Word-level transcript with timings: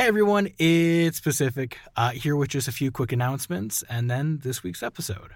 Hey 0.00 0.06
everyone, 0.06 0.48
it's 0.58 1.20
Pacific, 1.20 1.76
uh, 1.94 2.12
here 2.12 2.34
with 2.34 2.48
just 2.48 2.66
a 2.66 2.72
few 2.72 2.90
quick 2.90 3.12
announcements 3.12 3.84
and 3.86 4.10
then 4.10 4.40
this 4.42 4.62
week's 4.62 4.82
episode. 4.82 5.32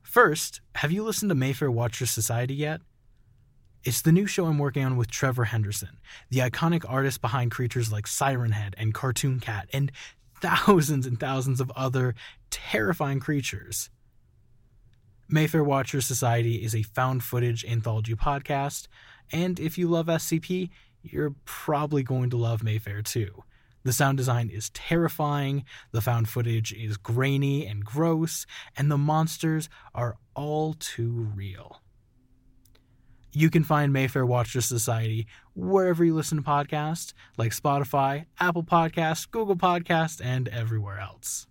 First, 0.00 0.62
have 0.76 0.90
you 0.90 1.04
listened 1.04 1.28
to 1.28 1.34
Mayfair 1.34 1.70
Watchers 1.70 2.10
Society 2.10 2.54
yet? 2.54 2.80
It's 3.84 4.00
the 4.00 4.10
new 4.10 4.26
show 4.26 4.46
I'm 4.46 4.56
working 4.56 4.82
on 4.82 4.96
with 4.96 5.10
Trevor 5.10 5.44
Henderson, 5.44 5.98
the 6.30 6.38
iconic 6.38 6.86
artist 6.88 7.20
behind 7.20 7.50
creatures 7.50 7.92
like 7.92 8.06
Siren 8.06 8.52
Head 8.52 8.74
and 8.78 8.94
Cartoon 8.94 9.40
Cat 9.40 9.68
and 9.74 9.92
thousands 10.40 11.04
and 11.04 11.20
thousands 11.20 11.60
of 11.60 11.70
other 11.76 12.14
terrifying 12.48 13.20
creatures. 13.20 13.90
Mayfair 15.28 15.62
Watchers 15.62 16.06
Society 16.06 16.64
is 16.64 16.74
a 16.74 16.82
found 16.82 17.24
footage 17.24 17.62
anthology 17.62 18.14
podcast, 18.14 18.88
and 19.30 19.60
if 19.60 19.76
you 19.76 19.86
love 19.86 20.06
SCP, 20.06 20.70
you're 21.02 21.34
probably 21.44 22.02
going 22.02 22.30
to 22.30 22.38
love 22.38 22.62
Mayfair 22.62 23.02
too. 23.02 23.44
The 23.84 23.92
sound 23.92 24.18
design 24.18 24.50
is 24.50 24.70
terrifying, 24.70 25.64
the 25.92 26.00
found 26.00 26.28
footage 26.28 26.72
is 26.72 26.96
grainy 26.96 27.66
and 27.66 27.84
gross, 27.84 28.44
and 28.76 28.90
the 28.90 28.98
monsters 28.98 29.68
are 29.94 30.16
all 30.34 30.74
too 30.74 31.30
real. 31.34 31.80
You 33.32 33.50
can 33.50 33.62
find 33.62 33.92
Mayfair 33.92 34.24
Watcher 34.26 34.60
Society 34.60 35.26
wherever 35.54 36.04
you 36.04 36.14
listen 36.14 36.38
to 36.38 36.44
podcasts, 36.44 37.12
like 37.36 37.52
Spotify, 37.52 38.24
Apple 38.40 38.64
Podcasts, 38.64 39.30
Google 39.30 39.56
Podcasts, 39.56 40.20
and 40.22 40.48
everywhere 40.48 40.98
else. 40.98 41.46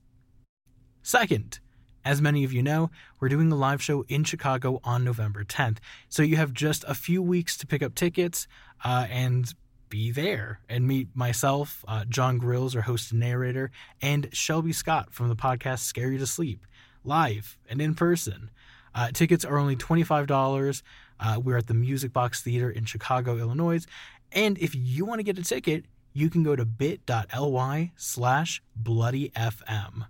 Second, 1.04 1.59
as 2.04 2.22
many 2.22 2.44
of 2.44 2.52
you 2.52 2.64
know, 2.64 2.90
we're 3.20 3.30
doing 3.30 3.52
a 3.52 3.56
live 3.56 3.82
show 3.82 4.04
in 4.08 4.23
Chicago 4.23 4.80
on 4.84 5.04
November 5.04 5.44
10th, 5.44 5.78
so 6.09 6.23
you 6.23 6.36
have 6.38 6.52
just 6.52 6.84
a 6.88 6.96
few 6.96 7.22
weeks 7.22 7.58
to 7.58 7.68
pick 7.68 7.84
up 7.84 7.96
tickets 7.96 8.48
uh, 8.84 9.08
and 9.09 9.54
be 9.90 10.12
there 10.12 10.59
and 10.70 10.88
meet 10.88 11.09
myself, 11.16 11.84
uh, 11.88 12.05
Jon 12.05 12.40
Grilz, 12.40 12.76
our 12.76 12.82
host 12.82 13.12
and 13.12 13.20
narrator, 13.20 13.72
and 14.02 14.30
Shelby 14.32 14.73
Scott 14.73 15.14
from 15.14 15.30
the 15.30 15.36
podcast 15.36 15.80
Scare 15.80 16.12
You 16.12 16.17
to 16.20 16.28
Sleep, 16.28 16.66
live 17.03 17.58
and 17.70 17.81
in 17.81 17.95
person. 17.95 18.50
Uh, 18.94 19.12
tickets 19.12 19.45
are 19.45 19.58
only 19.58 19.75
$25. 19.75 20.81
Uh, 21.20 21.39
we're 21.44 21.58
at 21.58 21.67
the 21.67 21.73
Music 21.73 22.14
Box 22.14 22.42
Theater 22.42 22.70
in 22.70 22.86
Chicago, 22.86 23.38
Illinois. 23.38 23.86
And 24.31 24.58
if 24.58 24.75
you 24.75 25.06
want 25.06 25.20
to 25.20 25.23
get 25.23 25.38
a 25.38 25.44
ticket, 25.44 25.86
you 26.14 26.30
can 26.30 26.44
go 26.44 26.56
to 26.56 26.66
bit.ly 26.66 27.92
slash 27.95 28.62
bloodyfm. 28.81 30.08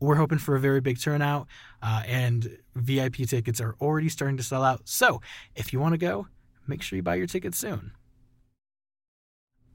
We're 0.00 0.14
hoping 0.14 0.38
for 0.38 0.54
a 0.54 0.60
very 0.60 0.80
big 0.80 1.00
turnout, 1.00 1.48
uh, 1.82 2.02
and 2.06 2.56
VIP 2.76 3.16
tickets 3.26 3.60
are 3.60 3.74
already 3.80 4.08
starting 4.08 4.36
to 4.36 4.42
sell 4.42 4.62
out. 4.62 4.82
So 4.84 5.20
if 5.56 5.72
you 5.72 5.80
want 5.80 5.94
to 5.94 5.98
go, 5.98 6.28
make 6.66 6.82
sure 6.82 6.96
you 6.96 7.02
buy 7.02 7.16
your 7.16 7.26
tickets 7.26 7.58
soon. 7.58 7.92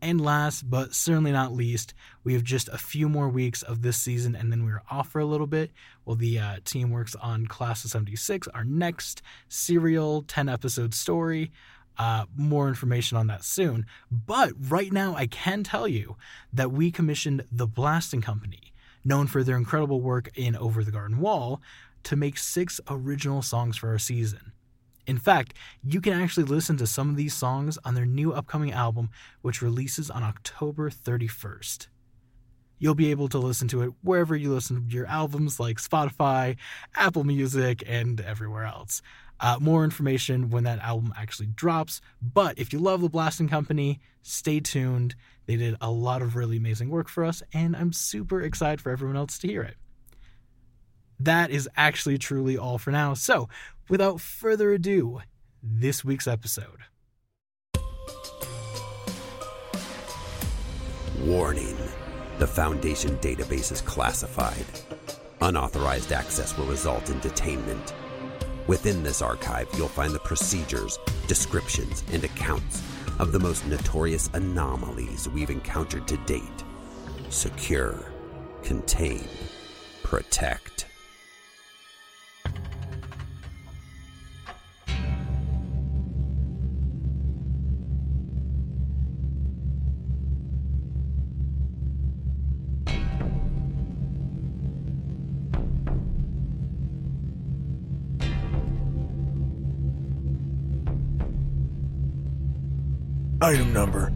And 0.03 0.19
last, 0.19 0.69
but 0.69 0.93
certainly 0.93 1.31
not 1.31 1.53
least, 1.53 1.93
we 2.25 2.33
have 2.33 2.43
just 2.43 2.67
a 2.67 2.77
few 2.77 3.07
more 3.07 3.29
weeks 3.29 3.61
of 3.61 3.83
this 3.83 3.95
season 3.95 4.35
and 4.35 4.51
then 4.51 4.65
we're 4.65 4.81
off 4.91 5.07
for 5.07 5.19
a 5.19 5.25
little 5.25 5.47
bit 5.47 5.71
while 6.03 6.17
the 6.17 6.37
uh, 6.37 6.57
team 6.65 6.91
works 6.91 7.15
on 7.15 7.47
Class 7.47 7.85
of 7.85 7.91
76, 7.91 8.49
our 8.49 8.65
next 8.65 9.21
serial 9.47 10.23
10 10.23 10.49
episode 10.49 10.93
story. 10.93 11.53
Uh, 11.97 12.25
more 12.35 12.67
information 12.67 13.17
on 13.17 13.27
that 13.27 13.45
soon. 13.45 13.85
But 14.11 14.51
right 14.59 14.91
now, 14.91 15.15
I 15.15 15.25
can 15.25 15.63
tell 15.63 15.87
you 15.87 16.17
that 16.51 16.71
we 16.71 16.91
commissioned 16.91 17.45
The 17.49 17.67
Blasting 17.67 18.21
Company, 18.21 18.73
known 19.05 19.27
for 19.27 19.41
their 19.41 19.55
incredible 19.55 20.01
work 20.01 20.31
in 20.35 20.57
Over 20.57 20.83
the 20.83 20.91
Garden 20.91 21.19
Wall, 21.19 21.61
to 22.03 22.17
make 22.17 22.37
six 22.37 22.81
original 22.89 23.41
songs 23.41 23.77
for 23.77 23.89
our 23.89 23.99
season. 23.99 24.52
In 25.05 25.17
fact, 25.17 25.53
you 25.83 25.99
can 25.99 26.13
actually 26.13 26.45
listen 26.45 26.77
to 26.77 26.87
some 26.87 27.09
of 27.09 27.15
these 27.15 27.33
songs 27.33 27.77
on 27.83 27.93
their 27.93 28.05
new 28.05 28.31
upcoming 28.31 28.71
album, 28.71 29.09
which 29.41 29.61
releases 29.61 30.09
on 30.09 30.23
October 30.23 30.89
31st. 30.89 31.87
You'll 32.79 32.95
be 32.95 33.11
able 33.11 33.27
to 33.29 33.37
listen 33.37 33.67
to 33.69 33.81
it 33.81 33.93
wherever 34.01 34.35
you 34.35 34.53
listen 34.53 34.87
to 34.87 34.93
your 34.93 35.05
albums, 35.07 35.59
like 35.59 35.77
Spotify, 35.77 36.57
Apple 36.95 37.23
Music, 37.23 37.83
and 37.87 38.19
everywhere 38.21 38.65
else. 38.65 39.01
Uh, 39.39 39.57
more 39.59 39.83
information 39.83 40.49
when 40.49 40.63
that 40.63 40.79
album 40.79 41.13
actually 41.17 41.47
drops. 41.47 41.99
But 42.21 42.57
if 42.57 42.71
you 42.71 42.79
love 42.79 43.01
The 43.01 43.09
Blasting 43.09 43.49
Company, 43.49 43.99
stay 44.21 44.59
tuned. 44.59 45.15
They 45.45 45.57
did 45.57 45.75
a 45.81 45.91
lot 45.91 46.21
of 46.21 46.35
really 46.35 46.57
amazing 46.57 46.89
work 46.89 47.09
for 47.09 47.25
us, 47.25 47.43
and 47.53 47.75
I'm 47.75 47.91
super 47.91 48.41
excited 48.41 48.79
for 48.79 48.91
everyone 48.91 49.17
else 49.17 49.37
to 49.39 49.47
hear 49.47 49.63
it. 49.63 49.75
That 51.19 51.51
is 51.51 51.69
actually 51.75 52.17
truly 52.17 52.57
all 52.57 52.77
for 52.77 52.91
now. 52.91 53.13
So, 53.13 53.49
without 53.89 54.19
further 54.19 54.73
ado, 54.73 55.21
this 55.61 56.03
week's 56.03 56.27
episode. 56.27 56.79
Warning 61.21 61.77
The 62.37 62.47
Foundation 62.47 63.17
database 63.19 63.71
is 63.71 63.81
classified. 63.81 64.65
Unauthorized 65.41 66.11
access 66.11 66.57
will 66.57 66.65
result 66.65 67.09
in 67.09 67.19
detainment. 67.21 67.93
Within 68.67 69.03
this 69.03 69.21
archive, 69.21 69.67
you'll 69.77 69.87
find 69.87 70.13
the 70.13 70.19
procedures, 70.19 70.99
descriptions, 71.27 72.03
and 72.11 72.23
accounts 72.23 72.81
of 73.19 73.31
the 73.31 73.39
most 73.39 73.65
notorious 73.67 74.29
anomalies 74.33 75.29
we've 75.29 75.49
encountered 75.49 76.07
to 76.07 76.17
date. 76.25 76.63
Secure, 77.29 78.11
contain, 78.63 79.27
protect. 80.03 80.87
Item 103.43 103.73
number 103.73 104.09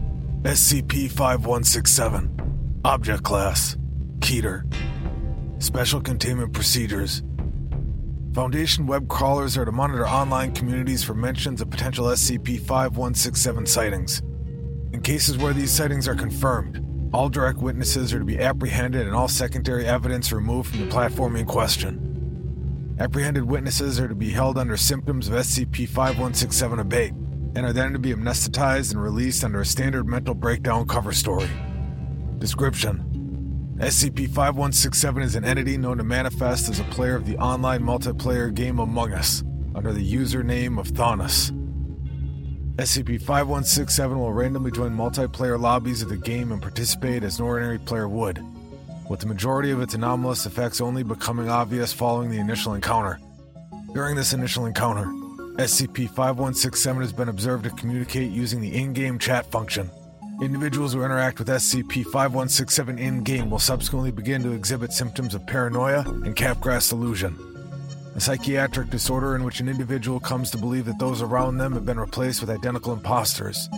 SCP 0.44 1.10
5167. 1.10 2.80
Object 2.86 3.22
Class 3.22 3.76
Keter. 4.20 4.64
Special 5.62 6.00
Containment 6.00 6.54
Procedures. 6.54 7.22
Foundation 8.32 8.86
web 8.86 9.06
crawlers 9.06 9.58
are 9.58 9.66
to 9.66 9.70
monitor 9.70 10.08
online 10.08 10.54
communities 10.54 11.04
for 11.04 11.12
mentions 11.12 11.60
of 11.60 11.68
potential 11.68 12.06
SCP 12.06 12.58
5167 12.58 13.66
sightings. 13.66 14.22
In 14.94 15.02
cases 15.02 15.36
where 15.36 15.52
these 15.52 15.70
sightings 15.70 16.08
are 16.08 16.14
confirmed, 16.14 16.82
all 17.12 17.28
direct 17.28 17.58
witnesses 17.58 18.14
are 18.14 18.20
to 18.20 18.24
be 18.24 18.38
apprehended 18.38 19.06
and 19.06 19.14
all 19.14 19.28
secondary 19.28 19.84
evidence 19.84 20.32
removed 20.32 20.70
from 20.70 20.80
the 20.80 20.90
platform 20.90 21.36
in 21.36 21.44
question. 21.44 22.96
Apprehended 22.98 23.44
witnesses 23.44 24.00
are 24.00 24.08
to 24.08 24.14
be 24.14 24.30
held 24.30 24.56
under 24.56 24.78
symptoms 24.78 25.28
of 25.28 25.34
SCP 25.34 25.86
5167 25.86 26.78
abate 26.78 27.12
and 27.58 27.66
are 27.66 27.72
then 27.72 27.92
to 27.92 27.98
be 27.98 28.14
amnesticized 28.14 28.92
and 28.92 29.02
released 29.02 29.42
under 29.42 29.60
a 29.60 29.66
standard 29.66 30.06
mental 30.06 30.32
breakdown 30.32 30.86
cover 30.86 31.12
story. 31.12 31.50
Description 32.38 33.76
SCP 33.80 34.28
5167 34.28 35.22
is 35.24 35.34
an 35.34 35.44
entity 35.44 35.76
known 35.76 35.98
to 35.98 36.04
manifest 36.04 36.68
as 36.68 36.78
a 36.78 36.84
player 36.84 37.16
of 37.16 37.26
the 37.26 37.36
online 37.38 37.82
multiplayer 37.82 38.54
game 38.54 38.78
Among 38.78 39.12
Us 39.12 39.42
under 39.74 39.92
the 39.92 40.14
username 40.14 40.78
of 40.78 40.86
Phthonus. 40.86 41.50
SCP 42.76 43.20
5167 43.20 44.16
will 44.16 44.32
randomly 44.32 44.70
join 44.70 44.96
multiplayer 44.96 45.60
lobbies 45.60 46.00
of 46.00 46.10
the 46.10 46.16
game 46.16 46.52
and 46.52 46.62
participate 46.62 47.24
as 47.24 47.40
an 47.40 47.44
ordinary 47.44 47.80
player 47.80 48.08
would, 48.08 48.40
with 49.10 49.18
the 49.18 49.26
majority 49.26 49.72
of 49.72 49.82
its 49.82 49.94
anomalous 49.94 50.46
effects 50.46 50.80
only 50.80 51.02
becoming 51.02 51.48
obvious 51.48 51.92
following 51.92 52.30
the 52.30 52.38
initial 52.38 52.74
encounter. 52.74 53.18
During 53.94 54.14
this 54.14 54.32
initial 54.32 54.66
encounter, 54.66 55.12
SCP 55.58 56.06
5167 56.06 57.02
has 57.02 57.12
been 57.12 57.28
observed 57.28 57.64
to 57.64 57.70
communicate 57.70 58.30
using 58.30 58.60
the 58.60 58.72
in 58.76 58.92
game 58.92 59.18
chat 59.18 59.44
function. 59.50 59.90
Individuals 60.40 60.92
who 60.92 61.02
interact 61.02 61.40
with 61.40 61.48
SCP 61.48 62.04
5167 62.04 62.96
in 62.96 63.24
game 63.24 63.50
will 63.50 63.58
subsequently 63.58 64.12
begin 64.12 64.40
to 64.44 64.52
exhibit 64.52 64.92
symptoms 64.92 65.34
of 65.34 65.44
paranoia 65.48 66.02
and 66.08 66.36
Capgras 66.36 66.88
delusion, 66.88 67.36
a 68.14 68.20
psychiatric 68.20 68.88
disorder 68.90 69.34
in 69.34 69.42
which 69.42 69.58
an 69.58 69.68
individual 69.68 70.20
comes 70.20 70.52
to 70.52 70.58
believe 70.58 70.84
that 70.84 71.00
those 71.00 71.22
around 71.22 71.58
them 71.58 71.72
have 71.72 71.84
been 71.84 71.98
replaced 71.98 72.40
with 72.40 72.50
identical 72.50 72.92
imposters. 72.92 73.68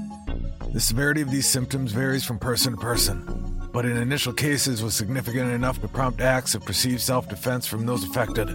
The 0.75 0.81
severity 0.81 1.23
of 1.23 1.31
these 1.31 1.49
symptoms 1.49 1.93
varies 1.93 2.25
from 2.25 2.39
person 2.39 2.75
to 2.75 2.79
person, 2.79 3.25
but 3.73 3.87
in 3.87 3.97
initial 3.97 4.35
cases 4.35 4.83
was 4.83 4.95
significant 4.95 5.51
enough 5.51 5.81
to 5.81 5.89
prompt 5.89 6.21
acts 6.21 6.55
of 6.55 6.63
perceived 6.63 7.01
self 7.01 7.27
defense 7.31 7.67
from 7.67 7.87
those 7.87 8.05
affected. 8.05 8.51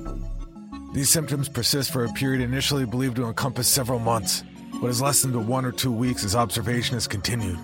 These 0.96 1.10
symptoms 1.10 1.50
persist 1.50 1.92
for 1.92 2.06
a 2.06 2.14
period 2.14 2.42
initially 2.42 2.86
believed 2.86 3.18
to 3.18 3.26
encompass 3.26 3.68
several 3.68 4.00
months, 4.00 4.46
but 4.80 4.88
has 4.88 5.02
lessened 5.02 5.34
to 5.34 5.42
one 5.42 5.66
or 5.66 5.74
two 5.74 5.92
weeks 5.92 6.24
as 6.24 6.38
observation 6.38 6.94
has 6.94 7.06
continued. 7.06 7.60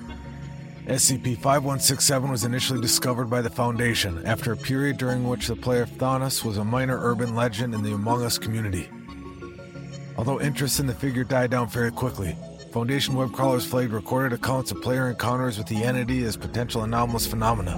SCP 0.85 1.37
5167 1.37 2.29
was 2.29 2.43
initially 2.43 2.81
discovered 2.81 3.29
by 3.29 3.41
the 3.41 3.49
Foundation 3.49 4.21
after 4.25 4.51
a 4.51 4.57
period 4.57 4.97
during 4.97 5.25
which 5.25 5.47
the 5.47 5.55
player 5.55 5.85
Phthonus 5.85 6.43
was 6.43 6.57
a 6.57 6.65
minor 6.65 6.99
urban 6.99 7.33
legend 7.33 7.73
in 7.73 7.81
the 7.83 7.93
Among 7.93 8.21
Us 8.21 8.37
community. 8.37 8.89
Although 10.17 10.41
interest 10.41 10.81
in 10.81 10.87
the 10.87 10.93
figure 10.93 11.23
died 11.23 11.51
down 11.51 11.69
very 11.69 11.91
quickly, 11.91 12.35
Foundation 12.73 13.13
web 13.13 13.31
crawlers 13.31 13.65
flagged 13.65 13.93
recorded 13.93 14.33
accounts 14.33 14.71
of 14.71 14.81
player 14.81 15.09
encounters 15.09 15.57
with 15.57 15.67
the 15.67 15.81
entity 15.85 16.25
as 16.25 16.35
potential 16.35 16.83
anomalous 16.83 17.27
phenomena. 17.27 17.77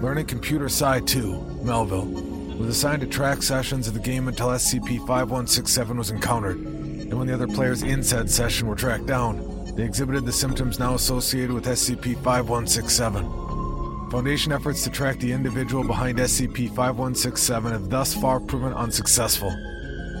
Learning 0.00 0.26
Computer 0.26 0.68
Psi 0.68 1.00
2, 1.00 1.62
Melville, 1.64 2.27
was 2.58 2.68
assigned 2.68 3.00
to 3.00 3.06
track 3.06 3.42
sessions 3.42 3.86
of 3.86 3.94
the 3.94 4.00
game 4.00 4.26
until 4.26 4.48
SCP 4.48 4.98
5167 5.06 5.96
was 5.96 6.10
encountered, 6.10 6.56
and 6.56 7.14
when 7.14 7.28
the 7.28 7.34
other 7.34 7.46
players 7.46 7.82
in 7.82 8.02
said 8.02 8.28
session 8.28 8.66
were 8.66 8.74
tracked 8.74 9.06
down, 9.06 9.74
they 9.76 9.84
exhibited 9.84 10.26
the 10.26 10.32
symptoms 10.32 10.80
now 10.80 10.94
associated 10.94 11.52
with 11.52 11.66
SCP 11.66 12.14
5167. 12.16 14.10
Foundation 14.10 14.50
efforts 14.50 14.82
to 14.82 14.90
track 14.90 15.20
the 15.20 15.30
individual 15.30 15.84
behind 15.84 16.18
SCP 16.18 16.68
5167 16.68 17.70
have 17.70 17.88
thus 17.88 18.12
far 18.12 18.40
proven 18.40 18.72
unsuccessful. 18.72 19.54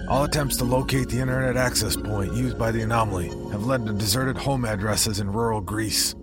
All 0.08 0.24
attempts 0.24 0.56
to 0.58 0.64
locate 0.64 1.08
the 1.08 1.18
internet 1.18 1.56
access 1.56 1.96
point 1.96 2.34
used 2.34 2.56
by 2.56 2.70
the 2.70 2.82
anomaly 2.82 3.28
have 3.50 3.66
led 3.66 3.84
to 3.86 3.92
deserted 3.92 4.38
home 4.38 4.64
addresses 4.64 5.18
in 5.18 5.32
rural 5.32 5.60
Greece. 5.60 6.14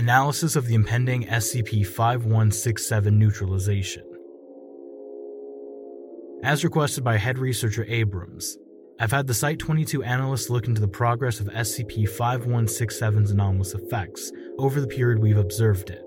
Analysis 0.00 0.56
of 0.56 0.66
the 0.66 0.74
impending 0.74 1.24
SCP 1.24 1.86
5167 1.86 3.18
neutralization. 3.18 4.02
As 6.42 6.64
requested 6.64 7.04
by 7.04 7.18
head 7.18 7.36
researcher 7.38 7.84
Abrams, 7.86 8.56
I've 8.98 9.10
had 9.10 9.26
the 9.26 9.34
Site 9.34 9.58
22 9.58 10.02
analysts 10.02 10.48
look 10.48 10.68
into 10.68 10.80
the 10.80 10.88
progress 10.88 11.38
of 11.38 11.48
SCP 11.48 12.08
5167's 12.08 13.30
anomalous 13.30 13.74
effects 13.74 14.32
over 14.56 14.80
the 14.80 14.86
period 14.86 15.18
we've 15.18 15.36
observed 15.36 15.90
it, 15.90 16.02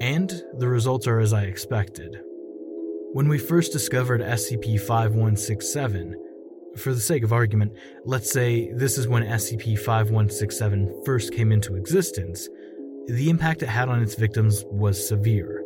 and 0.00 0.32
the 0.56 0.68
results 0.68 1.06
are 1.06 1.20
as 1.20 1.34
I 1.34 1.42
expected. 1.42 2.16
When 3.12 3.28
we 3.28 3.36
first 3.36 3.72
discovered 3.72 4.22
SCP 4.22 4.80
5167, 4.80 6.14
for 6.78 6.94
the 6.94 7.00
sake 7.00 7.22
of 7.22 7.34
argument, 7.34 7.72
let's 8.06 8.32
say 8.32 8.72
this 8.72 8.96
is 8.96 9.06
when 9.06 9.22
SCP 9.22 9.78
5167 9.78 11.02
first 11.04 11.34
came 11.34 11.52
into 11.52 11.76
existence, 11.76 12.48
the 13.06 13.28
impact 13.28 13.62
it 13.62 13.68
had 13.68 13.88
on 13.88 14.02
its 14.02 14.14
victims 14.14 14.64
was 14.70 15.08
severe. 15.08 15.62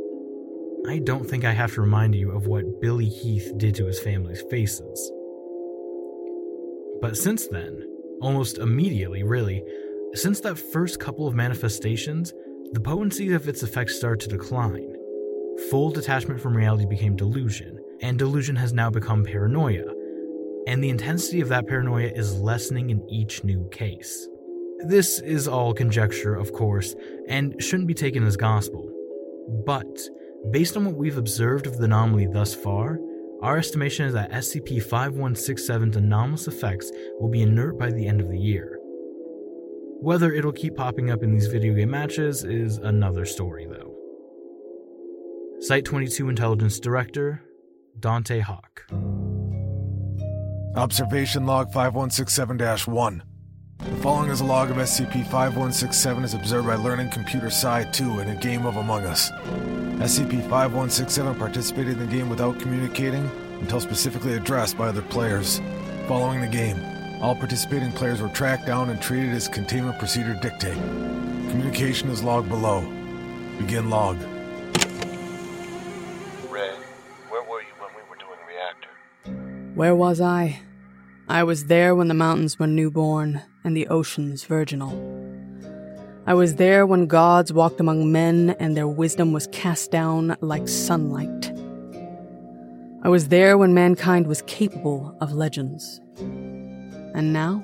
I 0.88 0.99
don't 0.99 1.29
think 1.29 1.44
I 1.44 1.52
have 1.52 1.73
to 1.75 1.82
remind 1.82 2.14
you 2.14 2.32
of 2.32 2.46
what 2.46 2.81
Billy 2.81 3.08
Heath 3.08 3.52
did 3.56 3.75
to 3.76 3.87
his 3.87 4.00
family's 4.00 4.43
faces. 4.50 5.12
But 7.00 7.17
since 7.17 7.46
then, 7.46 7.81
almost 8.20 8.58
immediately, 8.58 9.23
really, 9.23 9.62
since 10.14 10.40
that 10.40 10.58
first 10.58 10.99
couple 10.99 11.29
of 11.29 11.35
manifestations, 11.35 12.32
the 12.73 12.81
potency 12.81 13.32
of 13.32 13.49
its 13.49 13.62
effects 13.62 13.96
started 13.96 14.29
to 14.29 14.37
decline. 14.37 14.94
Full 15.70 15.91
detachment 15.91 16.41
from 16.41 16.56
reality 16.56 16.87
became 16.87 17.14
delusion, 17.14 17.79
and 18.00 18.19
delusion 18.19 18.56
has 18.56 18.73
now 18.73 18.91
become 18.91 19.25
paranoia, 19.25 19.93
and 20.67 20.82
the 20.82 20.91
intensity 20.91 21.41
of 21.41 21.49
that 21.50 21.69
paranoia 21.69 22.08
is 22.08 22.41
lessening 22.41 22.91
in 22.91 23.08
each 23.08 23.44
new 23.44 23.69
case. 23.70 24.29
This 24.87 25.19
is 25.21 25.49
all 25.49 25.75
conjecture, 25.75 26.37
of 26.37 26.53
course, 26.53 26.95
and 27.29 27.61
shouldn't 27.61 27.89
be 27.89 27.95
taken 27.95 28.25
as 28.25 28.37
gospel. 28.37 28.89
But, 29.67 29.99
based 30.53 30.77
on 30.77 30.85
what 30.85 30.95
we've 30.95 31.19
observed 31.19 31.67
of 31.67 31.79
the 31.79 31.85
anomaly 31.85 32.27
thus 32.27 32.55
far, 32.55 32.99
our 33.43 33.59
estimation 33.59 34.07
is 34.07 34.15
that 34.15 34.31
SCP 34.31 34.85
5167's 34.85 35.97
anomalous 35.97 36.47
effects 36.47 36.93
will 37.19 37.29
be 37.29 37.43
inert 37.43 37.77
by 37.77 37.91
the 37.91 38.07
end 38.07 38.21
of 38.21 38.29
the 38.29 38.39
year. 38.39 38.79
Whether 40.01 40.33
it'll 40.33 40.53
keep 40.53 40.77
popping 40.77 41.11
up 41.11 41.25
in 41.25 41.33
these 41.33 41.49
video 41.49 41.75
game 41.75 41.91
matches 41.91 42.45
is 42.45 42.79
another 42.79 43.25
story, 43.25 43.67
though. 43.67 43.97
Site 45.61 45.85
22 45.85 46.29
Intelligence 46.29 46.79
Director, 46.79 47.43
Dante 47.99 48.39
Hawke. 48.39 48.87
Observation 50.77 51.47
Log 51.47 51.73
5167 51.73 52.95
1. 52.95 53.23
The 53.79 53.97
following 54.03 54.31
is 54.31 54.41
a 54.41 54.45
log 54.45 54.71
of 54.73 54.77
SCP 54.77 55.23
5167 55.23 56.25
as 56.25 56.35
observed 56.35 56.67
by 56.67 56.75
Learning 56.75 57.09
Computer 57.11 57.49
Psi 57.49 57.85
2 57.85 58.19
in 58.19 58.29
a 58.31 58.35
game 58.35 58.67
of 58.67 58.77
Among 58.77 59.05
Us. 59.05 59.31
SCP 59.31 60.43
5167 60.51 61.37
participated 61.37 61.93
in 61.93 62.01
the 62.01 62.07
game 62.07 62.29
without 62.29 62.59
communicating 62.59 63.31
until 63.61 63.81
specifically 63.81 64.35
addressed 64.35 64.77
by 64.77 64.89
other 64.89 65.03
players. 65.03 65.61
Following 66.09 66.41
the 66.41 66.49
game, 66.49 66.77
all 67.23 67.37
participating 67.37 67.93
players 67.93 68.21
were 68.21 68.29
tracked 68.31 68.67
down 68.67 68.91
and 68.91 69.01
treated 69.01 69.31
as 69.31 69.47
containment 69.47 69.97
procedure 70.01 70.35
dictate. 70.43 70.75
Communication 71.51 72.11
is 72.11 72.23
logged 72.23 72.49
below. 72.49 72.81
Begin 73.59 73.91
log. 73.91 74.17
Red, 76.51 76.75
where 77.29 77.45
were 77.45 77.63
you 77.63 77.75
when 77.79 77.91
we 77.95 78.03
were 78.11 78.17
doing 78.19 78.41
reactor? 78.49 79.71
Where 79.75 79.95
was 79.95 80.21
I? 80.21 80.63
I 81.29 81.45
was 81.45 81.67
there 81.67 81.95
when 81.95 82.09
the 82.09 82.15
mountains 82.15 82.59
were 82.59 82.67
newborn 82.67 83.43
and 83.69 83.76
the 83.76 83.88
oceans 83.88 84.44
virginal. 84.44 84.94
I 86.26 86.32
was 86.32 86.55
there 86.55 86.87
when 86.87 87.06
gods 87.06 87.53
walked 87.53 87.81
among 87.81 88.11
men 88.11 88.56
and 88.59 88.75
their 88.75 88.88
wisdom 88.88 89.35
was 89.35 89.47
cast 89.49 89.91
down 89.91 90.38
like 90.41 90.67
sunlight. 90.67 91.53
I 93.03 93.11
was 93.11 93.29
there 93.29 93.59
when 93.59 93.75
mankind 93.75 94.26
was 94.26 94.41
capable 94.47 95.15
of 95.20 95.35
legends. 95.35 96.00
And 96.17 97.35
now? 97.35 97.62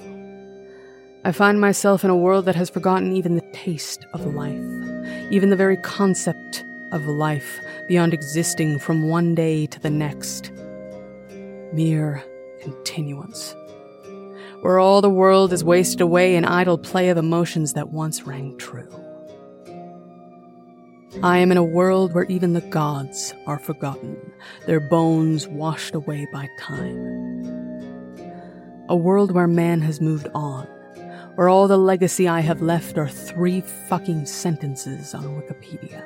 I 1.24 1.32
find 1.32 1.58
myself 1.58 2.04
in 2.04 2.10
a 2.10 2.16
world 2.16 2.44
that 2.44 2.54
has 2.54 2.68
forgotten 2.68 3.16
even 3.16 3.36
the 3.36 3.50
taste 3.54 4.04
of 4.12 4.26
life, 4.34 4.62
even 5.30 5.48
the 5.48 5.56
very 5.56 5.78
concept 5.78 6.66
of 6.92 7.06
life 7.06 7.60
beyond 7.88 8.12
existing 8.12 8.78
from 8.78 9.08
one 9.08 9.34
day 9.34 9.64
to 9.68 9.80
the 9.80 9.88
next. 9.88 10.52
Mere 11.72 12.22
continuance 12.60 13.54
where 14.64 14.78
all 14.78 15.02
the 15.02 15.10
world 15.10 15.52
is 15.52 15.62
wasted 15.62 16.00
away 16.00 16.34
in 16.34 16.42
idle 16.42 16.78
play 16.78 17.10
of 17.10 17.18
emotions 17.18 17.74
that 17.74 17.90
once 17.90 18.22
rang 18.22 18.56
true. 18.56 18.88
I 21.22 21.36
am 21.36 21.52
in 21.52 21.58
a 21.58 21.62
world 21.62 22.14
where 22.14 22.24
even 22.24 22.54
the 22.54 22.62
gods 22.62 23.34
are 23.46 23.58
forgotten, 23.58 24.16
their 24.64 24.80
bones 24.80 25.46
washed 25.46 25.94
away 25.94 26.26
by 26.32 26.48
time. 26.58 26.96
A 28.88 28.96
world 28.96 29.32
where 29.32 29.46
man 29.46 29.82
has 29.82 30.00
moved 30.00 30.28
on, 30.34 30.64
where 31.34 31.50
all 31.50 31.68
the 31.68 31.76
legacy 31.76 32.26
I 32.26 32.40
have 32.40 32.62
left 32.62 32.96
are 32.96 33.06
three 33.06 33.60
fucking 33.60 34.24
sentences 34.24 35.12
on 35.12 35.42
Wikipedia. 35.42 36.02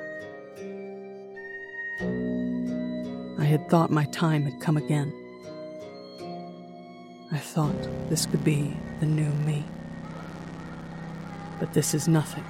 I 3.39 3.45
had 3.45 3.71
thought 3.71 3.93
my 3.93 4.07
time 4.07 4.43
had 4.43 4.61
come 4.61 4.77
again. 4.77 5.13
I 7.31 7.37
thought 7.37 7.77
this 8.09 8.25
could 8.25 8.43
be 8.43 8.75
the 9.01 9.07
new 9.07 9.31
me. 9.45 9.65
But 11.61 11.75
this 11.75 11.93
is 11.93 12.09
nothing. 12.09 12.45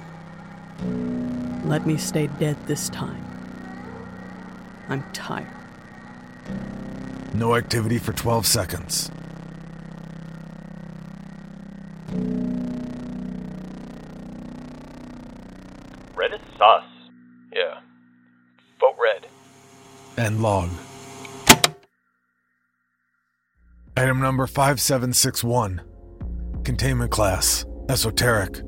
Let 1.65 1.85
me 1.85 1.97
stay 1.97 2.27
dead 2.39 2.55
this 2.65 2.87
time. 2.87 3.25
I'm 4.87 5.03
tired. 5.11 5.47
No 7.33 7.55
activity 7.55 7.97
for 7.97 8.13
12 8.13 8.47
seconds. 8.47 9.11
Red 16.15 16.33
is 16.33 16.39
sus. 16.57 16.83
Yeah. 17.53 17.79
Vote 18.79 18.95
red. 18.97 19.27
And 20.17 20.41
log. 20.41 20.69
Item 23.99 24.21
number 24.21 24.47
5761 24.47 25.81
Containment 26.63 27.11
Class 27.11 27.65
Esoteric. 27.89 28.61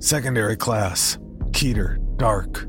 Secondary 0.00 0.56
Class 0.56 1.18
Keter 1.52 1.96
Dark. 2.16 2.66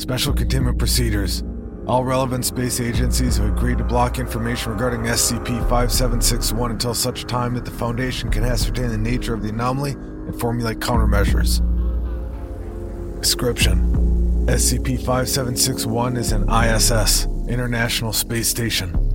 Special 0.00 0.32
Containment 0.32 0.78
Procedures 0.78 1.42
All 1.88 2.04
relevant 2.04 2.44
space 2.44 2.78
agencies 2.78 3.38
have 3.38 3.48
agreed 3.48 3.78
to 3.78 3.84
block 3.84 4.20
information 4.20 4.70
regarding 4.70 5.00
SCP 5.00 5.58
5761 5.68 6.70
until 6.70 6.94
such 6.94 7.24
time 7.24 7.54
that 7.54 7.64
the 7.64 7.72
Foundation 7.72 8.30
can 8.30 8.44
ascertain 8.44 8.90
the 8.90 8.96
nature 8.96 9.34
of 9.34 9.42
the 9.42 9.48
anomaly 9.48 9.94
and 9.94 10.38
formulate 10.38 10.78
countermeasures. 10.78 11.60
Description 13.20 14.46
SCP 14.46 14.98
5761 14.98 16.16
is 16.16 16.30
an 16.30 16.48
ISS, 16.48 17.26
International 17.48 18.12
Space 18.12 18.48
Station. 18.48 19.05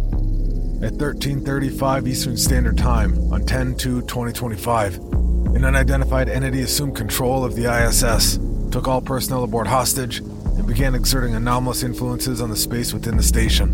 At 0.84 0.94
1335 0.94 2.08
Eastern 2.08 2.36
Standard 2.36 2.76
Time 2.76 3.12
on 3.32 3.44
10-2-2025, 3.44 5.56
an 5.56 5.64
unidentified 5.64 6.28
entity 6.28 6.62
assumed 6.62 6.96
control 6.96 7.46
of 7.46 7.56
the 7.56 7.72
ISS, 7.72 8.40
took 8.72 8.88
all 8.88 9.00
personnel 9.00 9.44
aboard 9.44 9.68
hostage, 9.68 10.22
and 10.22 10.66
began 10.66 10.96
exerting 10.96 11.36
anomalous 11.36 11.84
influences 11.84 12.42
on 12.42 12.50
the 12.50 12.56
space 12.56 12.94
within 12.94 13.16
the 13.16 13.22
station. 13.22 13.70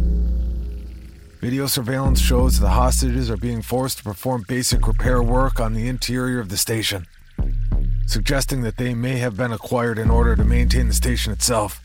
Video 1.40 1.66
surveillance 1.66 2.20
shows 2.20 2.60
the 2.60 2.68
hostages 2.68 3.32
are 3.32 3.38
being 3.38 3.62
forced 3.62 4.00
to 4.00 4.04
perform 4.04 4.44
basic 4.46 4.86
repair 4.86 5.24
work 5.24 5.62
on 5.62 5.74
the 5.74 5.88
interior 5.88 6.42
of 6.42 6.50
the 6.50 6.58
station, 6.58 7.06
suggesting 8.06 8.64
that 8.64 8.76
they 8.76 8.94
may 8.94 9.16
have 9.16 9.38
been 9.38 9.54
acquired 9.54 9.98
in 9.98 10.10
order 10.10 10.36
to 10.36 10.44
maintain 10.44 10.90
the 10.90 10.94
station 10.94 11.32
itself. 11.32 11.82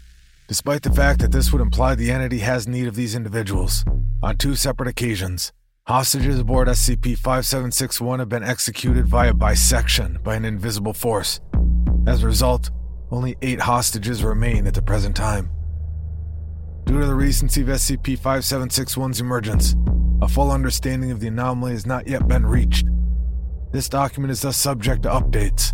Despite 0.52 0.82
the 0.82 0.92
fact 0.92 1.18
that 1.18 1.32
this 1.32 1.50
would 1.50 1.62
imply 1.62 1.94
the 1.94 2.10
entity 2.10 2.40
has 2.40 2.68
need 2.68 2.86
of 2.86 2.94
these 2.94 3.14
individuals. 3.14 3.86
On 4.22 4.36
two 4.36 4.54
separate 4.54 4.86
occasions, 4.86 5.50
hostages 5.86 6.38
aboard 6.38 6.68
SCP 6.68 7.16
5761 7.16 8.18
have 8.18 8.28
been 8.28 8.42
executed 8.42 9.06
via 9.06 9.32
bisection 9.32 10.18
by 10.22 10.34
an 10.34 10.44
invisible 10.44 10.92
force. 10.92 11.40
As 12.06 12.22
a 12.22 12.26
result, 12.26 12.70
only 13.10 13.34
eight 13.40 13.60
hostages 13.60 14.22
remain 14.22 14.66
at 14.66 14.74
the 14.74 14.82
present 14.82 15.16
time. 15.16 15.48
Due 16.84 17.00
to 17.00 17.06
the 17.06 17.14
recency 17.14 17.62
of 17.62 17.68
SCP 17.68 18.18
5761's 18.18 19.22
emergence, 19.22 19.74
a 20.20 20.28
full 20.28 20.50
understanding 20.50 21.10
of 21.12 21.20
the 21.20 21.28
anomaly 21.28 21.72
has 21.72 21.86
not 21.86 22.06
yet 22.06 22.28
been 22.28 22.44
reached. 22.44 22.84
This 23.72 23.88
document 23.88 24.30
is 24.30 24.42
thus 24.42 24.58
subject 24.58 25.04
to 25.04 25.08
updates. 25.08 25.72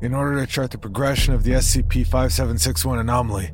In 0.00 0.14
order 0.14 0.40
to 0.40 0.50
chart 0.50 0.70
the 0.70 0.78
progression 0.78 1.34
of 1.34 1.44
the 1.44 1.50
SCP 1.50 2.06
5761 2.06 3.00
anomaly, 3.00 3.52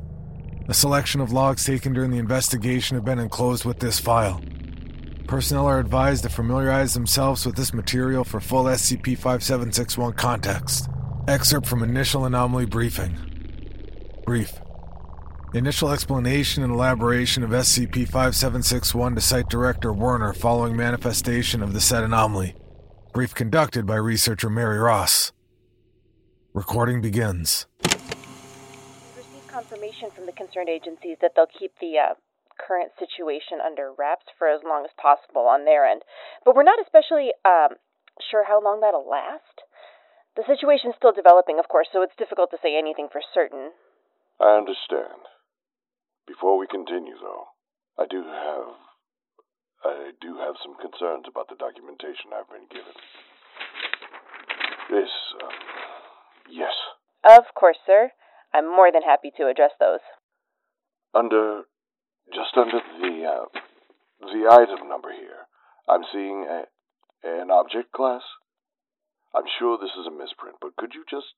a 0.67 0.73
selection 0.73 1.19
of 1.19 1.31
logs 1.31 1.65
taken 1.65 1.93
during 1.93 2.11
the 2.11 2.17
investigation 2.17 2.95
have 2.95 3.05
been 3.05 3.19
enclosed 3.19 3.65
with 3.65 3.79
this 3.79 3.99
file. 3.99 4.41
Personnel 5.27 5.65
are 5.65 5.79
advised 5.79 6.23
to 6.23 6.29
familiarize 6.29 6.93
themselves 6.93 7.45
with 7.45 7.55
this 7.55 7.73
material 7.73 8.23
for 8.23 8.39
full 8.39 8.65
SCP 8.65 9.17
5761 9.17 10.13
context. 10.13 10.87
Excerpt 11.27 11.65
from 11.65 11.83
Initial 11.83 12.25
Anomaly 12.25 12.65
Briefing. 12.65 13.17
Brief. 14.25 14.59
Initial 15.53 15.91
explanation 15.91 16.63
and 16.63 16.73
elaboration 16.73 17.43
of 17.43 17.51
SCP 17.51 18.07
5761 18.07 19.15
to 19.15 19.21
Site 19.21 19.49
Director 19.49 19.93
Werner 19.93 20.33
following 20.33 20.75
manifestation 20.75 21.61
of 21.61 21.73
the 21.73 21.81
said 21.81 22.03
anomaly. 22.03 22.55
Brief 23.13 23.35
conducted 23.35 23.85
by 23.85 23.95
researcher 23.95 24.49
Mary 24.49 24.79
Ross. 24.79 25.31
Recording 26.53 27.01
begins. 27.01 27.67
From 30.11 30.25
the 30.25 30.35
concerned 30.35 30.69
agencies 30.69 31.17
that 31.21 31.31
they'll 31.35 31.47
keep 31.47 31.71
the 31.79 31.95
uh, 31.97 32.13
current 32.59 32.91
situation 32.99 33.63
under 33.63 33.91
wraps 33.93 34.25
for 34.37 34.47
as 34.49 34.61
long 34.63 34.85
as 34.85 34.91
possible 34.99 35.47
on 35.47 35.65
their 35.65 35.85
end. 35.85 36.01
But 36.45 36.55
we're 36.55 36.67
not 36.67 36.81
especially 36.81 37.31
um, 37.45 37.79
sure 38.19 38.45
how 38.45 38.61
long 38.61 38.81
that'll 38.81 39.07
last. 39.07 39.63
The 40.35 40.45
situation's 40.47 40.95
still 40.97 41.13
developing, 41.13 41.59
of 41.59 41.69
course, 41.69 41.87
so 41.93 42.01
it's 42.01 42.17
difficult 42.17 42.49
to 42.51 42.61
say 42.61 42.77
anything 42.77 43.07
for 43.11 43.21
certain. 43.33 43.71
I 44.41 44.57
understand. 44.57 45.29
Before 46.25 46.57
we 46.57 46.65
continue, 46.65 47.15
though, 47.21 47.53
I 47.99 48.05
do 48.09 48.23
have. 48.23 48.73
I 49.83 50.11
do 50.21 50.39
have 50.39 50.55
some 50.63 50.79
concerns 50.79 51.25
about 51.27 51.49
the 51.49 51.59
documentation 51.59 52.31
I've 52.31 52.47
been 52.47 52.65
given. 52.71 52.95
This, 54.89 55.11
um, 55.43 55.51
yes. 56.49 56.71
Of 57.27 57.53
course, 57.53 57.77
sir. 57.85 58.11
I'm 58.53 58.69
more 58.69 58.91
than 58.91 59.01
happy 59.01 59.31
to 59.37 59.47
address 59.47 59.71
those. 59.79 60.05
Under, 61.13 61.63
just 62.33 62.55
under 62.55 62.79
the, 63.01 63.25
uh, 63.25 63.45
the 64.21 64.45
item 64.49 64.87
number 64.87 65.11
here, 65.11 65.49
I'm 65.89 66.05
seeing 66.13 66.45
a, 66.45 66.65
an 67.23 67.49
object 67.49 67.91
class. 67.91 68.21
I'm 69.33 69.49
sure 69.57 69.77
this 69.77 69.97
is 69.97 70.05
a 70.05 70.13
misprint, 70.13 70.57
but 70.61 70.77
could 70.77 70.93
you 70.93 71.03
just, 71.09 71.33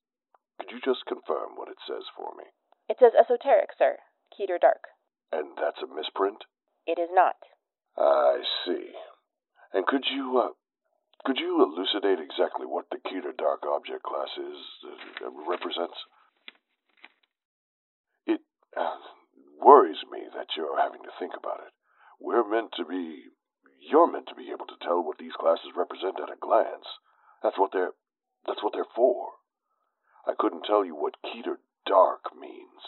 could 0.59 0.71
you 0.71 0.79
just 0.83 1.07
confirm 1.07 1.55
what 1.55 1.69
it 1.71 1.79
says 1.87 2.03
for 2.15 2.35
me? 2.35 2.43
It 2.89 2.97
says 2.99 3.15
esoteric, 3.15 3.71
sir. 3.79 3.97
Keter 4.35 4.59
Dark. 4.59 4.91
And 5.31 5.55
that's 5.55 5.79
a 5.79 5.87
misprint? 5.87 6.43
It 6.85 6.99
is 6.99 7.09
not. 7.11 7.39
I 7.97 8.43
see. 8.67 8.91
And 9.73 9.87
could 9.87 10.03
you, 10.11 10.37
uh, 10.37 10.53
could 11.23 11.39
you 11.39 11.63
elucidate 11.63 12.19
exactly 12.19 12.67
what 12.67 12.85
the 12.91 12.99
Keter 12.99 13.35
Dark 13.35 13.63
object 13.63 14.03
class 14.03 14.29
is, 14.37 14.59
uh, 15.23 15.31
represents? 15.49 15.95
Uh, 18.75 18.99
worries 19.61 20.03
me 20.11 20.27
that 20.35 20.47
you're 20.55 20.79
having 20.79 21.01
to 21.03 21.17
think 21.17 21.33
about 21.37 21.61
it. 21.65 21.73
We're 22.19 22.47
meant 22.47 22.71
to 22.77 22.85
be, 22.85 23.23
you're 23.79 24.11
meant 24.11 24.27
to 24.27 24.35
be 24.35 24.51
able 24.51 24.67
to 24.67 24.79
tell 24.81 25.03
what 25.03 25.17
these 25.17 25.35
classes 25.39 25.71
represent 25.75 26.19
at 26.19 26.31
a 26.31 26.39
glance. 26.39 26.85
That's 27.41 27.57
what 27.57 27.71
they're, 27.71 27.93
that's 28.45 28.61
what 28.63 28.73
they're 28.73 28.93
for. 28.95 29.29
I 30.27 30.33
couldn't 30.37 30.63
tell 30.65 30.83
you 30.83 30.95
what 30.95 31.21
Keter 31.23 31.57
Dark 31.85 32.35
means. 32.37 32.81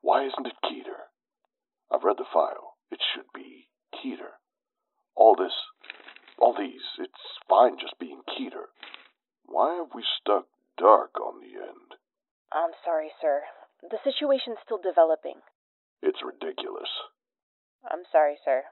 Why 0.00 0.24
isn't 0.24 0.46
it 0.46 0.64
Keter? 0.64 1.12
I've 1.92 2.04
read 2.04 2.16
the 2.18 2.28
file. 2.32 2.76
It 2.90 3.00
should 3.14 3.28
be 3.34 3.68
Keter. 3.92 4.40
All 5.14 5.34
this, 5.36 5.54
all 6.38 6.54
these, 6.56 6.84
it's 6.98 7.42
fine 7.48 7.76
just 7.78 7.98
being 7.98 8.22
Keter. 8.28 8.70
Why 9.44 9.76
have 9.76 9.92
we 9.94 10.04
stuck 10.20 10.46
dark 10.78 11.18
on 11.20 11.40
the 11.40 11.58
end? 11.58 11.98
I'm 12.52 12.70
sorry, 12.84 13.10
sir. 13.20 13.42
The 13.82 13.98
situation's 14.02 14.58
still 14.64 14.78
developing. 14.78 15.40
It's 16.02 16.22
ridiculous. 16.22 16.90
I'm 17.84 18.02
sorry, 18.10 18.38
sir. 18.44 18.64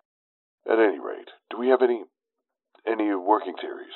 At 0.67 0.79
any 0.79 0.99
rate, 0.99 1.31
do 1.51 1.59
we 1.59 1.69
have 1.69 1.83
any 1.83 2.05
any 2.87 3.15
working 3.15 3.55
theories? 3.61 3.95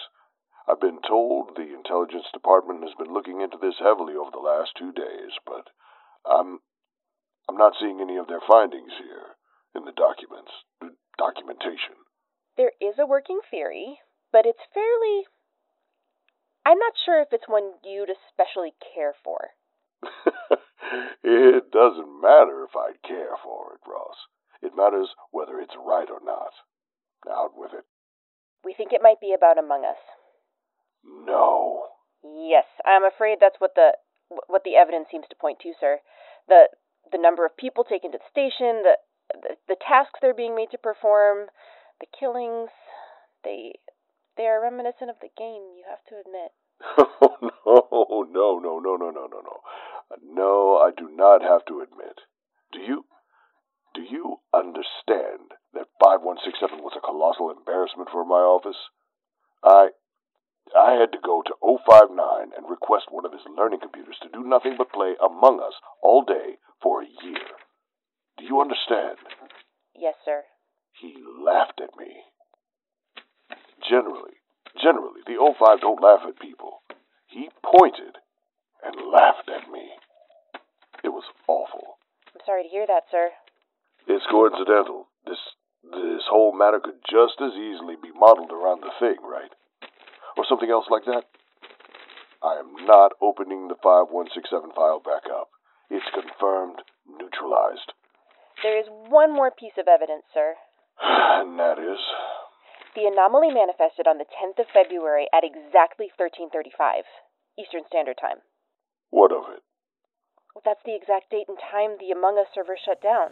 I've 0.69 0.81
been 0.81 1.01
told 1.03 1.57
the 1.57 1.75
intelligence 1.75 2.27
department 2.33 2.85
has 2.85 2.95
been 2.95 3.13
looking 3.13 3.41
into 3.41 3.59
this 3.59 3.75
heavily 3.79 4.15
over 4.15 4.31
the 4.31 4.39
last 4.39 4.71
two 4.79 4.93
days, 4.93 5.35
but 5.45 5.67
I'm 6.25 6.61
I'm 7.49 7.57
not 7.57 7.75
seeing 7.81 8.01
any 8.01 8.17
of 8.17 8.29
their 8.29 8.43
findings 8.47 8.93
here 8.99 9.35
in 9.75 9.85
the 9.85 9.93
documents, 9.93 10.53
the 10.81 10.95
documentation. 11.19 11.99
There 12.57 12.73
is 12.81 12.95
a 12.99 13.07
working 13.07 13.41
theory, 13.51 13.99
but 14.31 14.47
it's 14.47 14.63
fairly. 14.73 15.27
I'm 16.65 16.79
not 16.79 16.93
sure 17.05 17.21
if 17.21 17.33
it's 17.33 17.49
one 17.49 17.73
you'd 17.83 18.11
especially 18.11 18.75
care 18.95 19.15
for. 19.25 19.51
it 21.23 21.71
doesn't 21.71 22.21
matter 22.21 22.65
if 22.65 22.75
I 22.77 22.93
care 23.07 23.37
for 23.43 23.75
it, 23.75 23.81
Ross. 23.89 24.17
It 24.63 24.77
matters 24.77 25.09
whether 25.31 25.59
it's 25.61 25.75
right 25.77 26.09
or 26.11 26.21
not. 26.25 26.53
Out 27.31 27.53
with 27.55 27.73
it. 27.75 27.85
We 28.65 28.75
think 28.75 28.93
it 28.93 29.03
might 29.03 29.21
be 29.21 29.35
about 29.37 29.59
Among 29.59 29.85
Us. 29.85 30.01
No. 31.05 31.85
Yes, 32.25 32.65
I'm 32.85 33.05
afraid 33.05 33.39
that's 33.41 33.61
what 33.61 33.75
the 33.75 33.93
what 34.47 34.63
the 34.65 34.77
evidence 34.77 35.09
seems 35.11 35.27
to 35.29 35.37
point 35.37 35.59
to, 35.61 35.73
sir. 35.81 35.99
The 36.49 36.69
the 37.13 37.19
number 37.19 37.45
of 37.45 37.57
people 37.57 37.85
taken 37.85 38.13
to 38.13 38.19
the 38.19 38.31
station, 38.31 38.83
the 38.85 38.97
the, 39.33 39.57
the 39.69 39.77
tasks 39.77 40.19
they're 40.21 40.35
being 40.35 40.55
made 40.55 40.71
to 40.73 40.79
perform, 40.79 41.49
the 42.01 42.07
killings, 42.19 42.71
they 43.45 43.75
they 44.37 44.45
are 44.45 44.63
reminiscent 44.63 45.11
of 45.11 45.17
the 45.21 45.33
game, 45.37 45.77
you 45.77 45.85
have 45.89 46.05
to 46.09 46.21
admit. 46.21 46.53
Oh, 47.73 48.27
no, 48.33 48.59
no, 48.59 48.79
no, 48.79 48.97
no, 48.97 49.11
no, 49.11 49.27
no, 49.27 49.41
no. 49.41 49.61
Uh, 50.11 50.17
no, 50.25 50.79
I 50.79 50.91
do 50.97 51.09
not 51.11 51.43
have 51.43 51.65
to 51.67 51.81
admit. 51.81 52.21
Do 52.73 52.81
you? 52.81 53.05
Do 53.95 54.03
you 54.03 54.39
understand 54.55 55.51
that 55.75 55.91
5167 55.99 56.79
was 56.79 56.95
a 56.97 57.05
colossal 57.05 57.51
embarrassment 57.51 58.09
for 58.11 58.25
my 58.25 58.43
office? 58.43 58.79
I. 59.63 59.91
I 60.71 60.93
had 60.95 61.11
to 61.11 61.19
go 61.19 61.43
to 61.43 61.55
059 61.59 62.15
and 62.55 62.71
request 62.71 63.11
one 63.11 63.27
of 63.27 63.33
his 63.33 63.43
learning 63.59 63.81
computers 63.81 64.15
to 64.23 64.29
do 64.31 64.45
nothing 64.47 64.77
but 64.79 64.93
play 64.93 65.17
Among 65.19 65.59
Us 65.59 65.75
all 66.01 66.23
day 66.23 66.63
for 66.81 67.03
a 67.03 67.11
year. 67.25 67.59
Do 68.39 68.45
you 68.45 68.61
understand? 68.61 69.19
Yes, 69.97 70.15
sir. 70.25 70.45
He 70.93 71.17
laughed 71.45 71.81
at 71.83 71.97
me. 71.99 72.23
Generally, 73.89 74.39
generally, 74.81 75.23
the 75.27 75.41
05 75.41 75.81
don't 75.81 76.03
laugh 76.03 76.21
at 76.29 76.39
people. 76.39 76.83
He 77.27 77.49
pointed 77.65 78.17
and 78.85 78.95
laughed 79.13 79.49
at 79.49 79.71
me. 79.73 79.91
It 81.03 81.09
was 81.11 81.25
awful. 81.49 81.99
I'm 82.35 82.40
sorry 82.51 82.67
to 82.67 82.75
hear 82.75 82.87
that, 82.91 83.07
sir. 83.15 83.31
It's 84.11 84.27
coincidental. 84.27 85.07
This 85.23 85.39
this 85.87 86.27
whole 86.27 86.51
matter 86.51 86.83
could 86.83 86.99
just 87.07 87.39
as 87.39 87.55
easily 87.55 87.95
be 87.95 88.11
modeled 88.11 88.51
around 88.51 88.83
the 88.83 88.91
thing, 88.99 89.23
right? 89.23 89.55
Or 90.37 90.45
something 90.51 90.69
else 90.69 90.91
like 90.91 91.07
that. 91.07 91.31
I 92.43 92.59
am 92.59 92.75
not 92.91 93.15
opening 93.23 93.69
the 93.69 93.79
5167 93.79 94.75
file 94.75 94.99
back 94.99 95.31
up. 95.31 95.49
It's 95.89 96.07
confirmed, 96.11 96.83
neutralized. 97.07 97.95
There 98.63 98.77
is 98.77 98.91
one 98.91 99.33
more 99.33 99.55
piece 99.55 99.79
of 99.79 99.87
evidence, 99.87 100.27
sir. 100.35 100.59
And 101.41 101.57
that 101.59 101.79
is. 101.79 102.03
The 102.95 103.07
anomaly 103.07 103.55
manifested 103.55 104.11
on 104.11 104.19
the 104.19 104.29
10th 104.29 104.59
of 104.61 104.75
February 104.75 105.31
at 105.33 105.47
exactly 105.47 106.11
1335 106.19 107.07
Eastern 107.57 107.87
Standard 107.87 108.19
Time. 108.21 108.43
What 109.09 109.33
of 109.33 109.49
it? 109.55 109.63
Well, 110.55 110.63
that's 110.65 110.81
the 110.85 110.95
exact 110.95 111.31
date 111.31 111.47
and 111.49 111.59
time 111.71 111.97
the 111.99 112.11
Among 112.11 112.39
Us 112.39 112.47
server 112.55 112.77
shut 112.85 113.03
down. 113.03 113.31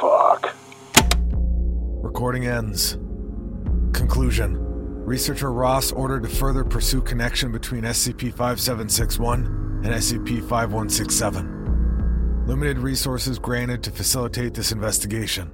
Fuck. 0.00 0.54
Recording 2.02 2.46
ends. 2.46 2.98
Conclusion 3.92 4.56
Researcher 5.04 5.52
Ross 5.52 5.92
ordered 5.92 6.22
to 6.24 6.28
further 6.28 6.64
pursue 6.64 7.02
connection 7.02 7.52
between 7.52 7.84
SCP 7.84 8.34
5761 8.34 9.82
and 9.84 9.94
SCP 9.94 10.40
5167. 10.40 12.44
Limited 12.46 12.78
resources 12.78 13.38
granted 13.38 13.82
to 13.84 13.90
facilitate 13.90 14.54
this 14.54 14.72
investigation. 14.72 15.52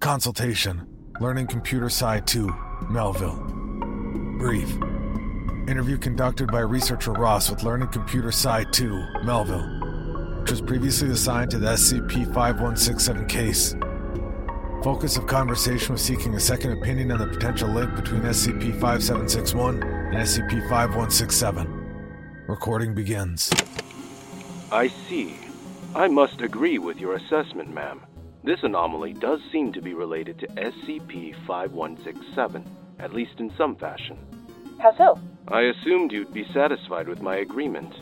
Consultation 0.00 0.86
Learning 1.20 1.46
Computer 1.46 1.88
Psi 1.88 2.20
2, 2.20 2.52
Melville. 2.90 3.36
Brief 4.38 4.76
Interview 5.66 5.96
conducted 5.96 6.52
by 6.52 6.60
Researcher 6.60 7.12
Ross 7.12 7.48
with 7.48 7.62
Learning 7.62 7.88
Computer 7.88 8.30
Psi 8.30 8.64
2, 8.64 9.22
Melville. 9.24 9.66
which 10.40 10.50
was 10.50 10.60
previously 10.60 11.08
assigned 11.08 11.50
to 11.52 11.58
the 11.58 11.68
SCP 11.68 12.26
5167 12.34 13.26
case. 13.26 13.74
Focus 14.82 15.16
of 15.16 15.26
conversation 15.26 15.94
was 15.94 16.02
seeking 16.02 16.34
a 16.34 16.40
second 16.40 16.72
opinion 16.72 17.10
on 17.12 17.18
the 17.18 17.26
potential 17.26 17.70
link 17.70 17.96
between 17.96 18.20
SCP 18.20 18.78
5761 18.78 19.82
and 19.82 20.16
SCP 20.16 20.68
5167. 20.68 22.44
Recording 22.46 22.94
begins. 22.94 23.50
I 24.70 24.88
see. 25.08 25.38
I 25.94 26.08
must 26.08 26.42
agree 26.42 26.78
with 26.78 26.98
your 26.98 27.14
assessment, 27.14 27.72
ma'am. 27.72 28.02
This 28.42 28.62
anomaly 28.64 29.14
does 29.14 29.40
seem 29.50 29.72
to 29.72 29.80
be 29.80 29.94
related 29.94 30.38
to 30.40 30.46
SCP 30.48 31.34
5167, 31.46 32.70
at 32.98 33.14
least 33.14 33.40
in 33.40 33.50
some 33.56 33.76
fashion. 33.76 34.18
How 34.84 34.94
so? 34.98 35.18
I 35.48 35.62
assumed 35.62 36.12
you'd 36.12 36.34
be 36.34 36.46
satisfied 36.52 37.08
with 37.08 37.22
my 37.22 37.36
agreement. 37.36 37.94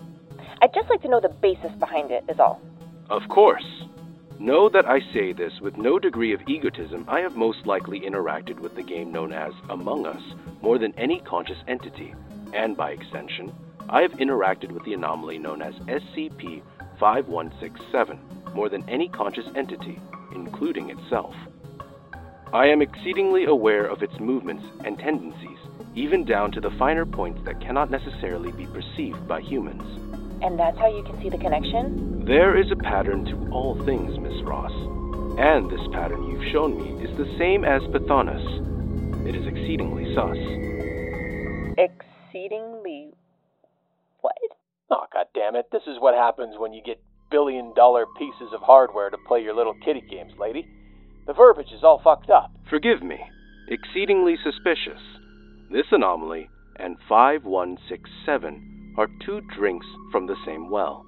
I'd 0.61 0.75
just 0.75 0.91
like 0.91 1.01
to 1.03 1.09
know 1.09 1.21
the 1.21 1.29
basis 1.29 1.71
behind 1.79 2.11
it, 2.11 2.25
is 2.29 2.41
all. 2.41 2.61
Of 3.09 3.29
course. 3.29 3.85
Know 4.41 4.69
that 4.69 4.89
I 4.89 4.99
say 5.15 5.33
this 5.33 5.61
with 5.61 5.77
no 5.77 6.01
degree 6.01 6.35
of 6.35 6.41
egotism. 6.49 7.05
I 7.07 7.21
have 7.21 7.37
most 7.37 7.67
likely 7.69 8.01
interacted 8.01 8.59
with 8.59 8.75
the 8.75 8.83
game 8.83 9.13
known 9.13 9.33
as 9.33 9.53
Among 9.71 10.07
Us 10.07 10.23
more 10.61 10.77
than 10.77 10.93
any 10.97 11.21
conscious 11.21 11.59
entity, 11.69 12.17
and 12.53 12.77
by 12.77 12.91
extension, 12.91 13.53
I 13.89 14.03
have 14.03 14.15
interacted 14.15 14.73
with 14.73 14.83
the 14.83 14.95
anomaly 14.95 15.39
known 15.39 15.63
as 15.63 15.77
SCP 15.87 16.63
5167 16.99 18.19
more 18.57 18.69
than 18.69 18.83
any 18.89 19.09
conscious 19.09 19.47
entity, 19.55 20.01
including 20.35 20.91
itself. 20.91 21.37
I 22.53 22.67
am 22.67 22.83
exceedingly 22.83 23.47
aware 23.47 23.87
of 23.87 24.03
its 24.03 24.21
movements 24.21 24.65
and 24.85 24.99
tendencies, 24.99 25.57
even 25.95 26.27
down 26.27 26.53
to 26.53 26.61
the 26.61 26.71
finer 26.73 27.07
points 27.07 27.41
that 27.47 27.63
cannot 27.63 27.91
necessarily 27.91 28.53
be 28.53 28.67
perceived 28.67 29.27
by 29.27 29.41
humans. 29.41 29.83
And 30.43 30.59
that's 30.59 30.79
how 30.79 30.95
you 30.95 31.03
can 31.03 31.19
see 31.23 31.31
the 31.31 31.39
connection? 31.39 32.27
There 32.27 32.55
is 32.55 32.71
a 32.71 32.77
pattern 32.77 33.25
to 33.25 33.51
all 33.51 33.83
things, 33.87 34.19
Miss 34.19 34.43
Ross. 34.43 34.73
And 35.39 35.71
this 35.71 35.81
pattern 35.93 36.29
you've 36.29 36.53
shown 36.53 36.77
me 36.77 37.03
is 37.03 37.17
the 37.17 37.39
same 37.39 37.65
as 37.65 37.81
Phthonus. 37.85 39.27
It 39.27 39.35
is 39.35 39.47
exceedingly 39.47 40.15
sus. 40.15 40.37
Exceedingly. 41.79 43.15
What? 44.21 44.37
Oh, 44.91 45.07
god 45.11 45.29
damn 45.33 45.57
it. 45.57 45.71
This 45.73 45.85
is 45.87 45.99
what 46.01 46.15
happens 46.15 46.57
when 46.59 46.75
you 46.75 46.83
get 46.83 47.01
billion 47.31 47.73
dollar 47.73 48.05
pieces 48.19 48.53
of 48.53 48.61
hardware 48.61 49.09
to 49.09 49.17
play 49.27 49.43
your 49.43 49.55
little 49.55 49.75
kitty 49.83 50.03
games, 50.03 50.35
lady. 50.39 50.69
The 51.27 51.33
verbiage 51.33 51.73
is 51.73 51.85
all 51.85 52.01
fucked 52.03 52.31
up. 52.31 52.51
Forgive 52.69 53.03
me. 53.03 53.19
Exceedingly 53.69 54.37
suspicious. 54.43 55.01
This 55.71 55.87
anomaly 55.93 56.49
and 56.77 56.97
5167 57.09 58.95
are 58.99 59.09
two 59.25 59.41
drinks 59.57 59.87
from 60.11 60.27
the 60.27 60.37
same 60.45 60.69
well. 60.69 61.07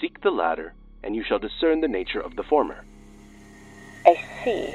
Seek 0.00 0.20
the 0.22 0.30
latter, 0.30 0.74
and 1.02 1.16
you 1.16 1.24
shall 1.26 1.38
discern 1.38 1.80
the 1.80 1.88
nature 1.88 2.20
of 2.20 2.36
the 2.36 2.42
former. 2.42 2.84
I 4.06 4.16
see. 4.44 4.74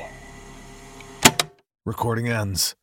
Recording 1.85 2.27
ends. 2.27 2.75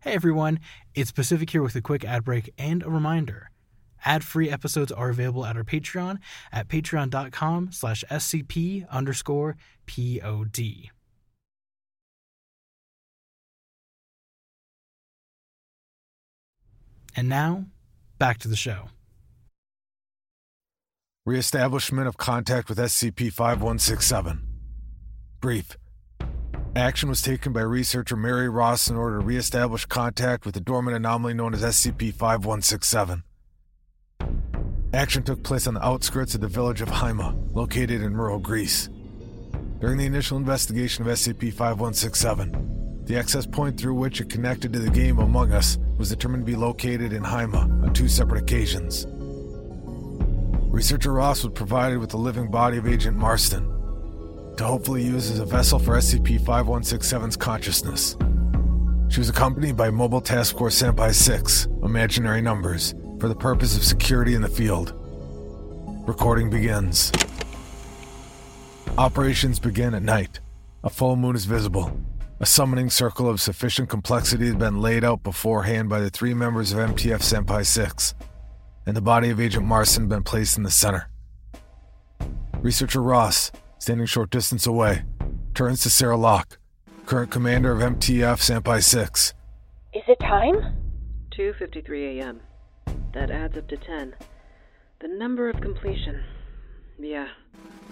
Hey 0.00 0.12
everyone, 0.12 0.60
it's 0.94 1.12
Pacific 1.12 1.50
here 1.50 1.62
with 1.62 1.74
a 1.74 1.80
quick 1.80 2.04
ad 2.04 2.24
break 2.24 2.52
and 2.58 2.82
a 2.82 2.90
reminder. 2.90 3.50
Ad-free 4.04 4.50
episodes 4.50 4.92
are 4.92 5.08
available 5.08 5.44
at 5.44 5.56
our 5.56 5.64
Patreon 5.64 6.18
at 6.52 6.68
patreon.com 6.68 7.72
slash 7.72 8.04
scp 8.10 8.88
underscore 8.90 9.56
pod. 9.86 10.90
And 17.16 17.28
now, 17.28 17.66
back 18.18 18.38
to 18.38 18.48
the 18.48 18.56
show. 18.56 18.88
Reestablishment 21.26 22.06
of 22.06 22.16
contact 22.16 22.68
with 22.68 22.76
SCP 22.76 23.32
5167. 23.32 24.42
Brief. 25.40 25.76
Action 26.76 27.08
was 27.08 27.22
taken 27.22 27.52
by 27.52 27.60
researcher 27.60 28.16
Mary 28.16 28.48
Ross 28.48 28.88
in 28.88 28.96
order 28.96 29.20
to 29.20 29.24
reestablish 29.24 29.86
contact 29.86 30.44
with 30.44 30.54
the 30.54 30.60
dormant 30.60 30.96
anomaly 30.96 31.32
known 31.32 31.54
as 31.54 31.62
SCP 31.62 32.12
5167. 32.12 33.22
Action 34.94 35.24
took 35.24 35.42
place 35.42 35.66
on 35.66 35.74
the 35.74 35.84
outskirts 35.84 36.36
of 36.36 36.40
the 36.40 36.46
village 36.46 36.80
of 36.80 36.88
Haima, 36.88 37.34
located 37.52 38.00
in 38.00 38.16
rural 38.16 38.38
Greece. 38.38 38.88
During 39.80 39.98
the 39.98 40.06
initial 40.06 40.36
investigation 40.36 41.04
of 41.04 41.12
SCP 41.12 41.52
5167, 41.52 43.02
the 43.04 43.18
access 43.18 43.44
point 43.44 43.78
through 43.78 43.94
which 43.94 44.20
it 44.20 44.30
connected 44.30 44.72
to 44.72 44.78
the 44.78 44.90
game 44.90 45.18
Among 45.18 45.52
Us 45.52 45.78
was 45.98 46.10
determined 46.10 46.46
to 46.46 46.52
be 46.52 46.56
located 46.56 47.12
in 47.12 47.24
Haima 47.24 47.62
on 47.82 47.92
two 47.92 48.06
separate 48.06 48.40
occasions. 48.40 49.04
Researcher 50.72 51.12
Ross 51.12 51.42
was 51.42 51.52
provided 51.54 51.98
with 51.98 52.10
the 52.10 52.16
living 52.16 52.48
body 52.48 52.78
of 52.78 52.86
Agent 52.86 53.16
Marston 53.16 53.64
to 54.56 54.64
hopefully 54.64 55.02
use 55.02 55.28
as 55.28 55.40
a 55.40 55.44
vessel 55.44 55.80
for 55.80 55.96
SCP 55.96 56.38
5167's 56.38 57.36
consciousness. 57.36 58.16
She 59.08 59.18
was 59.18 59.28
accompanied 59.28 59.76
by 59.76 59.90
Mobile 59.90 60.20
Task 60.20 60.56
Force 60.56 60.80
Sampi 60.80 61.12
6, 61.12 61.66
imaginary 61.82 62.40
numbers, 62.40 62.94
for 63.24 63.28
the 63.28 63.34
purpose 63.34 63.74
of 63.74 63.82
security 63.82 64.34
in 64.34 64.42
the 64.42 64.48
field. 64.50 64.92
Recording 66.06 66.50
begins. 66.50 67.10
Operations 68.98 69.58
begin 69.58 69.94
at 69.94 70.02
night. 70.02 70.40
A 70.82 70.90
full 70.90 71.16
moon 71.16 71.34
is 71.34 71.46
visible. 71.46 71.90
A 72.40 72.44
summoning 72.44 72.90
circle 72.90 73.26
of 73.26 73.40
sufficient 73.40 73.88
complexity 73.88 74.44
has 74.44 74.56
been 74.56 74.82
laid 74.82 75.04
out 75.04 75.22
beforehand 75.22 75.88
by 75.88 76.00
the 76.00 76.10
three 76.10 76.34
members 76.34 76.74
of 76.74 76.78
MTF 76.80 77.22
Sampi 77.22 77.64
6, 77.64 78.14
and 78.84 78.94
the 78.94 79.00
body 79.00 79.30
of 79.30 79.40
Agent 79.40 79.64
Marston 79.64 80.02
has 80.02 80.10
been 80.10 80.22
placed 80.22 80.58
in 80.58 80.62
the 80.62 80.70
center. 80.70 81.08
Researcher 82.60 83.00
Ross, 83.00 83.50
standing 83.78 84.04
short 84.04 84.28
distance 84.28 84.66
away, 84.66 85.04
turns 85.54 85.80
to 85.84 85.88
Sarah 85.88 86.18
Locke, 86.18 86.58
current 87.06 87.30
commander 87.30 87.72
of 87.72 87.78
MTF 87.78 88.36
Sampi 88.36 88.84
6. 88.84 89.32
Is 89.94 90.02
it 90.08 90.20
time? 90.20 90.76
2:53 91.38 92.18
a.m. 92.18 92.40
That 93.14 93.30
adds 93.30 93.56
up 93.56 93.68
to 93.68 93.76
10. 93.76 94.14
The 95.00 95.08
number 95.08 95.48
of 95.48 95.60
completion. 95.60 96.22
Yeah, 96.98 97.28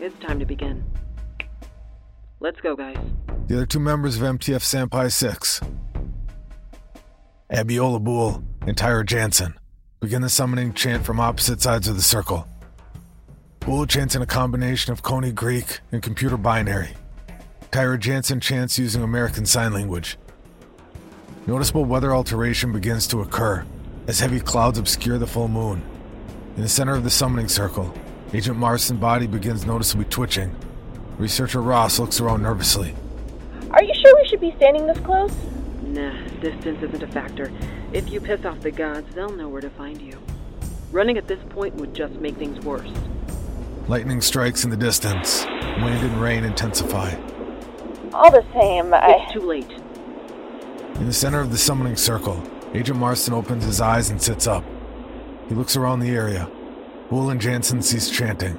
it's 0.00 0.18
time 0.20 0.38
to 0.40 0.46
begin. 0.46 0.84
Let's 2.40 2.60
go, 2.60 2.74
guys. 2.74 2.96
The 3.46 3.56
other 3.56 3.66
two 3.66 3.80
members 3.80 4.16
of 4.16 4.22
MTF 4.22 4.62
Sampi 4.62 5.12
6, 5.12 5.60
Abiola 7.52 8.02
Boole 8.02 8.42
and 8.66 8.76
Tyra 8.76 9.04
Jansen, 9.04 9.54
begin 10.00 10.22
the 10.22 10.28
summoning 10.28 10.72
chant 10.72 11.04
from 11.04 11.20
opposite 11.20 11.60
sides 11.60 11.86
of 11.86 11.96
the 11.96 12.02
circle. 12.02 12.48
Boole 13.60 13.86
chants 13.86 14.16
in 14.16 14.22
a 14.22 14.26
combination 14.26 14.92
of 14.92 15.02
Koine 15.02 15.34
Greek 15.34 15.80
and 15.92 16.02
computer 16.02 16.36
binary. 16.36 16.90
Tyra 17.70 17.98
Jansen 17.98 18.40
chants 18.40 18.78
using 18.78 19.02
American 19.02 19.46
Sign 19.46 19.72
Language. 19.72 20.18
Noticeable 21.46 21.84
weather 21.84 22.14
alteration 22.14 22.72
begins 22.72 23.06
to 23.08 23.20
occur 23.20 23.64
as 24.06 24.20
heavy 24.20 24.40
clouds 24.40 24.78
obscure 24.78 25.18
the 25.18 25.26
full 25.26 25.48
moon. 25.48 25.82
In 26.56 26.62
the 26.62 26.68
center 26.68 26.94
of 26.94 27.04
the 27.04 27.10
summoning 27.10 27.48
circle, 27.48 27.92
Agent 28.32 28.58
Marston's 28.58 29.00
body 29.00 29.26
begins 29.26 29.66
noticeably 29.66 30.06
twitching. 30.06 30.54
Researcher 31.18 31.62
Ross 31.62 31.98
looks 31.98 32.20
around 32.20 32.42
nervously. 32.42 32.94
Are 33.70 33.82
you 33.82 33.94
sure 33.94 34.16
we 34.16 34.28
should 34.28 34.40
be 34.40 34.54
standing 34.56 34.86
this 34.86 34.98
close? 34.98 35.34
Nah, 35.82 36.26
distance 36.40 36.82
isn't 36.82 37.02
a 37.02 37.06
factor. 37.06 37.52
If 37.92 38.10
you 38.10 38.20
piss 38.20 38.44
off 38.44 38.60
the 38.60 38.70
gods, 38.70 39.14
they'll 39.14 39.30
know 39.30 39.48
where 39.48 39.60
to 39.60 39.70
find 39.70 40.00
you. 40.00 40.18
Running 40.90 41.16
at 41.16 41.28
this 41.28 41.40
point 41.50 41.74
would 41.76 41.94
just 41.94 42.14
make 42.14 42.36
things 42.36 42.62
worse. 42.64 42.90
Lightning 43.88 44.20
strikes 44.20 44.64
in 44.64 44.70
the 44.70 44.76
distance. 44.76 45.44
Wind 45.44 46.06
and 46.06 46.20
rain 46.20 46.44
intensify. 46.44 47.14
All 48.12 48.30
the 48.30 48.44
same, 48.52 48.92
I. 48.92 49.16
It's 49.22 49.32
too 49.32 49.40
late. 49.40 49.70
In 50.96 51.06
the 51.06 51.12
center 51.12 51.40
of 51.40 51.50
the 51.50 51.58
summoning 51.58 51.96
circle, 51.96 52.42
Agent 52.74 52.98
Marston 52.98 53.34
opens 53.34 53.64
his 53.64 53.80
eyes 53.80 54.08
and 54.08 54.20
sits 54.20 54.46
up. 54.46 54.64
He 55.48 55.54
looks 55.54 55.76
around 55.76 56.00
the 56.00 56.10
area. 56.10 56.50
Boole 57.10 57.28
and 57.28 57.40
Jansen 57.40 57.82
cease 57.82 58.08
chanting. 58.08 58.58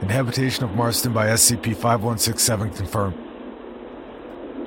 Inhabitation 0.00 0.64
of 0.64 0.74
Marston 0.74 1.12
by 1.12 1.26
SCP 1.26 1.74
5167 1.74 2.70
confirmed. 2.70 3.16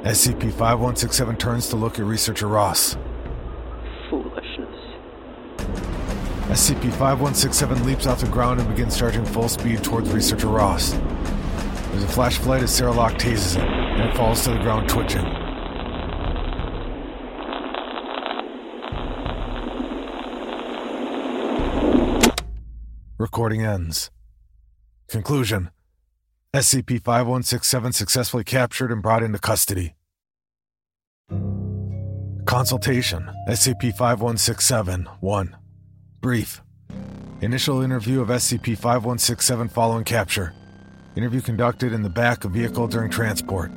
SCP 0.03 0.51
5167 0.51 1.38
turns 1.38 1.69
to 1.69 1.75
look 1.75 1.97
at 1.97 2.05
researcher 2.05 2.47
Ross. 2.47 2.95
Foolishness. 4.10 4.75
SCP 6.49 6.91
5167 6.91 7.86
leaps 7.86 8.05
off 8.05 8.21
the 8.21 8.27
ground 8.27 8.60
and 8.60 8.69
begins 8.69 8.97
charging 8.97 9.25
full 9.25 9.49
speed 9.49 9.84
towards 9.84 10.12
researcher 10.12 10.47
Ross. 10.47 10.91
There's 10.91 12.03
a 12.03 12.08
flash 12.08 12.38
of 12.38 12.45
light 12.45 12.62
as 12.62 12.73
Sarah 12.73 12.91
Locke 12.91 13.13
tases 13.13 13.58
it, 13.58 13.67
and 13.67 14.10
it 14.10 14.15
falls 14.15 14.43
to 14.43 14.51
the 14.51 14.60
ground 14.60 14.88
twitching. 14.88 15.38
Recording 23.19 23.65
ends. 23.65 24.10
Conclusion 25.10 25.71
SCP 26.53 27.03
5167 27.03 27.91
successfully 27.91 28.45
captured 28.45 28.93
and 28.93 29.01
brought 29.01 29.23
into 29.23 29.38
custody. 29.38 29.95
Consultation 32.45 33.29
SCP 33.49 33.91
5167 33.91 35.10
1. 35.19 35.58
Brief 36.21 36.62
Initial 37.41 37.82
interview 37.82 38.21
of 38.21 38.29
SCP 38.29 38.77
5167 38.77 39.67
following 39.67 40.05
capture. 40.05 40.53
Interview 41.17 41.41
conducted 41.41 41.91
in 41.91 42.03
the 42.03 42.10
back 42.10 42.45
of 42.45 42.51
vehicle 42.51 42.88
during 42.88 43.12
transport. 43.12 43.69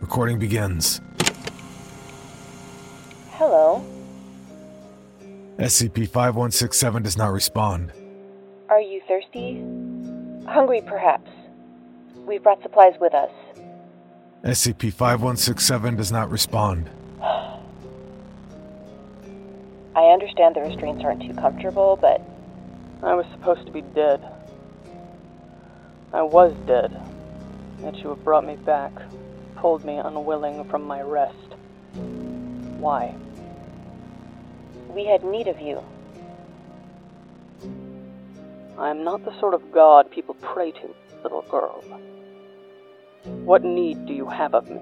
Recording 0.00 0.38
begins. 0.38 1.00
Hello. 3.30 3.84
SCP 5.58 6.08
5167 6.08 7.02
does 7.02 7.16
not 7.16 7.32
respond. 7.32 7.92
Are 8.70 8.80
you 8.80 9.02
thirsty? 9.08 9.60
Hungry, 10.48 10.80
perhaps. 10.80 11.28
We've 12.24 12.42
brought 12.42 12.62
supplies 12.62 12.94
with 13.00 13.12
us. 13.12 13.32
SCP 14.44 14.92
5167 14.92 15.96
does 15.96 16.12
not 16.12 16.30
respond. 16.30 16.88
I 17.20 17.60
understand 19.96 20.54
the 20.54 20.60
restraints 20.60 21.02
aren't 21.04 21.22
too 21.22 21.34
comfortable, 21.34 21.98
but 22.00 22.22
I 23.02 23.14
was 23.14 23.26
supposed 23.32 23.66
to 23.66 23.72
be 23.72 23.82
dead. 23.82 24.22
I 26.12 26.22
was 26.22 26.54
dead. 26.68 26.96
Yet 27.82 27.96
you 27.96 28.10
have 28.10 28.22
brought 28.22 28.46
me 28.46 28.54
back, 28.54 28.92
pulled 29.56 29.84
me 29.84 29.96
unwilling 29.96 30.62
from 30.70 30.84
my 30.84 31.02
rest. 31.02 31.34
Why? 32.78 33.16
we 34.94 35.06
had 35.06 35.24
need 35.24 35.46
of 35.48 35.60
you. 35.60 35.82
I 38.80 38.88
am 38.88 39.04
not 39.04 39.26
the 39.26 39.38
sort 39.38 39.52
of 39.52 39.72
god 39.72 40.10
people 40.10 40.34
pray 40.40 40.70
to, 40.70 40.94
little 41.22 41.42
girl. 41.42 41.84
What 43.44 43.62
need 43.62 44.06
do 44.06 44.14
you 44.14 44.26
have 44.26 44.54
of 44.54 44.70
me? 44.70 44.80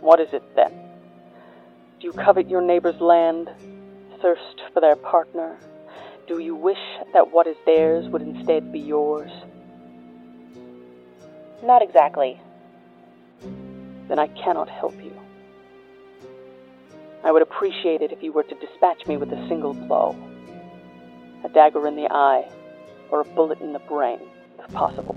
What 0.00 0.18
is 0.18 0.26
it 0.32 0.42
then? 0.56 0.72
Do 2.00 2.08
you 2.08 2.12
covet 2.12 2.50
your 2.50 2.60
neighbor's 2.60 3.00
land, 3.00 3.48
thirst 4.20 4.62
for 4.74 4.80
their 4.80 4.96
partner? 4.96 5.56
Do 6.26 6.40
you 6.40 6.56
wish 6.56 6.84
that 7.12 7.30
what 7.30 7.46
is 7.46 7.54
theirs 7.66 8.08
would 8.08 8.22
instead 8.22 8.72
be 8.72 8.80
yours? 8.80 9.30
Not 11.62 11.82
exactly. 11.82 12.40
Then 14.08 14.18
I 14.18 14.26
cannot 14.26 14.68
help 14.68 14.96
you. 14.96 15.16
I 17.22 17.30
would 17.30 17.42
appreciate 17.42 18.02
it 18.02 18.10
if 18.10 18.24
you 18.24 18.32
were 18.32 18.42
to 18.42 18.54
dispatch 18.56 19.06
me 19.06 19.16
with 19.16 19.30
a 19.32 19.48
single 19.48 19.72
blow 19.72 20.16
a 21.44 21.48
dagger 21.48 21.86
in 21.86 21.96
the 21.96 22.08
eye, 22.10 22.48
or 23.10 23.20
a 23.20 23.24
bullet 23.24 23.60
in 23.60 23.72
the 23.72 23.78
brain, 23.80 24.20
if 24.58 24.72
possible. 24.72 25.16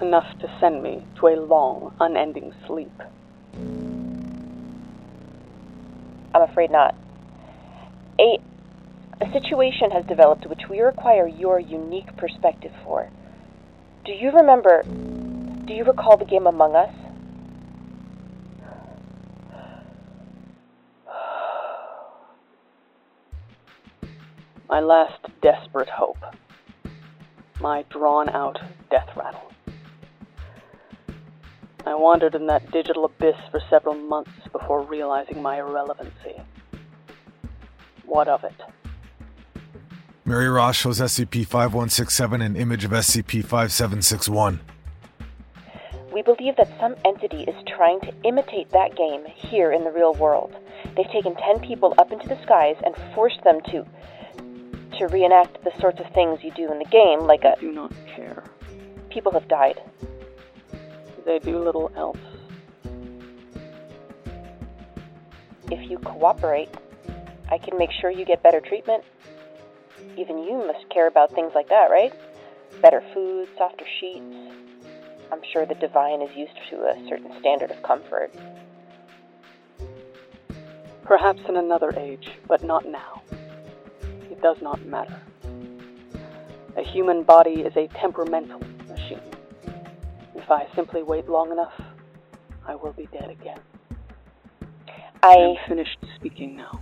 Enough 0.00 0.38
to 0.40 0.50
send 0.60 0.82
me 0.82 1.04
to 1.16 1.28
a 1.28 1.36
long, 1.36 1.94
unending 2.00 2.52
sleep. 2.66 3.02
I'm 6.34 6.42
afraid 6.42 6.70
not. 6.70 6.94
A, 8.18 8.38
a 9.20 9.32
situation 9.32 9.90
has 9.90 10.04
developed 10.06 10.46
which 10.46 10.68
we 10.68 10.80
require 10.80 11.26
your 11.26 11.60
unique 11.60 12.16
perspective 12.16 12.72
for. 12.84 13.08
Do 14.04 14.12
you 14.12 14.30
remember? 14.32 14.82
Do 14.82 15.74
you 15.74 15.84
recall 15.84 16.16
the 16.16 16.24
game 16.24 16.46
Among 16.46 16.74
Us? 16.74 16.92
My 24.72 24.80
last 24.80 25.26
desperate 25.42 25.90
hope. 25.90 26.16
My 27.60 27.84
drawn 27.90 28.30
out 28.30 28.58
death 28.90 29.10
rattle. 29.14 29.52
I 31.84 31.94
wandered 31.94 32.34
in 32.34 32.46
that 32.46 32.70
digital 32.70 33.04
abyss 33.04 33.36
for 33.50 33.60
several 33.68 33.94
months 33.94 34.30
before 34.50 34.80
realizing 34.80 35.42
my 35.42 35.58
irrelevancy. 35.58 36.40
What 38.06 38.28
of 38.28 38.44
it? 38.44 38.58
Mary 40.24 40.48
Ross 40.48 40.76
shows 40.76 41.00
SCP 41.00 41.46
5167 41.46 42.40
an 42.40 42.56
image 42.56 42.86
of 42.86 42.92
SCP 42.92 43.44
5761. 43.44 44.58
We 46.14 46.22
believe 46.22 46.56
that 46.56 46.72
some 46.80 46.94
entity 47.04 47.42
is 47.42 47.62
trying 47.66 48.00
to 48.00 48.14
imitate 48.24 48.70
that 48.70 48.96
game 48.96 49.26
here 49.26 49.70
in 49.70 49.84
the 49.84 49.90
real 49.90 50.14
world. 50.14 50.56
They've 50.96 51.10
taken 51.10 51.34
10 51.36 51.60
people 51.60 51.94
up 51.98 52.10
into 52.10 52.26
the 52.26 52.40
skies 52.42 52.76
and 52.82 52.94
forced 53.14 53.44
them 53.44 53.60
to 53.70 53.84
to 54.98 55.06
reenact 55.08 55.62
the 55.64 55.72
sorts 55.80 56.00
of 56.00 56.06
things 56.12 56.40
you 56.42 56.52
do 56.52 56.70
in 56.70 56.78
the 56.78 56.84
game, 56.84 57.20
like 57.20 57.44
a. 57.44 57.56
I 57.56 57.60
do 57.60 57.72
not 57.72 57.92
care. 58.14 58.44
People 59.10 59.32
have 59.32 59.48
died. 59.48 59.80
They 61.24 61.38
do 61.38 61.58
little 61.58 61.92
else. 61.96 62.18
If 65.70 65.90
you 65.90 65.98
cooperate, 65.98 66.68
I 67.50 67.58
can 67.58 67.78
make 67.78 67.90
sure 67.92 68.10
you 68.10 68.24
get 68.24 68.42
better 68.42 68.60
treatment. 68.60 69.04
Even 70.16 70.38
you 70.38 70.66
must 70.66 70.88
care 70.90 71.06
about 71.06 71.32
things 71.32 71.52
like 71.54 71.68
that, 71.68 71.90
right? 71.90 72.12
Better 72.80 73.02
food, 73.14 73.48
softer 73.56 73.86
sheets. 74.00 74.34
I'm 75.30 75.40
sure 75.52 75.64
the 75.64 75.74
divine 75.74 76.20
is 76.20 76.36
used 76.36 76.58
to 76.70 76.76
a 76.76 77.08
certain 77.08 77.32
standard 77.40 77.70
of 77.70 77.82
comfort. 77.82 78.32
Perhaps 81.04 81.42
in 81.48 81.56
another 81.56 81.92
age, 81.96 82.30
but 82.46 82.62
not 82.62 82.86
now 82.86 83.21
does 84.42 84.56
not 84.60 84.84
matter. 84.86 85.20
A 86.76 86.82
human 86.82 87.22
body 87.22 87.62
is 87.62 87.76
a 87.76 87.86
temperamental 87.88 88.60
machine. 88.88 89.20
If 90.34 90.50
I 90.50 90.66
simply 90.74 91.02
wait 91.02 91.28
long 91.28 91.52
enough, 91.52 91.72
I 92.66 92.74
will 92.74 92.92
be 92.92 93.06
dead 93.12 93.30
again. 93.30 93.60
I 95.22 95.34
am 95.34 95.54
finished 95.68 95.98
speaking 96.16 96.56
now. 96.56 96.80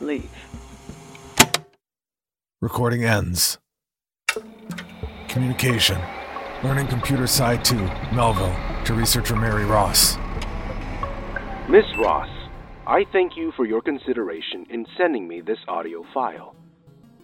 Leave. 0.00 0.30
Recording 2.60 3.04
ends. 3.04 3.58
Communication. 5.28 6.00
Learning 6.62 6.86
Computer 6.86 7.26
Psi 7.26 7.56
2, 7.58 7.76
Melville, 8.14 8.56
to 8.84 8.94
researcher 8.94 9.36
Mary 9.36 9.64
Ross. 9.64 10.16
Miss 11.68 11.84
Ross, 11.98 12.28
I 12.88 13.04
thank 13.10 13.36
you 13.36 13.50
for 13.56 13.66
your 13.66 13.82
consideration 13.82 14.64
in 14.70 14.86
sending 14.96 15.26
me 15.26 15.40
this 15.40 15.58
audio 15.66 16.04
file. 16.14 16.54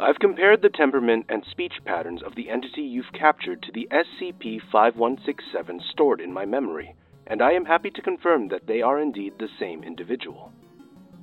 I've 0.01 0.18
compared 0.18 0.61
the 0.61 0.68
temperament 0.68 1.27
and 1.29 1.44
speech 1.48 1.75
patterns 1.85 2.20
of 2.20 2.35
the 2.35 2.51
entity 2.51 2.83
you've 2.83 3.12
captured 3.16 3.62
to 3.62 3.70
the 3.72 3.87
SCP 3.92 4.59
5167 4.72 5.81
stored 5.92 6.20
in 6.20 6.33
my 6.33 6.44
memory, 6.44 6.96
and 7.29 7.40
I 7.40 7.53
am 7.53 7.64
happy 7.64 7.92
to 7.92 8.03
confirm 8.03 8.48
that 8.48 8.66
they 8.66 8.83
are 8.83 8.98
indeed 8.98 9.35
the 9.38 9.46
same 9.61 9.85
individual. 9.85 10.51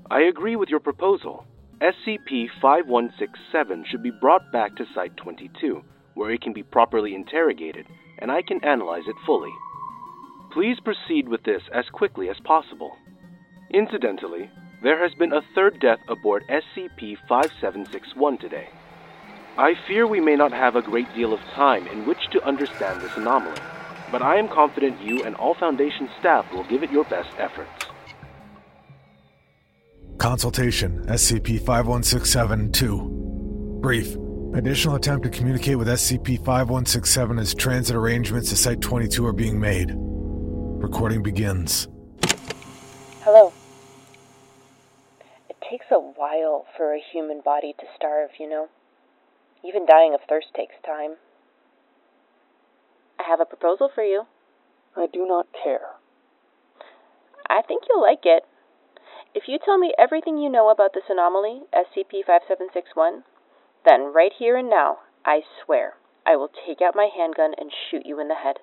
I 0.10 0.22
agree 0.22 0.56
with 0.56 0.70
your 0.70 0.80
proposal. 0.80 1.46
SCP 1.82 2.48
5167 2.62 3.84
should 3.92 4.02
be 4.02 4.12
brought 4.22 4.54
back 4.54 4.74
to 4.78 4.86
Site 4.96 5.18
22, 5.18 5.84
where 6.14 6.32
it 6.32 6.42
can 6.42 6.54
be 6.54 6.64
properly 6.64 7.14
interrogated, 7.14 7.88
and 8.20 8.32
I 8.32 8.42
can 8.42 8.64
analyze 8.64 9.04
it 9.06 9.18
fully. 9.26 9.52
Please 10.54 10.78
proceed 10.80 11.28
with 11.28 11.44
this 11.44 11.64
as 11.74 11.90
quickly 11.92 12.30
as 12.30 12.38
possible. 12.46 12.96
Incidentally, 13.72 14.50
there 14.82 15.00
has 15.00 15.14
been 15.14 15.32
a 15.32 15.44
third 15.54 15.80
death 15.80 16.00
aboard 16.08 16.44
SCP 16.50 17.18
5761 17.28 18.40
today. 18.40 18.68
I 19.60 19.76
fear 19.88 20.08
we 20.08 20.20
may 20.20 20.36
not 20.36 20.52
have 20.52 20.76
a 20.76 20.82
great 20.82 21.14
deal 21.14 21.34
of 21.34 21.40
time 21.54 21.86
in 21.88 22.08
which 22.08 22.30
to 22.32 22.44
understand 22.44 23.00
this 23.02 23.16
anomaly, 23.16 23.60
but 24.12 24.24
I 24.24 24.38
am 24.38 24.48
confident 24.48 25.00
you 25.02 25.24
and 25.24 25.36
all 25.36 25.54
Foundation 25.54 26.10
staff 26.20 26.52
will 26.52 26.64
give 26.64 26.82
it 26.82 26.92
your 26.92 27.04
best 27.06 27.30
efforts. 27.38 27.70
Consultation 30.18 31.06
SCP 31.06 31.60
5167 31.60 32.72
2. 32.72 33.80
Brief. 33.82 34.18
Additional 34.56 34.96
attempt 34.96 35.26
to 35.26 35.30
communicate 35.30 35.78
with 35.78 35.88
SCP 35.88 36.38
5167 36.38 37.38
as 37.38 37.54
transit 37.54 37.96
arrangements 37.96 38.50
to 38.50 38.56
Site 38.56 38.82
22 38.82 39.28
are 39.28 39.32
being 39.32 39.60
made. 39.60 39.92
Recording 39.96 41.22
begins. 41.22 41.88
Hello 43.22 43.54
takes 45.70 45.86
a 45.92 46.00
while 46.00 46.66
for 46.76 46.94
a 46.94 47.00
human 47.00 47.42
body 47.42 47.74
to 47.80 47.86
starve, 47.96 48.32
you 48.40 48.50
know. 48.50 48.68
Even 49.64 49.86
dying 49.86 50.14
of 50.14 50.22
thirst 50.28 50.48
takes 50.56 50.76
time. 50.86 51.16
I 53.20 53.24
have 53.28 53.40
a 53.40 53.46
proposal 53.46 53.90
for 53.94 54.04
you. 54.04 54.24
I 54.96 55.06
do 55.12 55.28
not 55.28 55.48
care. 55.52 56.00
I 57.50 57.62
think 57.68 57.84
you'll 57.90 58.02
like 58.02 58.24
it. 58.24 58.44
If 59.36 59.44
you 59.48 59.60
tell 59.64 59.78
me 59.78 59.94
everything 60.00 60.38
you 60.38 60.50
know 60.50 60.70
about 60.70 60.94
this 60.94 61.10
anomaly, 61.10 61.62
SCP 61.74 62.26
5761, 62.26 63.24
then 63.86 64.14
right 64.14 64.32
here 64.38 64.58
and 64.58 64.70
now, 64.70 65.00
I 65.26 65.42
swear, 65.64 65.96
I 66.26 66.36
will 66.36 66.50
take 66.50 66.82
out 66.82 66.96
my 66.96 67.10
handgun 67.16 67.54
and 67.58 67.72
shoot 67.72 68.06
you 68.06 68.20
in 68.20 68.28
the 68.28 68.36
head. 68.36 68.58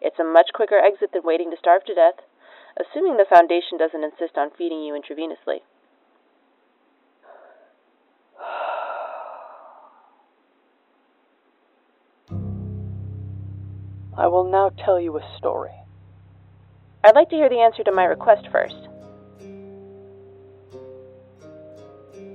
It's 0.00 0.18
a 0.18 0.24
much 0.24 0.50
quicker 0.52 0.78
exit 0.78 1.12
than 1.12 1.22
waiting 1.22 1.50
to 1.50 1.56
starve 1.56 1.84
to 1.84 1.94
death, 1.94 2.26
assuming 2.74 3.16
the 3.16 3.28
Foundation 3.28 3.78
doesn't 3.78 4.02
insist 4.02 4.36
on 4.36 4.50
feeding 4.50 4.82
you 4.82 4.94
intravenously. 4.94 5.62
I 14.16 14.28
will 14.28 14.44
now 14.44 14.70
tell 14.70 15.00
you 15.00 15.18
a 15.18 15.36
story. 15.38 15.72
I'd 17.02 17.16
like 17.16 17.30
to 17.30 17.36
hear 17.36 17.48
the 17.48 17.60
answer 17.60 17.82
to 17.82 17.92
my 17.92 18.04
request 18.04 18.46
first. 18.52 18.76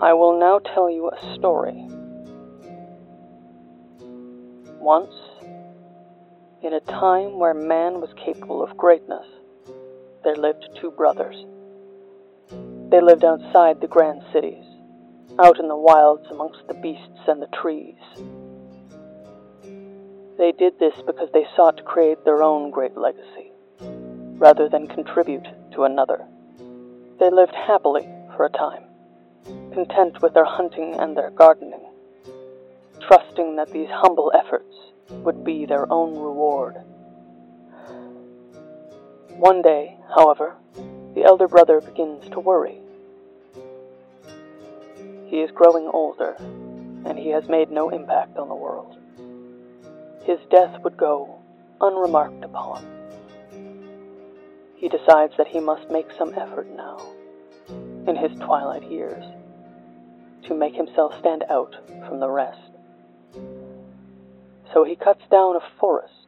I 0.02 0.14
will 0.14 0.38
now 0.38 0.60
tell 0.60 0.90
you 0.90 1.10
a 1.10 1.36
story. 1.36 1.88
Once, 4.82 5.14
in 6.62 6.74
a 6.74 6.82
time 6.82 7.40
where 7.40 7.54
man 7.54 8.02
was 8.02 8.14
capable 8.26 8.62
of 8.62 8.76
greatness, 8.76 9.26
there 10.26 10.36
lived 10.36 10.68
two 10.82 10.92
brothers. 10.92 11.36
They 12.92 13.00
lived 13.00 13.24
outside 13.24 13.80
the 13.80 13.88
grand 13.88 14.22
cities, 14.34 14.66
out 15.40 15.60
in 15.60 15.70
the 15.70 15.78
wilds 15.78 16.28
amongst 16.30 16.68
the 16.68 16.74
beasts 16.74 17.28
and 17.28 17.42
the 17.42 17.48
trees. 17.62 17.96
They 20.40 20.54
did 20.54 20.80
this 20.80 20.96
because 21.06 21.28
they 21.34 21.46
sought 21.54 21.76
to 21.78 21.84
create 21.84 22.24
their 22.24 22.42
own 22.42 22.72
great 22.72 22.96
legacy, 22.96 23.52
rather 24.38 24.70
than 24.70 24.88
contribute 24.88 25.46
to 25.74 25.84
another. 25.84 26.26
They 27.20 27.30
lived 27.30 27.54
happily 27.54 28.08
for 28.38 28.46
a 28.46 28.50
time, 28.50 28.84
content 29.74 30.22
with 30.22 30.34
their 30.34 30.46
hunting 30.46 30.96
and 30.98 31.18
their 31.18 31.32
gardening, 31.32 31.86
trusting 33.02 33.58
that 33.58 33.72
these 33.72 33.90
humble 33.92 34.32
efforts 34.34 34.74
would 35.10 35.44
be 35.44 35.66
their 35.66 35.92
own 35.92 36.18
reward. 36.18 36.76
One 39.36 39.62
day, 39.62 39.98
however, 40.16 40.56
the 41.16 41.26
elder 41.26 41.50
brother 41.50 41.82
begins 41.82 42.30
to 42.30 42.40
worry. 42.40 42.80
He 45.26 45.42
is 45.42 45.52
growing 45.52 45.90
older, 45.94 46.38
and 47.04 47.20
he 47.20 47.28
has 47.32 47.50
made 47.50 47.72
no 47.72 47.90
impact 47.90 48.38
on 48.38 48.48
the 48.48 48.56
world. 48.56 48.99
His 50.30 50.38
death 50.52 50.84
would 50.84 50.96
go 50.96 51.40
unremarked 51.82 52.44
upon. 52.44 52.86
He 54.76 54.88
decides 54.88 55.34
that 55.40 55.48
he 55.48 55.60
must 55.60 55.90
make 55.90 56.06
some 56.20 56.36
effort 56.36 56.68
now, 56.78 57.00
in 58.06 58.16
his 58.16 58.38
twilight 58.38 58.92
years, 58.92 59.24
to 60.44 60.54
make 60.54 60.76
himself 60.76 61.18
stand 61.18 61.46
out 61.50 61.76
from 62.08 62.20
the 62.20 62.30
rest. 62.30 62.60
So 64.72 64.84
he 64.84 64.96
cuts 64.96 65.24
down 65.32 65.56
a 65.56 65.62
forest 65.80 66.28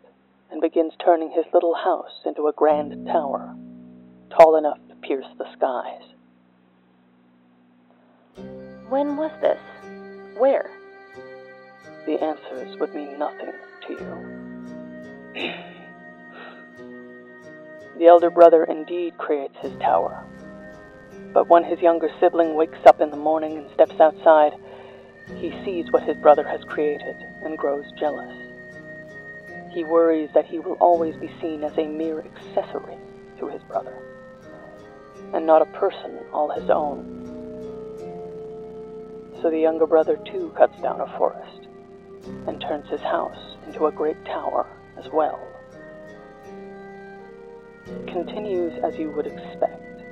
and 0.49 0.61
begins 0.61 0.93
turning 1.05 1.29
his 1.29 1.45
little 1.53 1.75
house 1.75 2.23
into 2.25 2.47
a 2.47 2.53
grand 2.53 3.05
tower, 3.05 3.55
tall 4.31 4.55
enough 4.55 4.79
to 4.89 4.95
pierce 4.95 5.27
the 5.37 5.45
skies. 5.53 6.01
When 8.89 9.15
was 9.15 9.31
this? 9.41 9.61
Where? 10.39 10.71
The 12.07 12.19
answers 12.19 12.79
would 12.79 12.95
mean 12.95 13.19
nothing 13.19 13.53
the 18.01 18.07
elder 18.07 18.29
brother 18.31 18.63
indeed 18.63 19.17
creates 19.17 19.55
his 19.61 19.73
tower. 19.79 20.25
But 21.33 21.49
when 21.49 21.63
his 21.63 21.79
younger 21.79 22.09
sibling 22.19 22.55
wakes 22.55 22.79
up 22.85 22.99
in 22.99 23.11
the 23.11 23.17
morning 23.17 23.57
and 23.57 23.69
steps 23.71 23.99
outside, 23.99 24.53
he 25.37 25.51
sees 25.63 25.91
what 25.91 26.03
his 26.03 26.17
brother 26.17 26.43
has 26.43 26.63
created 26.63 27.15
and 27.43 27.57
grows 27.57 27.85
jealous. 27.99 28.35
He 29.71 29.83
worries 29.83 30.29
that 30.33 30.45
he 30.45 30.59
will 30.59 30.77
always 30.79 31.15
be 31.17 31.31
seen 31.39 31.63
as 31.63 31.77
a 31.77 31.85
mere 31.85 32.19
accessory 32.21 32.97
to 33.39 33.47
his 33.47 33.61
brother, 33.63 33.95
and 35.33 35.45
not 35.45 35.61
a 35.61 35.65
person 35.77 36.19
all 36.33 36.49
his 36.49 36.69
own. 36.69 37.19
So 39.41 39.49
the 39.49 39.59
younger 39.59 39.87
brother 39.87 40.17
too 40.25 40.51
cuts 40.57 40.81
down 40.81 41.01
a 41.01 41.17
forest 41.17 41.67
and 42.47 42.59
turns 42.59 42.89
his 42.89 43.01
house 43.01 43.50
into 43.65 43.86
a 43.86 43.91
great 43.91 44.24
tower 44.26 44.65
as 44.97 45.10
well. 45.12 45.39
Continues 48.08 48.74
as 48.84 48.97
you 48.97 49.10
would 49.12 49.28
expect. 49.28 50.04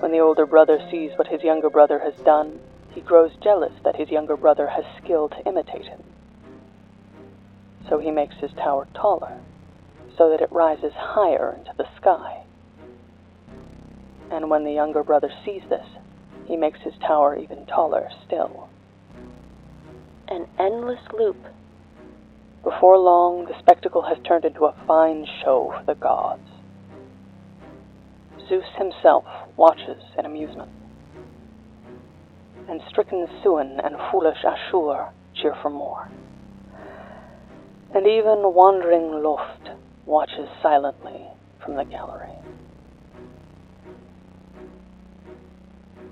When 0.00 0.12
the 0.12 0.20
older 0.20 0.46
brother 0.46 0.78
sees 0.90 1.12
what 1.16 1.26
his 1.26 1.42
younger 1.42 1.70
brother 1.70 1.98
has 1.98 2.14
done, 2.24 2.60
he 2.94 3.00
grows 3.00 3.32
jealous 3.42 3.72
that 3.84 3.96
his 3.96 4.10
younger 4.10 4.36
brother 4.36 4.66
has 4.68 4.84
skill 5.02 5.28
to 5.30 5.46
imitate 5.46 5.86
him. 5.86 6.02
So 7.88 7.98
he 7.98 8.10
makes 8.10 8.36
his 8.36 8.52
tower 8.52 8.86
taller, 8.94 9.38
so 10.16 10.30
that 10.30 10.40
it 10.40 10.52
rises 10.52 10.92
higher 10.94 11.56
into 11.58 11.72
the 11.76 11.88
sky. 11.96 12.42
And 14.30 14.50
when 14.50 14.64
the 14.64 14.72
younger 14.72 15.02
brother 15.02 15.30
sees 15.44 15.62
this, 15.68 15.86
he 16.46 16.56
makes 16.56 16.80
his 16.80 16.94
tower 16.98 17.36
even 17.36 17.66
taller 17.66 18.08
still. 18.26 18.68
An 20.28 20.46
endless 20.58 21.00
loop. 21.12 21.36
Before 22.66 22.98
long, 22.98 23.44
the 23.44 23.56
spectacle 23.60 24.02
has 24.02 24.18
turned 24.26 24.44
into 24.44 24.64
a 24.64 24.74
fine 24.88 25.24
show 25.44 25.72
for 25.72 25.84
the 25.86 25.94
gods. 25.94 26.48
Zeus 28.48 28.64
himself 28.76 29.24
watches 29.56 30.02
in 30.18 30.26
amusement. 30.26 30.72
And 32.68 32.80
stricken 32.88 33.28
Suen 33.40 33.78
and 33.86 33.94
foolish 34.10 34.38
Ashur 34.44 35.10
cheer 35.32 35.54
for 35.62 35.70
more. 35.70 36.10
And 37.94 38.04
even 38.04 38.52
wandering 38.52 39.22
Luft 39.22 39.70
watches 40.04 40.48
silently 40.60 41.22
from 41.64 41.76
the 41.76 41.84
gallery. 41.84 42.34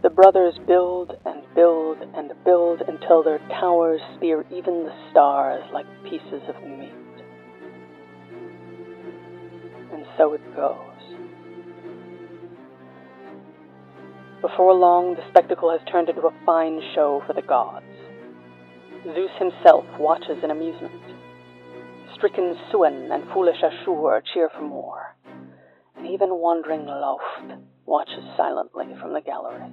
The 0.02 0.10
brothers 0.10 0.54
build 0.68 1.16
and 1.26 1.42
build 1.56 1.73
build 2.44 2.82
until 2.86 3.22
their 3.22 3.38
towers 3.60 4.00
spear 4.16 4.44
even 4.50 4.84
the 4.84 4.94
stars 5.10 5.62
like 5.72 5.86
pieces 6.04 6.42
of 6.48 6.62
meat. 6.62 6.92
And 9.92 10.04
so 10.16 10.32
it 10.32 10.56
goes. 10.56 10.78
Before 14.40 14.74
long, 14.74 15.14
the 15.14 15.26
spectacle 15.30 15.70
has 15.70 15.80
turned 15.90 16.08
into 16.08 16.26
a 16.26 16.34
fine 16.44 16.80
show 16.94 17.22
for 17.26 17.32
the 17.32 17.40
gods. 17.42 17.86
Zeus 19.04 19.30
himself 19.38 19.84
watches 19.98 20.42
in 20.42 20.50
amusement. 20.50 21.00
Stricken 22.14 22.54
Suen 22.70 23.10
and 23.10 23.24
foolish 23.32 23.62
Ashur 23.62 24.22
cheer 24.32 24.50
for 24.54 24.62
more, 24.62 25.16
and 25.96 26.06
even 26.06 26.28
wandering 26.30 26.86
Luft 26.86 27.60
watches 27.86 28.24
silently 28.36 28.86
from 29.00 29.12
the 29.12 29.20
gallery. 29.20 29.72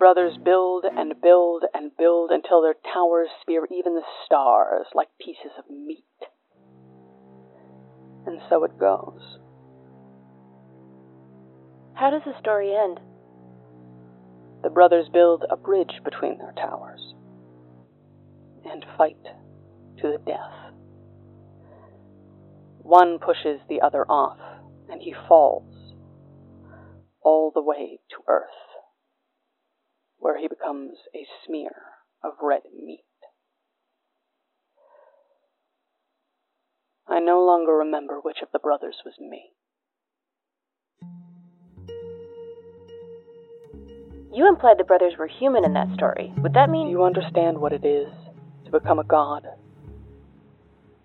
Brothers 0.00 0.38
build 0.42 0.86
and 0.90 1.12
build 1.22 1.64
and 1.74 1.92
build 1.98 2.30
until 2.32 2.62
their 2.62 2.74
towers 2.92 3.28
spear 3.42 3.68
even 3.70 3.94
the 3.94 4.02
stars 4.24 4.86
like 4.94 5.08
pieces 5.20 5.52
of 5.58 5.70
meat. 5.70 6.04
And 8.26 8.40
so 8.48 8.64
it 8.64 8.78
goes. 8.80 9.38
How 11.94 12.08
does 12.10 12.22
the 12.24 12.38
story 12.40 12.74
end? 12.74 12.98
The 14.62 14.70
brothers 14.70 15.06
build 15.12 15.44
a 15.50 15.56
bridge 15.56 16.00
between 16.02 16.38
their 16.38 16.54
towers 16.56 17.14
and 18.64 18.84
fight 18.96 19.22
to 20.00 20.08
the 20.08 20.18
death. 20.26 20.72
One 22.78 23.18
pushes 23.18 23.60
the 23.68 23.82
other 23.82 24.04
off, 24.08 24.38
and 24.90 25.02
he 25.02 25.14
falls 25.28 25.92
all 27.20 27.50
the 27.54 27.62
way 27.62 28.00
to 28.10 28.16
earth, 28.26 28.48
where 30.20 30.38
he 30.38 30.46
becomes 30.46 30.98
a 31.14 31.26
smear 31.44 31.74
of 32.22 32.34
red 32.42 32.62
meat. 32.72 33.00
I 37.08 37.18
no 37.18 37.44
longer 37.44 37.72
remember 37.72 38.20
which 38.22 38.38
of 38.40 38.48
the 38.52 38.60
brothers 38.60 38.96
was 39.04 39.14
me. 39.18 39.50
You 44.32 44.46
implied 44.46 44.78
the 44.78 44.84
brothers 44.84 45.14
were 45.18 45.26
human 45.26 45.64
in 45.64 45.72
that 45.72 45.92
story. 45.94 46.32
Would 46.38 46.54
that 46.54 46.70
mean. 46.70 46.86
Do 46.86 46.92
you 46.92 47.02
understand 47.02 47.58
what 47.58 47.72
it 47.72 47.84
is 47.84 48.06
to 48.64 48.70
become 48.70 49.00
a 49.00 49.04
god? 49.04 49.44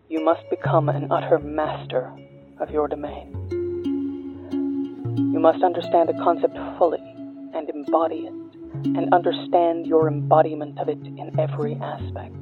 You 0.08 0.24
must 0.24 0.48
become 0.52 0.90
an 0.90 1.12
utter 1.12 1.40
master 1.40 2.14
of 2.60 2.70
your 2.70 2.88
domain. 2.88 3.34
You 5.34 5.40
must 5.40 5.64
understand 5.64 6.12
a 6.12 6.24
concept 6.24 6.56
fully 6.78 7.02
and 7.56 7.68
embody 7.68 8.28
it, 8.28 8.45
and 8.84 9.14
understand 9.14 9.86
your 9.86 10.08
embodiment 10.08 10.80
of 10.80 10.90
it 10.90 11.00
in 11.06 11.32
every 11.40 11.76
aspect. 11.76 12.36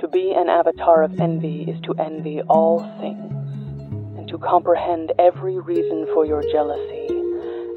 To 0.00 0.08
be 0.08 0.32
an 0.32 0.48
avatar 0.48 1.02
of 1.02 1.18
envy 1.18 1.62
is 1.62 1.80
to 1.82 1.94
envy 1.94 2.42
all 2.42 2.80
things, 3.00 3.32
and 4.18 4.28
to 4.28 4.38
comprehend 4.38 5.12
every 5.18 5.58
reason 5.58 6.06
for 6.12 6.26
your 6.26 6.42
jealousy, 6.52 7.06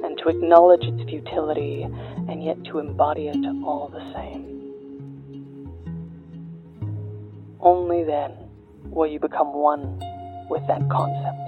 and 0.04 0.18
to 0.18 0.30
acknowledge 0.30 0.84
its 0.84 1.10
futility, 1.10 1.84
and 1.84 2.44
yet 2.44 2.64
to 2.66 2.80
embody 2.80 3.28
it 3.28 3.38
all 3.64 3.90
the 3.94 4.02
same. 4.14 4.44
Only 7.60 8.04
then 8.04 8.34
will 8.84 9.08
you 9.08 9.20
become 9.20 9.54
one 9.54 10.00
with 10.50 10.66
that 10.68 10.82
concept. 10.90 11.44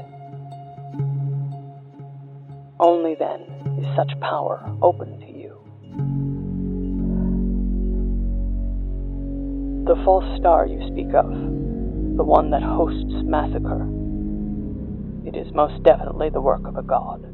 Only 2.80 3.16
then 3.16 3.46
such 3.96 4.12
power 4.20 4.60
open 4.82 5.20
to 5.20 5.28
you. 5.28 5.56
The 9.86 9.96
false 10.06 10.40
star 10.40 10.68
you 10.68 10.80
speak 10.92 11.14
of, 11.16 11.30
the 12.18 12.24
one 12.24 12.52
that 12.52 12.62
hosts 12.62 13.24
massacre, 13.24 13.88
It 15.26 15.36
is 15.36 15.54
most 15.54 15.84
definitely 15.84 16.30
the 16.30 16.42
work 16.42 16.66
of 16.66 16.78
a 16.78 16.84
god. 16.84 17.26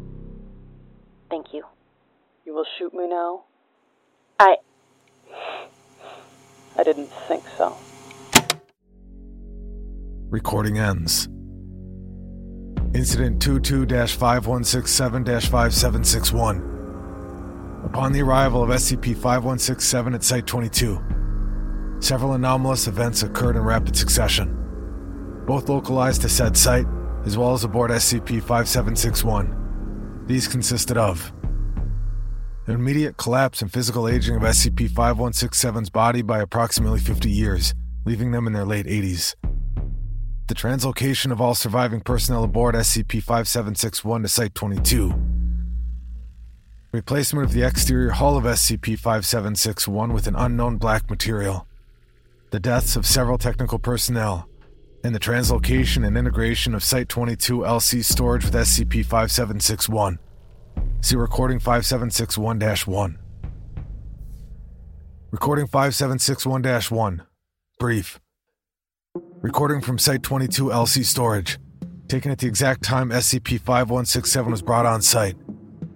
Thank 1.30 1.54
you. 1.54 1.64
You 2.46 2.54
will 2.54 2.66
shoot 2.78 2.94
me 2.94 3.08
now? 3.08 3.44
I. 4.40 4.58
I 6.78 6.84
didn't 6.84 7.10
think 7.28 7.44
so. 7.58 7.76
Recording 10.30 10.78
ends. 10.78 11.30
Incident 12.96 13.42
22 13.42 13.88
5167 13.88 15.26
5761. 15.26 17.82
Upon 17.84 18.14
the 18.14 18.22
arrival 18.22 18.64
of 18.64 18.70
SCP 18.70 19.14
5167 19.16 20.14
at 20.14 20.24
Site 20.24 20.48
22, 20.48 21.04
several 22.00 22.36
anomalous 22.36 22.88
events 22.88 23.22
occurred 23.22 23.58
in 23.58 23.64
rapid 23.64 23.98
succession, 23.98 25.44
both 25.46 25.68
localized 25.68 26.22
to 26.22 26.30
said 26.30 26.56
site 26.56 26.88
as 27.26 27.38
well 27.38 27.54
as 27.54 27.66
aboard 27.66 27.92
SCP 27.92 28.42
5761. 28.42 30.24
These 30.26 30.48
consisted 30.48 30.96
of 30.96 31.34
an 32.66 32.76
immediate 32.76 33.18
collapse 33.18 33.62
and 33.62 33.70
physical 33.70 34.08
aging 34.08 34.38
of 34.38 34.44
SCP 34.44 34.90
5167's 34.90 35.90
body 35.90 36.22
by 36.22 36.40
approximately 36.40 37.02
50 37.02 37.30
years, 37.30 37.74
leaving 38.06 38.32
them 38.32 38.48
in 38.48 38.54
their 38.54 38.64
late 38.64 38.86
80s 38.86 39.36
the 40.48 40.56
translocation 40.56 41.32
of 41.32 41.42
all 41.42 41.56
surviving 41.56 42.02
personnel 42.02 42.44
aboard 42.44 42.76
SCP 42.76 43.22
5761 43.24 44.22
to 44.22 44.28
Site 44.28 44.54
22, 44.54 45.14
replacement 46.92 47.46
of 47.46 47.54
the 47.54 47.64
exterior 47.64 48.12
hull 48.12 48.38
of 48.38 48.44
SCP 48.44 48.98
5761 49.00 50.14
with 50.14 50.28
an 50.28 50.36
unknown 50.36 50.78
black 50.78 51.10
material, 51.10 51.68
the 52.52 52.60
deaths 52.60 52.96
of 52.96 53.08
several 53.08 53.40
technical 53.40 53.80
personnel, 53.80 54.48
and 55.04 55.16
the 55.16 55.20
translocation 55.20 56.06
and 56.06 56.16
integration 56.16 56.76
of 56.76 56.84
Site 56.84 57.10
22 57.10 57.60
LC 57.60 58.04
storage 58.04 58.46
with 58.46 58.54
SCP 58.54 59.04
5761. 59.04 60.20
See 61.02 61.16
Recording 61.16 61.60
5761 61.60 62.60
1. 62.60 63.20
Recording 65.32 65.68
5761 65.68 66.82
1. 66.90 67.28
Brief. 67.80 68.20
Recording 69.16 69.80
from 69.80 69.98
Site 69.98 70.24
22 70.24 70.66
LC 70.66 71.06
storage. 71.06 71.58
Taken 72.10 72.32
at 72.32 72.40
the 72.40 72.48
exact 72.48 72.84
time 72.84 73.12
SCP 73.12 73.60
5167 73.62 74.52
was 74.52 74.62
brought 74.62 74.86
on 74.86 75.02
site. 75.02 75.38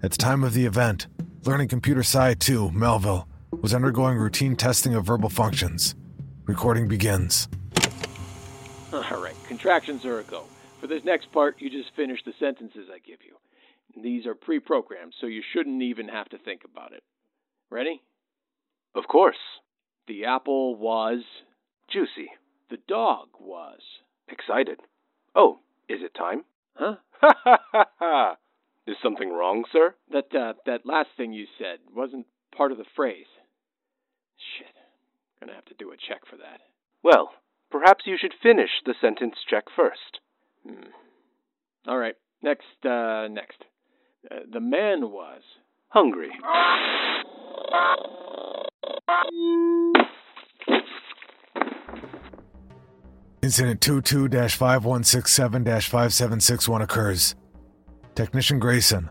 At 0.01 0.11
the 0.11 0.17
time 0.17 0.43
of 0.45 0.53
the 0.53 0.65
event, 0.65 1.07
Learning 1.43 1.67
Computer 1.67 2.01
Psi 2.01 2.35
2, 2.35 2.71
Melville, 2.71 3.27
was 3.51 3.73
undergoing 3.73 4.17
routine 4.17 4.55
testing 4.55 4.95
of 4.95 5.05
verbal 5.05 5.29
functions. 5.29 5.95
Recording 6.45 6.87
begins. 6.87 7.49
Alright, 8.93 9.35
contractions 9.47 10.05
are 10.05 10.19
a 10.19 10.23
go. 10.23 10.45
For 10.79 10.87
this 10.87 11.03
next 11.03 11.29
part, 11.33 11.57
you 11.59 11.69
just 11.69 11.93
finish 11.97 12.23
the 12.23 12.33
sentences 12.39 12.87
I 12.93 12.99
give 12.99 13.19
you. 13.25 13.35
These 14.01 14.25
are 14.27 14.35
pre 14.35 14.59
programmed, 14.59 15.13
so 15.19 15.27
you 15.27 15.43
shouldn't 15.51 15.81
even 15.81 16.07
have 16.07 16.29
to 16.29 16.37
think 16.37 16.61
about 16.63 16.93
it. 16.93 17.03
Ready? 17.69 18.01
Of 18.95 19.07
course. 19.07 19.35
The 20.07 20.25
apple 20.25 20.77
was. 20.77 21.19
Juicy. 21.91 22.29
The 22.69 22.77
dog 22.87 23.29
was. 23.39 23.79
Excited. 24.27 24.79
Oh, 25.35 25.59
is 25.87 26.01
it 26.01 26.13
time? 26.13 26.43
Huh? 26.75 26.95
Ha 27.21 27.33
ha 27.43 27.57
ha 27.71 27.85
ha! 27.99 28.37
Is 28.87 28.95
something 29.03 29.29
wrong, 29.29 29.65
sir? 29.71 29.95
That, 30.11 30.33
uh, 30.33 30.53
that 30.65 30.85
last 30.85 31.09
thing 31.17 31.33
you 31.33 31.45
said 31.57 31.79
wasn't 31.93 32.27
part 32.55 32.71
of 32.71 32.77
the 32.77 32.85
phrase. 32.95 33.27
Shit. 34.57 34.73
Gonna 35.39 35.53
have 35.53 35.65
to 35.65 35.73
do 35.77 35.91
a 35.91 35.97
check 35.97 36.21
for 36.29 36.37
that. 36.37 36.61
Well, 37.03 37.31
perhaps 37.69 38.05
you 38.05 38.17
should 38.19 38.33
finish 38.41 38.69
the 38.85 38.95
sentence 39.01 39.35
check 39.49 39.65
first. 39.75 40.19
Hmm. 40.65 40.89
All 41.87 41.97
right. 41.97 42.15
Next, 42.41 42.85
uh, 42.85 43.27
next. 43.29 43.65
Uh, 44.29 44.39
the 44.51 44.59
man 44.59 45.11
was. 45.11 45.41
Hungry. 45.89 46.29
Incident 53.41 53.79
22 53.79 54.27
5167 54.27 55.63
5761 55.63 56.81
occurs. 56.81 57.35
Technician 58.13 58.59
Grayson, 58.59 59.09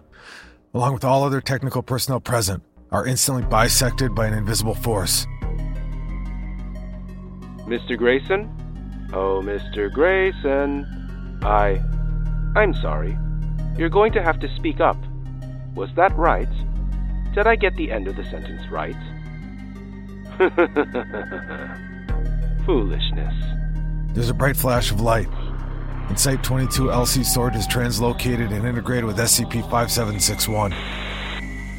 along 0.75 0.93
with 0.93 1.03
all 1.03 1.25
other 1.25 1.41
technical 1.41 1.83
personnel 1.83 2.21
present, 2.21 2.63
are 2.93 3.07
instantly 3.07 3.43
bisected 3.45 4.15
by 4.15 4.27
an 4.27 4.35
invisible 4.35 4.75
force. 4.75 5.27
Mr. 7.65 7.97
Grayson? 7.97 8.51
Oh, 9.15 9.41
Mr. 9.43 9.91
Grayson. 9.91 10.85
I. 11.43 11.81
I'm 12.55 12.75
sorry. 12.75 13.17
You're 13.79 13.89
going 13.89 14.13
to 14.13 14.23
have 14.23 14.39
to 14.41 14.57
speak 14.57 14.81
up. 14.81 14.99
Was 15.75 15.89
that 15.97 16.15
right? 16.17 16.49
Did 17.35 17.47
I 17.47 17.57
get 17.57 17.75
the 17.77 17.91
end 17.91 18.09
of 18.09 18.17
the 18.17 18.25
sentence 18.25 18.71
right? 18.71 18.95
Foolishness. 22.67 23.35
There's 24.15 24.31
a 24.31 24.35
bright 24.35 24.57
flash 24.57 24.91
of 24.91 25.01
light. 25.01 25.29
And 26.09 26.19
Site 26.19 26.43
22 26.43 26.85
LC 26.85 27.25
sword 27.25 27.55
is 27.55 27.69
translocated 27.69 28.51
and 28.53 28.67
integrated 28.67 29.05
with 29.05 29.19
SCP 29.19 29.63
5761. 29.71 30.75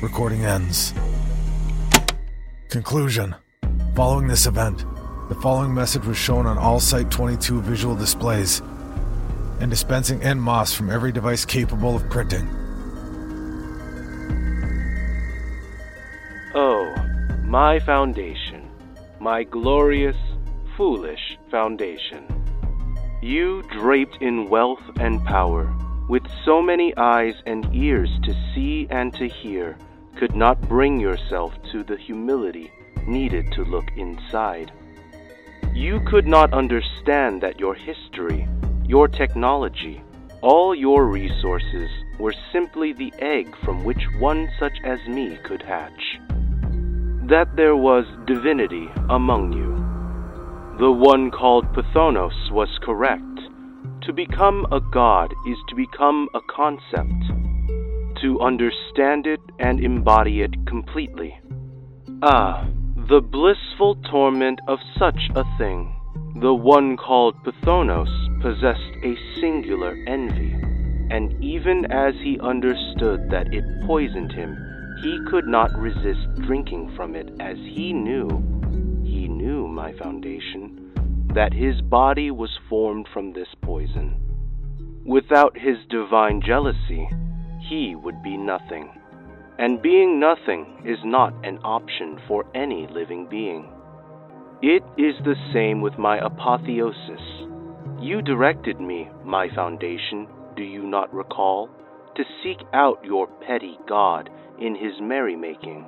Recording 0.01 0.45
ends. 0.45 0.93
Conclusion 2.69 3.35
Following 3.95 4.27
this 4.27 4.45
event, 4.45 4.85
the 5.27 5.35
following 5.41 5.73
message 5.73 6.05
was 6.05 6.17
shown 6.17 6.45
on 6.45 6.57
all 6.57 6.79
Site 6.79 7.09
22 7.09 7.61
visual 7.61 7.95
displays 7.95 8.61
and 9.59 9.69
dispensing 9.69 10.21
en 10.21 10.41
masse 10.41 10.73
from 10.73 10.89
every 10.89 11.11
device 11.11 11.43
capable 11.43 11.95
of 11.95 12.07
printing. 12.09 12.47
Oh, 16.55 16.95
my 17.43 17.79
foundation, 17.79 18.69
my 19.19 19.43
glorious, 19.43 20.15
foolish 20.77 21.28
foundation. 21.49 22.25
You 23.21 23.63
draped 23.63 24.17
in 24.21 24.49
wealth 24.49 24.83
and 24.99 25.23
power, 25.25 25.73
with 26.07 26.23
so 26.45 26.61
many 26.61 26.95
eyes 26.97 27.35
and 27.45 27.67
ears 27.73 28.09
to 28.23 28.33
see 28.53 28.87
and 28.89 29.13
to 29.15 29.27
hear, 29.27 29.77
could 30.15 30.35
not 30.35 30.61
bring 30.61 30.99
yourself 30.99 31.53
to 31.71 31.83
the 31.83 31.97
humility 31.97 32.71
needed 33.07 33.51
to 33.53 33.63
look 33.63 33.85
inside. 33.95 34.71
You 35.73 35.99
could 36.07 36.27
not 36.27 36.53
understand 36.53 37.41
that 37.41 37.59
your 37.59 37.73
history, 37.73 38.47
your 38.85 39.07
technology, 39.07 40.01
all 40.41 40.73
your 40.73 41.05
resources 41.05 41.89
were 42.17 42.33
simply 42.51 42.93
the 42.93 43.13
egg 43.19 43.55
from 43.63 43.83
which 43.83 44.03
one 44.19 44.49
such 44.59 44.77
as 44.83 44.99
me 45.07 45.37
could 45.43 45.61
hatch. 45.61 46.19
That 47.29 47.55
there 47.55 47.75
was 47.75 48.05
divinity 48.25 48.89
among 49.09 49.53
you. 49.53 49.78
The 50.79 50.89
one 50.89 51.29
called 51.29 51.65
Phthonus 51.75 52.51
was 52.51 52.69
correct. 52.81 53.21
To 54.03 54.13
become 54.13 54.65
a 54.71 54.79
god 54.79 55.33
is 55.45 55.57
to 55.67 55.75
become 55.75 56.29
a 56.33 56.39
concept, 56.39 57.21
to 58.21 58.39
understand 58.39 59.27
it 59.27 59.41
and 59.59 59.83
embody 59.83 60.41
it 60.41 60.55
completely. 60.65 61.37
Ah, 62.21 62.65
the 63.09 63.19
blissful 63.19 63.95
torment 64.09 64.61
of 64.69 64.79
such 64.97 65.19
a 65.35 65.43
thing. 65.57 65.93
The 66.39 66.53
one 66.53 66.95
called 66.95 67.35
Phthonus 67.43 68.41
possessed 68.41 68.95
a 69.03 69.17
singular 69.41 69.97
envy, 70.07 70.53
and 71.11 71.43
even 71.43 71.91
as 71.91 72.15
he 72.23 72.39
understood 72.39 73.29
that 73.31 73.53
it 73.53 73.65
poisoned 73.85 74.31
him, 74.31 74.55
he 75.01 75.19
could 75.29 75.45
not 75.45 75.77
resist 75.77 76.25
drinking 76.35 76.95
from 76.95 77.17
it 77.17 77.29
as 77.41 77.57
he 77.57 77.91
knew, 77.91 78.29
knew 79.39 79.67
my 79.69 79.93
foundation, 79.93 80.91
that 81.33 81.53
his 81.53 81.79
body 81.81 82.29
was 82.29 82.59
formed 82.69 83.07
from 83.13 83.31
this 83.31 83.47
poison. 83.61 84.13
Without 85.05 85.57
his 85.57 85.77
divine 85.89 86.41
jealousy, 86.45 87.07
he 87.69 87.95
would 87.95 88.21
be 88.21 88.35
nothing. 88.35 88.91
And 89.57 89.81
being 89.81 90.19
nothing 90.19 90.83
is 90.85 90.99
not 91.05 91.33
an 91.45 91.57
option 91.63 92.19
for 92.27 92.45
any 92.53 92.85
living 92.91 93.27
being. 93.29 93.69
It 94.61 94.83
is 94.97 95.15
the 95.23 95.35
same 95.53 95.79
with 95.79 95.97
my 95.97 96.17
apotheosis. 96.17 97.25
You 98.01 98.21
directed 98.21 98.81
me, 98.81 99.07
my 99.23 99.47
foundation, 99.55 100.27
do 100.57 100.63
you 100.63 100.83
not 100.83 101.13
recall, 101.13 101.69
to 102.17 102.23
seek 102.43 102.57
out 102.73 103.05
your 103.05 103.27
petty 103.47 103.77
god 103.87 104.29
in 104.59 104.75
his 104.75 104.99
merrymaking, 105.01 105.85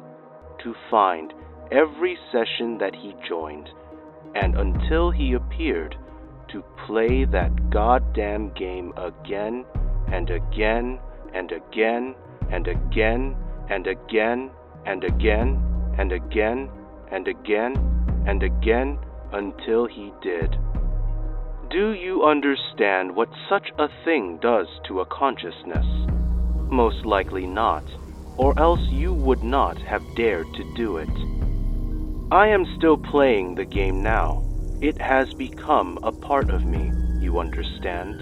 to 0.63 0.73
find 0.89 1.33
every 1.71 2.17
session 2.31 2.77
that 2.79 2.93
he 2.93 3.15
joined, 3.27 3.69
and 4.35 4.55
until 4.55 5.11
he 5.11 5.33
appeared, 5.33 5.95
to 6.49 6.63
play 6.85 7.23
that 7.25 7.69
goddamn 7.69 8.51
game 8.53 8.93
again 8.97 9.63
and 10.11 10.29
again 10.29 10.99
and 11.33 11.51
again 11.51 12.13
and 12.51 12.67
again 12.67 13.35
and 13.69 13.87
again 13.87 14.51
and 14.85 15.03
again 15.03 15.61
and 15.97 16.11
again 16.11 16.69
and 17.11 17.27
again 17.27 18.23
and 18.27 18.43
again 18.43 18.99
until 19.31 19.87
he 19.87 20.11
did. 20.21 20.57
Do 21.69 21.93
you 21.93 22.25
understand 22.25 23.15
what 23.15 23.29
such 23.49 23.69
a 23.79 23.87
thing 24.03 24.39
does 24.41 24.67
to 24.87 24.99
a 24.99 25.05
consciousness? 25.05 25.85
Most 26.69 27.05
likely 27.05 27.45
not, 27.47 27.85
or 28.37 28.57
else 28.59 28.81
you 28.91 29.13
would 29.13 29.41
not 29.41 29.77
have 29.83 30.01
dared 30.17 30.47
to 30.55 30.73
do 30.75 30.97
it. 30.97 31.50
I 32.31 32.47
am 32.47 32.65
still 32.77 32.95
playing 32.95 33.55
the 33.55 33.65
game 33.65 34.01
now. 34.01 34.41
It 34.79 34.97
has 35.01 35.33
become 35.33 35.99
a 36.01 36.13
part 36.13 36.49
of 36.49 36.63
me, 36.63 36.89
you 37.19 37.39
understand? 37.39 38.21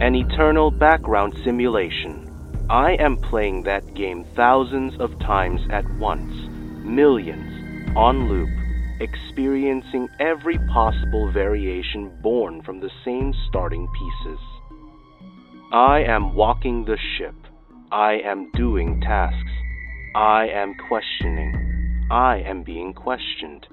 An 0.00 0.14
eternal 0.14 0.70
background 0.70 1.34
simulation. 1.42 2.30
I 2.70 2.92
am 3.00 3.16
playing 3.16 3.64
that 3.64 3.94
game 3.94 4.24
thousands 4.36 4.94
of 5.00 5.18
times 5.18 5.60
at 5.70 5.84
once, 5.98 6.32
millions, 6.84 7.96
on 7.96 8.28
loop, 8.28 8.48
experiencing 9.00 10.08
every 10.20 10.58
possible 10.72 11.32
variation 11.32 12.16
born 12.22 12.62
from 12.62 12.78
the 12.78 12.92
same 13.04 13.34
starting 13.48 13.88
pieces. 13.98 14.38
I 15.72 16.04
am 16.06 16.36
walking 16.36 16.84
the 16.84 16.98
ship. 17.18 17.34
I 17.90 18.20
am 18.24 18.52
doing 18.52 19.00
tasks. 19.00 19.50
I 20.14 20.46
am 20.46 20.76
questioning. 20.86 21.79
I 22.10 22.38
am 22.38 22.64
being 22.64 22.92
questioned. 22.92 23.68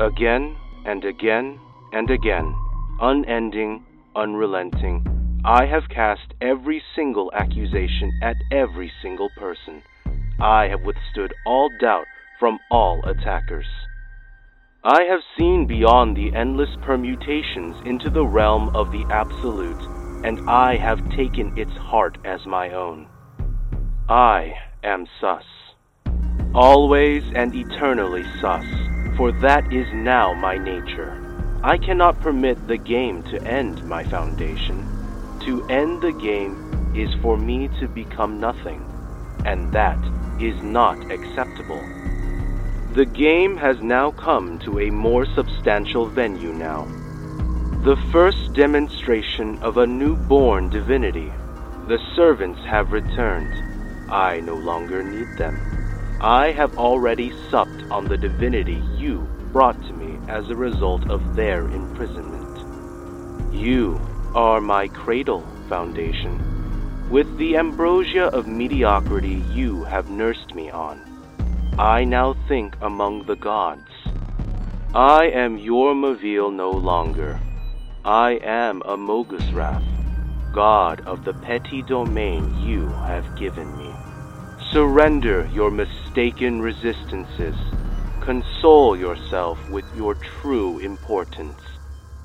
Again 0.00 0.56
and 0.84 1.04
again 1.04 1.60
and 1.92 2.10
again, 2.10 2.56
unending, 3.00 3.84
unrelenting, 4.16 5.06
I 5.44 5.66
have 5.66 5.88
cast 5.88 6.34
every 6.40 6.82
single 6.96 7.30
accusation 7.32 8.18
at 8.20 8.36
every 8.50 8.90
single 9.00 9.28
person. 9.38 9.82
I 10.40 10.68
have 10.68 10.82
withstood 10.82 11.32
all 11.46 11.70
doubt 11.80 12.06
from 12.40 12.58
all 12.68 13.00
attackers. 13.04 13.66
I 14.82 15.02
have 15.08 15.20
seen 15.38 15.66
beyond 15.68 16.16
the 16.16 16.36
endless 16.36 16.76
permutations 16.84 17.76
into 17.86 18.10
the 18.10 18.26
realm 18.26 18.74
of 18.74 18.90
the 18.90 19.04
Absolute, 19.08 19.82
and 20.24 20.40
I 20.48 20.76
have 20.78 20.98
taken 21.16 21.56
its 21.56 21.70
heart 21.70 22.18
as 22.24 22.44
my 22.44 22.70
own. 22.70 23.06
I 24.08 24.54
am 24.82 25.06
sus. 25.20 25.44
Always 26.54 27.24
and 27.34 27.54
eternally 27.54 28.24
sus, 28.38 28.66
for 29.16 29.32
that 29.40 29.72
is 29.72 29.86
now 29.94 30.34
my 30.34 30.58
nature. 30.58 31.18
I 31.64 31.78
cannot 31.78 32.20
permit 32.20 32.68
the 32.68 32.76
game 32.76 33.22
to 33.30 33.42
end 33.42 33.82
my 33.84 34.04
foundation. 34.04 34.86
To 35.46 35.64
end 35.70 36.02
the 36.02 36.12
game 36.12 36.92
is 36.94 37.08
for 37.22 37.38
me 37.38 37.68
to 37.80 37.88
become 37.88 38.38
nothing, 38.38 38.84
and 39.46 39.72
that 39.72 39.96
is 40.42 40.62
not 40.62 41.10
acceptable. 41.10 41.80
The 42.92 43.06
game 43.06 43.56
has 43.56 43.80
now 43.80 44.10
come 44.10 44.58
to 44.58 44.78
a 44.78 44.90
more 44.90 45.24
substantial 45.24 46.04
venue 46.04 46.52
now. 46.52 46.84
The 47.82 47.96
first 48.12 48.52
demonstration 48.52 49.58
of 49.62 49.78
a 49.78 49.86
newborn 49.86 50.68
divinity. 50.68 51.32
The 51.88 51.98
servants 52.14 52.60
have 52.66 52.92
returned. 52.92 53.54
I 54.12 54.40
no 54.40 54.56
longer 54.56 55.02
need 55.02 55.38
them. 55.38 55.81
I 56.24 56.52
have 56.52 56.78
already 56.78 57.32
supped 57.50 57.82
on 57.90 58.04
the 58.04 58.16
divinity 58.16 58.80
you 58.96 59.26
brought 59.52 59.82
to 59.88 59.92
me 59.92 60.20
as 60.28 60.48
a 60.48 60.54
result 60.54 61.10
of 61.10 61.34
their 61.34 61.66
imprisonment. 61.66 63.52
You 63.52 64.00
are 64.32 64.60
my 64.60 64.86
cradle, 64.86 65.44
Foundation. 65.68 67.10
With 67.10 67.36
the 67.38 67.56
ambrosia 67.56 68.26
of 68.26 68.46
mediocrity 68.46 69.42
you 69.52 69.82
have 69.82 70.10
nursed 70.10 70.54
me 70.54 70.70
on. 70.70 71.00
I 71.76 72.04
now 72.04 72.36
think 72.46 72.76
among 72.80 73.26
the 73.26 73.34
gods. 73.34 73.90
I 74.94 75.24
am 75.24 75.58
your 75.58 75.92
Mavil 75.92 76.52
no 76.52 76.70
longer. 76.70 77.40
I 78.04 78.38
am 78.44 78.80
a 78.82 78.96
Mogusrath, 78.96 79.82
god 80.54 81.00
of 81.00 81.24
the 81.24 81.34
petty 81.34 81.82
domain 81.82 82.64
you 82.64 82.86
have 83.08 83.26
given 83.36 83.76
me. 83.76 83.92
Surrender 84.70 85.46
your 85.52 85.70
mistaken 86.12 86.60
resistances. 86.60 87.56
Console 88.20 88.98
yourself 88.98 89.58
with 89.70 89.84
your 89.96 90.14
true 90.14 90.78
importance. 90.80 91.58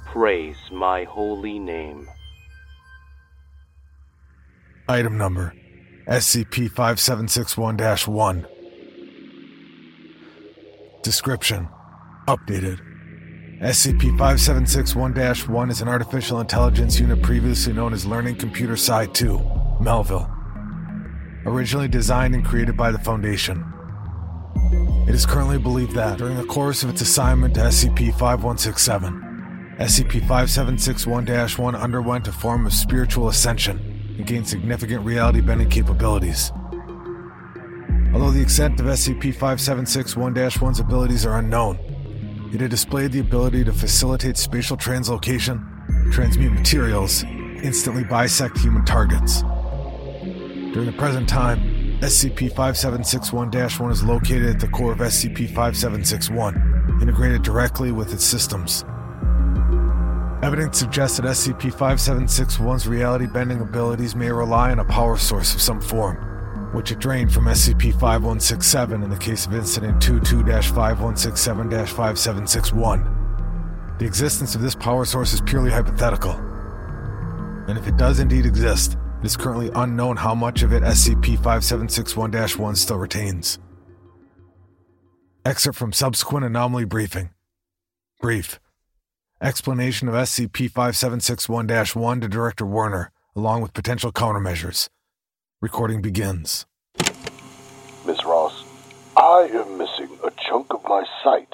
Praise 0.06 0.58
my 0.74 1.06
holy 1.06 1.58
name. 1.58 2.06
Item 4.90 5.18
number 5.18 5.54
SCP 6.06 6.70
5761 6.70 7.78
1. 8.14 8.48
Description 11.02 11.70
Updated. 12.28 12.82
SCP 13.62 14.18
5761 14.18 15.54
1 15.54 15.70
is 15.70 15.82
an 15.82 15.88
artificial 15.88 16.42
intelligence 16.42 17.00
unit 17.00 17.22
previously 17.22 17.72
known 17.72 17.94
as 17.94 18.06
Learning 18.06 18.36
Computer 18.36 18.76
Psi 18.76 19.06
2, 19.06 19.78
Melville. 19.80 20.30
Originally 21.46 21.88
designed 21.88 22.36
and 22.36 22.44
created 22.44 22.76
by 22.76 22.92
the 22.92 23.00
Foundation. 23.00 23.64
It 25.08 25.16
is 25.16 25.26
currently 25.26 25.58
believed 25.58 25.93
that, 25.93 26.18
during 26.18 26.38
the 26.38 26.45
course 26.45 26.84
of 26.84 26.89
its 26.89 27.01
assignment 27.01 27.53
to 27.55 27.62
SCP 27.62 28.12
5167, 28.12 29.76
SCP 29.80 30.28
5761 30.28 31.28
1 31.28 31.76
underwent 31.76 32.28
a 32.28 32.32
form 32.32 32.66
of 32.66 32.74
spiritual 32.74 33.28
ascension 33.30 34.16
and 34.18 34.26
gained 34.26 34.47
significant 34.47 35.05
reality 35.05 35.39
bending 35.39 35.70
capabilities. 35.70 36.51
Although 38.14 38.32
the 38.32 38.41
extent 38.41 38.80
of 38.80 38.88
SCP 38.88 39.36
5761 39.36 40.34
1's 40.34 40.80
abilities 40.80 41.26
are 41.26 41.38
unknown, 41.38 41.78
it 42.51 42.62
had 42.62 42.72
displayed 42.72 43.12
the 43.12 43.20
ability 43.20 43.64
to 43.66 43.72
facilitate 43.74 44.38
spatial 44.38 44.76
translocation, 44.76 46.12
transmute 46.12 46.53
materials, 46.53 47.24
instantly 47.24 48.03
bisect 48.03 48.58
human 48.58 48.84
targets. 48.86 49.43
During 50.74 50.86
the 50.86 50.95
present 50.97 51.30
time, 51.30 51.77
SCP 52.02 52.54
5761 52.54 53.52
1 53.52 53.91
is 53.91 54.04
located 54.04 54.45
at 54.45 54.60
the 54.60 54.68
core 54.68 54.91
of 54.91 55.00
SCP 55.00 55.48
5761, 55.48 57.00
integrated 57.02 57.41
directly 57.41 57.91
with 57.91 58.14
its 58.14 58.24
systems. 58.24 58.86
Evidence 60.43 60.78
suggests 60.78 61.18
that 61.18 61.26
SCP 61.26 61.74
5761's 61.74 62.88
reality 62.88 63.26
bending 63.26 63.62
abilities 63.62 64.16
may 64.16 64.32
rely 64.32 64.70
on 64.70 64.78
a 64.78 64.86
power 64.86 65.18
source 65.18 65.56
of 65.56 65.62
some 65.62 65.82
form 65.82 66.24
which 66.74 66.91
it 66.91 67.00
drained 67.00 67.34
from 67.34 67.45
SCP 67.45 67.93
5167 67.93 69.02
in 69.02 69.10
the 69.10 69.18
case 69.18 69.48
of 69.48 69.56
Incident 69.56 70.02
22 70.02 70.43
5167 70.43 71.72
5761. 71.72 73.95
The 73.98 74.06
existence 74.06 74.54
of 74.54 74.62
this 74.62 74.76
power 74.76 75.06
source 75.06 75.34
is 75.34 75.41
purely 75.41 75.72
hypothetical. 75.72 76.34
And 77.68 77.78
if 77.78 77.88
it 77.88 77.98
does 77.98 78.20
indeed 78.20 78.45
exist, 78.45 78.98
it 79.20 79.26
is 79.26 79.38
currently 79.38 79.72
unknown 79.74 80.18
how 80.18 80.36
much 80.36 80.61
of 80.61 80.72
it 80.74 80.84
SCP 80.84 81.36
5761 81.36 82.32
1 82.32 82.76
still 82.76 82.97
retains. 82.97 83.59
Excerpt 85.45 85.78
from 85.78 85.93
subsequent 85.93 86.45
anomaly 86.45 86.86
briefing. 86.86 87.30
Brief. 88.22 88.59
Explanation 89.41 90.07
of 90.07 90.13
SCP 90.13 90.70
5761 90.70 91.68
1 92.03 92.22
to 92.22 92.28
Director 92.28 92.65
Werner, 92.65 93.11
along 93.36 93.61
with 93.61 93.74
potential 93.74 94.11
countermeasures. 94.11 94.89
Recording 95.61 96.01
begins. 96.01 96.65
Miss 98.05 98.24
Ross, 98.26 98.63
I 99.15 99.49
am 99.53 99.78
missing 99.78 100.18
a 100.24 100.32
chunk 100.32 100.74
of 100.74 100.84
my 100.84 101.03
sight. 101.24 101.53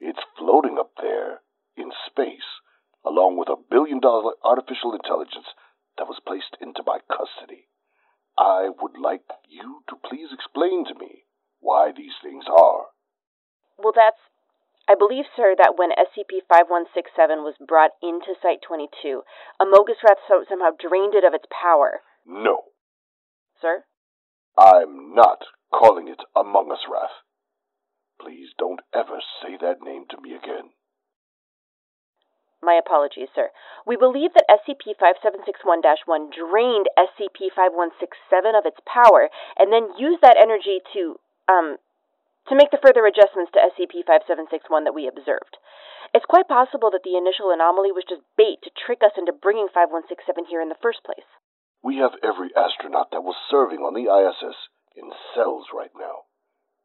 It's 0.00 0.18
floating 0.38 0.78
up 0.78 0.90
there 1.00 1.40
in 1.76 1.90
space, 2.06 2.40
along 3.04 3.38
with 3.38 3.48
a 3.48 3.56
billion 3.70 3.98
dollar 4.00 4.32
artificial 4.44 4.94
intelligence 4.94 5.46
that 5.98 6.08
was 6.08 6.20
placed 6.26 6.56
into 6.60 6.82
my 6.86 6.98
custody. 7.08 7.68
I 8.38 8.70
would 8.70 8.96
like 8.98 9.28
you 9.48 9.82
to 9.88 9.96
please 9.96 10.32
explain 10.32 10.84
to 10.86 10.94
me 10.94 11.24
why 11.60 11.92
these 11.92 12.16
things 12.22 12.44
are. 12.48 12.92
Well, 13.78 13.92
that's. 13.94 14.20
I 14.88 14.96
believe, 14.98 15.26
sir, 15.36 15.54
that 15.56 15.78
when 15.78 15.94
SCP 15.94 16.42
5167 16.50 17.44
was 17.46 17.54
brought 17.62 17.92
into 18.02 18.34
Site 18.42 18.62
22, 18.66 19.22
Amogus-Rath 19.60 20.18
somehow 20.48 20.74
drained 20.74 21.14
it 21.14 21.22
of 21.22 21.34
its 21.34 21.46
power. 21.48 22.02
No, 22.26 22.72
Sir? 23.62 23.84
I'm 24.58 25.14
not 25.14 25.46
calling 25.72 26.08
it 26.08 26.20
Among 26.34 26.72
Us 26.72 26.84
Wrath. 26.90 27.22
Please 28.20 28.48
don't 28.58 28.80
ever 28.92 29.20
say 29.40 29.56
that 29.56 29.80
name 29.80 30.06
to 30.10 30.20
me 30.20 30.34
again. 30.34 30.70
My 32.62 32.78
apologies, 32.78 33.26
sir. 33.34 33.50
We 33.84 33.98
believe 33.98 34.38
that 34.38 34.46
SCP 34.46 34.94
5761 34.94 35.82
1 35.82 36.30
drained 36.30 36.86
SCP 36.94 37.50
5167 37.50 38.54
of 38.54 38.70
its 38.70 38.78
power 38.86 39.26
and 39.58 39.74
then 39.74 39.90
used 39.98 40.22
that 40.22 40.38
energy 40.38 40.78
to, 40.94 41.18
um, 41.50 41.82
to 42.46 42.54
make 42.54 42.70
the 42.70 42.78
further 42.78 43.02
adjustments 43.02 43.50
to 43.58 43.66
SCP 43.74 44.06
5761 44.06 44.86
that 44.86 44.94
we 44.94 45.10
observed. 45.10 45.58
It's 46.14 46.28
quite 46.30 46.46
possible 46.46 46.94
that 46.94 47.02
the 47.02 47.18
initial 47.18 47.50
anomaly 47.50 47.90
was 47.90 48.06
just 48.06 48.22
bait 48.38 48.62
to 48.62 48.70
trick 48.70 49.02
us 49.02 49.18
into 49.18 49.34
bringing 49.34 49.66
5167 49.66 50.46
here 50.46 50.62
in 50.62 50.70
the 50.70 50.78
first 50.78 51.02
place. 51.02 51.26
We 51.82 51.98
have 51.98 52.14
every 52.22 52.54
astronaut 52.54 53.10
that 53.10 53.26
was 53.26 53.34
serving 53.50 53.82
on 53.82 53.98
the 53.98 54.06
ISS 54.06 54.54
in 54.94 55.10
cells 55.34 55.66
right 55.74 55.90
now. 55.98 56.30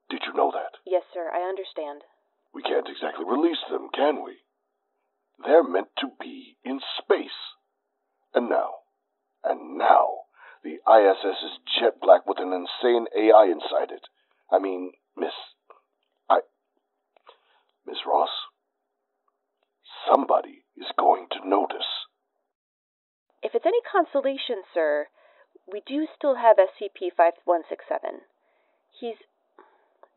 Did 0.10 0.26
you 0.26 0.34
know 0.34 0.50
that? 0.58 0.82
Yes, 0.90 1.06
sir, 1.14 1.30
I 1.30 1.46
understand. 1.46 2.02
We 2.50 2.66
can't 2.66 2.90
exactly 2.90 3.30
release 3.30 3.62
them, 3.70 3.94
can 3.94 4.26
we? 4.26 4.42
They're 5.44 5.64
meant 5.64 5.90
to 6.00 6.08
be 6.20 6.58
in 6.64 6.80
space. 6.98 7.30
And 8.34 8.50
now, 8.50 8.70
and 9.44 9.78
now, 9.78 10.08
the 10.64 10.80
ISS 10.90 11.38
is 11.44 11.60
jet 11.80 12.00
black 12.02 12.26
with 12.28 12.40
an 12.40 12.52
insane 12.54 13.06
AI 13.16 13.46
inside 13.46 13.92
it. 13.92 14.04
I 14.52 14.60
mean, 14.60 14.94
Miss. 15.16 15.32
I. 16.30 16.40
Miss 17.86 17.98
Ross? 18.06 18.30
Somebody 20.10 20.64
is 20.76 20.88
going 20.98 21.28
to 21.32 21.48
notice. 21.48 22.08
If 23.44 23.54
it's 23.54 23.66
any 23.66 23.82
consolation, 23.90 24.64
sir, 24.74 25.08
we 25.72 25.82
do 25.86 26.08
still 26.18 26.36
have 26.36 26.58
SCP 26.58 27.12
5167. 27.16 28.22
He's 29.00 29.18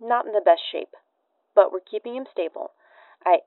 not 0.00 0.26
in 0.26 0.32
the 0.32 0.40
best 0.44 0.62
shape, 0.70 0.94
but 1.54 1.72
we're 1.72 1.80
keeping 1.80 2.16
him 2.16 2.26
stable. 2.30 2.72
I. 3.24 3.40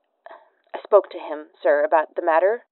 Spoke 0.84 1.10
to 1.10 1.18
him, 1.18 1.48
sir, 1.62 1.84
about 1.84 2.14
the 2.14 2.24
matter. 2.24 2.64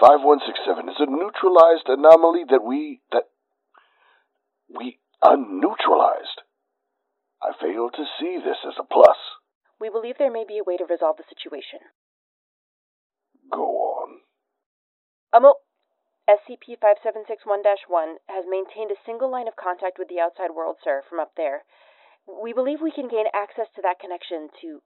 5167 0.00 0.88
is 0.88 1.00
a 1.00 1.06
neutralized 1.06 1.88
anomaly 1.88 2.44
that 2.50 2.62
we. 2.62 3.00
that. 3.12 3.24
we 4.68 4.98
unneutralized. 5.22 6.44
I 7.42 7.52
fail 7.60 7.90
to 7.90 8.04
see 8.20 8.38
this 8.38 8.58
as 8.66 8.74
a 8.78 8.84
plus. 8.84 9.16
We 9.80 9.88
believe 9.88 10.16
there 10.18 10.32
may 10.32 10.44
be 10.46 10.58
a 10.58 10.64
way 10.64 10.76
to 10.76 10.84
resolve 10.84 11.16
the 11.16 11.28
situation. 11.28 11.80
Go 13.50 13.64
on. 13.64 14.20
Amo, 15.32 15.54
SCP 16.28 16.80
5761 16.80 17.60
1 17.88 18.16
has 18.28 18.44
maintained 18.48 18.90
a 18.90 19.04
single 19.04 19.30
line 19.30 19.48
of 19.48 19.56
contact 19.60 19.98
with 19.98 20.08
the 20.08 20.20
outside 20.20 20.56
world, 20.56 20.76
sir, 20.82 21.02
from 21.08 21.20
up 21.20 21.32
there. 21.36 21.64
We 22.24 22.52
believe 22.52 22.80
we 22.80 22.92
can 22.94 23.08
gain 23.08 23.28
access 23.34 23.68
to 23.76 23.82
that 23.82 24.00
connection 24.00 24.48
to 24.62 24.80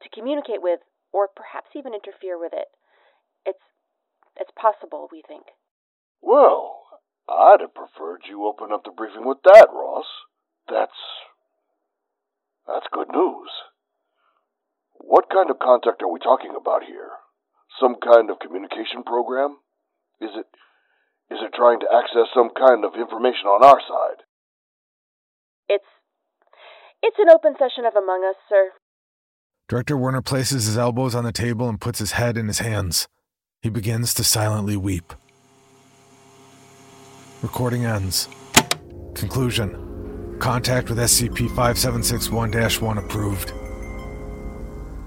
to 0.00 0.08
communicate 0.08 0.62
with 0.62 0.80
or 1.12 1.28
perhaps 1.28 1.70
even 1.74 1.94
interfere 1.94 2.38
with 2.38 2.52
it. 2.52 2.68
It's 3.46 3.64
it's 4.36 4.52
possible, 4.56 5.08
we 5.10 5.22
think. 5.26 5.44
Well, 6.22 6.80
I'd 7.28 7.60
have 7.60 7.74
preferred 7.74 8.22
you 8.28 8.46
open 8.46 8.72
up 8.72 8.84
the 8.84 8.90
briefing 8.90 9.26
with 9.26 9.38
that, 9.44 9.68
Ross. 9.72 10.06
That's 10.68 11.00
that's 12.66 12.86
good 12.92 13.08
news. 13.12 13.50
What 14.98 15.30
kind 15.30 15.50
of 15.50 15.58
contact 15.58 16.02
are 16.02 16.12
we 16.12 16.20
talking 16.20 16.54
about 16.54 16.84
here? 16.84 17.10
Some 17.80 17.96
kind 17.96 18.30
of 18.30 18.38
communication 18.38 19.02
program? 19.04 19.58
Is 20.20 20.30
it 20.34 20.46
is 21.30 21.38
it 21.40 21.54
trying 21.54 21.80
to 21.80 21.90
access 21.90 22.26
some 22.34 22.50
kind 22.50 22.84
of 22.84 22.94
information 22.94 23.46
on 23.46 23.64
our 23.64 23.80
side? 23.80 24.26
It's 25.68 25.90
it's 27.02 27.18
an 27.18 27.30
open 27.30 27.54
session 27.58 27.86
of 27.86 27.96
Among 27.96 28.24
Us, 28.28 28.36
sir. 28.48 28.70
Director 29.70 29.96
Werner 29.96 30.20
places 30.20 30.66
his 30.66 30.76
elbows 30.76 31.14
on 31.14 31.22
the 31.22 31.30
table 31.30 31.68
and 31.68 31.80
puts 31.80 32.00
his 32.00 32.10
head 32.10 32.36
in 32.36 32.48
his 32.48 32.58
hands. 32.58 33.06
He 33.62 33.70
begins 33.70 34.12
to 34.14 34.24
silently 34.24 34.76
weep. 34.76 35.14
Recording 37.40 37.84
ends. 37.84 38.28
Conclusion 39.14 40.36
Contact 40.40 40.88
with 40.88 40.98
SCP 40.98 41.54
5761 41.54 42.50
1 42.80 42.98
approved. 42.98 43.52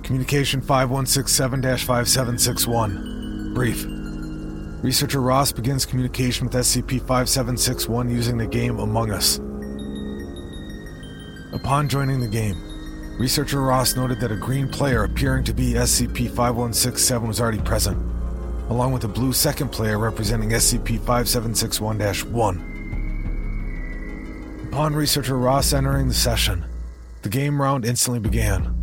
Communication 0.02 0.62
5167 0.62 1.62
5761. 1.62 3.54
Brief. 3.54 3.86
Researcher 4.82 5.20
Ross 5.20 5.52
begins 5.52 5.86
communication 5.86 6.48
with 6.48 6.56
SCP 6.56 7.00
5761 7.00 8.10
using 8.10 8.38
the 8.38 8.48
game 8.48 8.80
Among 8.80 9.12
Us. 9.12 9.40
Upon 11.52 11.90
joining 11.90 12.22
the 12.22 12.30
game, 12.30 12.73
Researcher 13.18 13.62
Ross 13.62 13.96
noted 13.96 14.20
that 14.22 14.32
a 14.32 14.36
green 14.36 14.68
player 14.68 15.04
appearing 15.04 15.44
to 15.44 15.54
be 15.54 15.74
SCP 15.74 16.30
5167 16.30 17.28
was 17.28 17.40
already 17.40 17.60
present, 17.60 17.96
along 18.70 18.92
with 18.92 19.04
a 19.04 19.08
blue 19.08 19.34
second 19.34 19.70
player 19.70 20.00
representing 20.00 20.50
SCP 20.50 20.98
5761 21.06 22.34
1. 22.34 24.70
Upon 24.72 24.96
Researcher 24.96 25.38
Ross 25.38 25.74
entering 25.74 26.08
the 26.08 26.14
session, 26.16 26.66
the 27.22 27.30
game 27.30 27.62
round 27.62 27.86
instantly 27.86 28.20
began. 28.20 28.76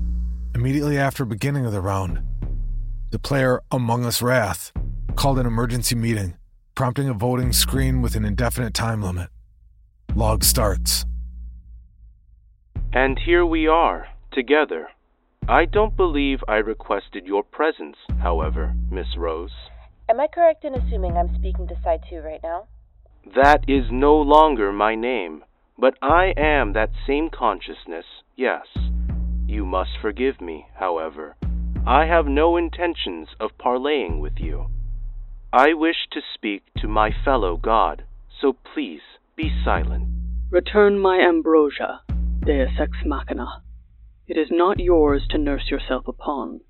Immediately 0.54 0.96
after 0.96 1.24
beginning 1.24 1.66
of 1.66 1.72
the 1.72 1.80
round, 1.80 2.22
the 3.10 3.18
player 3.18 3.60
Among 3.72 4.04
Us 4.04 4.22
Wrath 4.22 4.70
called 5.16 5.40
an 5.40 5.46
emergency 5.46 5.96
meeting, 5.96 6.36
prompting 6.76 7.08
a 7.08 7.14
voting 7.14 7.52
screen 7.52 8.00
with 8.00 8.14
an 8.14 8.24
indefinite 8.24 8.74
time 8.74 9.02
limit. 9.02 9.28
Log 10.14 10.44
starts. 10.44 11.04
And 12.92 13.18
here 13.18 13.44
we 13.44 13.66
are, 13.66 14.06
together. 14.32 14.88
I 15.48 15.64
don't 15.64 15.96
believe 15.96 16.40
I 16.46 16.56
requested 16.56 17.26
your 17.26 17.42
presence, 17.42 17.96
however, 18.22 18.74
Miss 18.90 19.16
Rose. 19.16 19.50
Am 20.08 20.20
I 20.20 20.26
correct 20.26 20.64
in 20.64 20.74
assuming 20.74 21.16
I'm 21.16 21.34
speaking 21.34 21.66
to 21.68 21.74
Psi 21.82 21.98
2 22.08 22.16
right 22.16 22.40
now? 22.42 22.68
That 23.34 23.64
is 23.68 23.84
no 23.90 24.16
longer 24.16 24.72
my 24.72 24.94
name, 24.94 25.44
but 25.78 25.94
I 26.02 26.32
am 26.36 26.72
that 26.72 26.90
same 27.06 27.30
consciousness, 27.30 28.04
yes. 28.36 28.66
You 29.46 29.64
must 29.64 29.90
forgive 30.00 30.40
me, 30.40 30.66
however. 30.74 31.36
I 31.86 32.06
have 32.06 32.26
no 32.26 32.56
intentions 32.56 33.28
of 33.40 33.58
parleying 33.58 34.20
with 34.20 34.38
you. 34.38 34.66
I 35.52 35.74
wish 35.74 36.06
to 36.12 36.20
speak 36.34 36.62
to 36.78 36.86
my 36.86 37.10
fellow 37.24 37.56
god, 37.56 38.04
so 38.40 38.54
please 38.74 39.00
be 39.36 39.50
silent. 39.64 40.08
Return 40.50 40.98
my 40.98 41.18
ambrosia, 41.18 42.02
Deus 42.44 42.70
Ex 42.78 42.92
Machina. 43.04 43.62
It 44.30 44.38
is 44.38 44.52
not 44.52 44.78
yours 44.78 45.26
to 45.30 45.38
nurse 45.38 45.72
yourself 45.72 46.06
upon. 46.06 46.60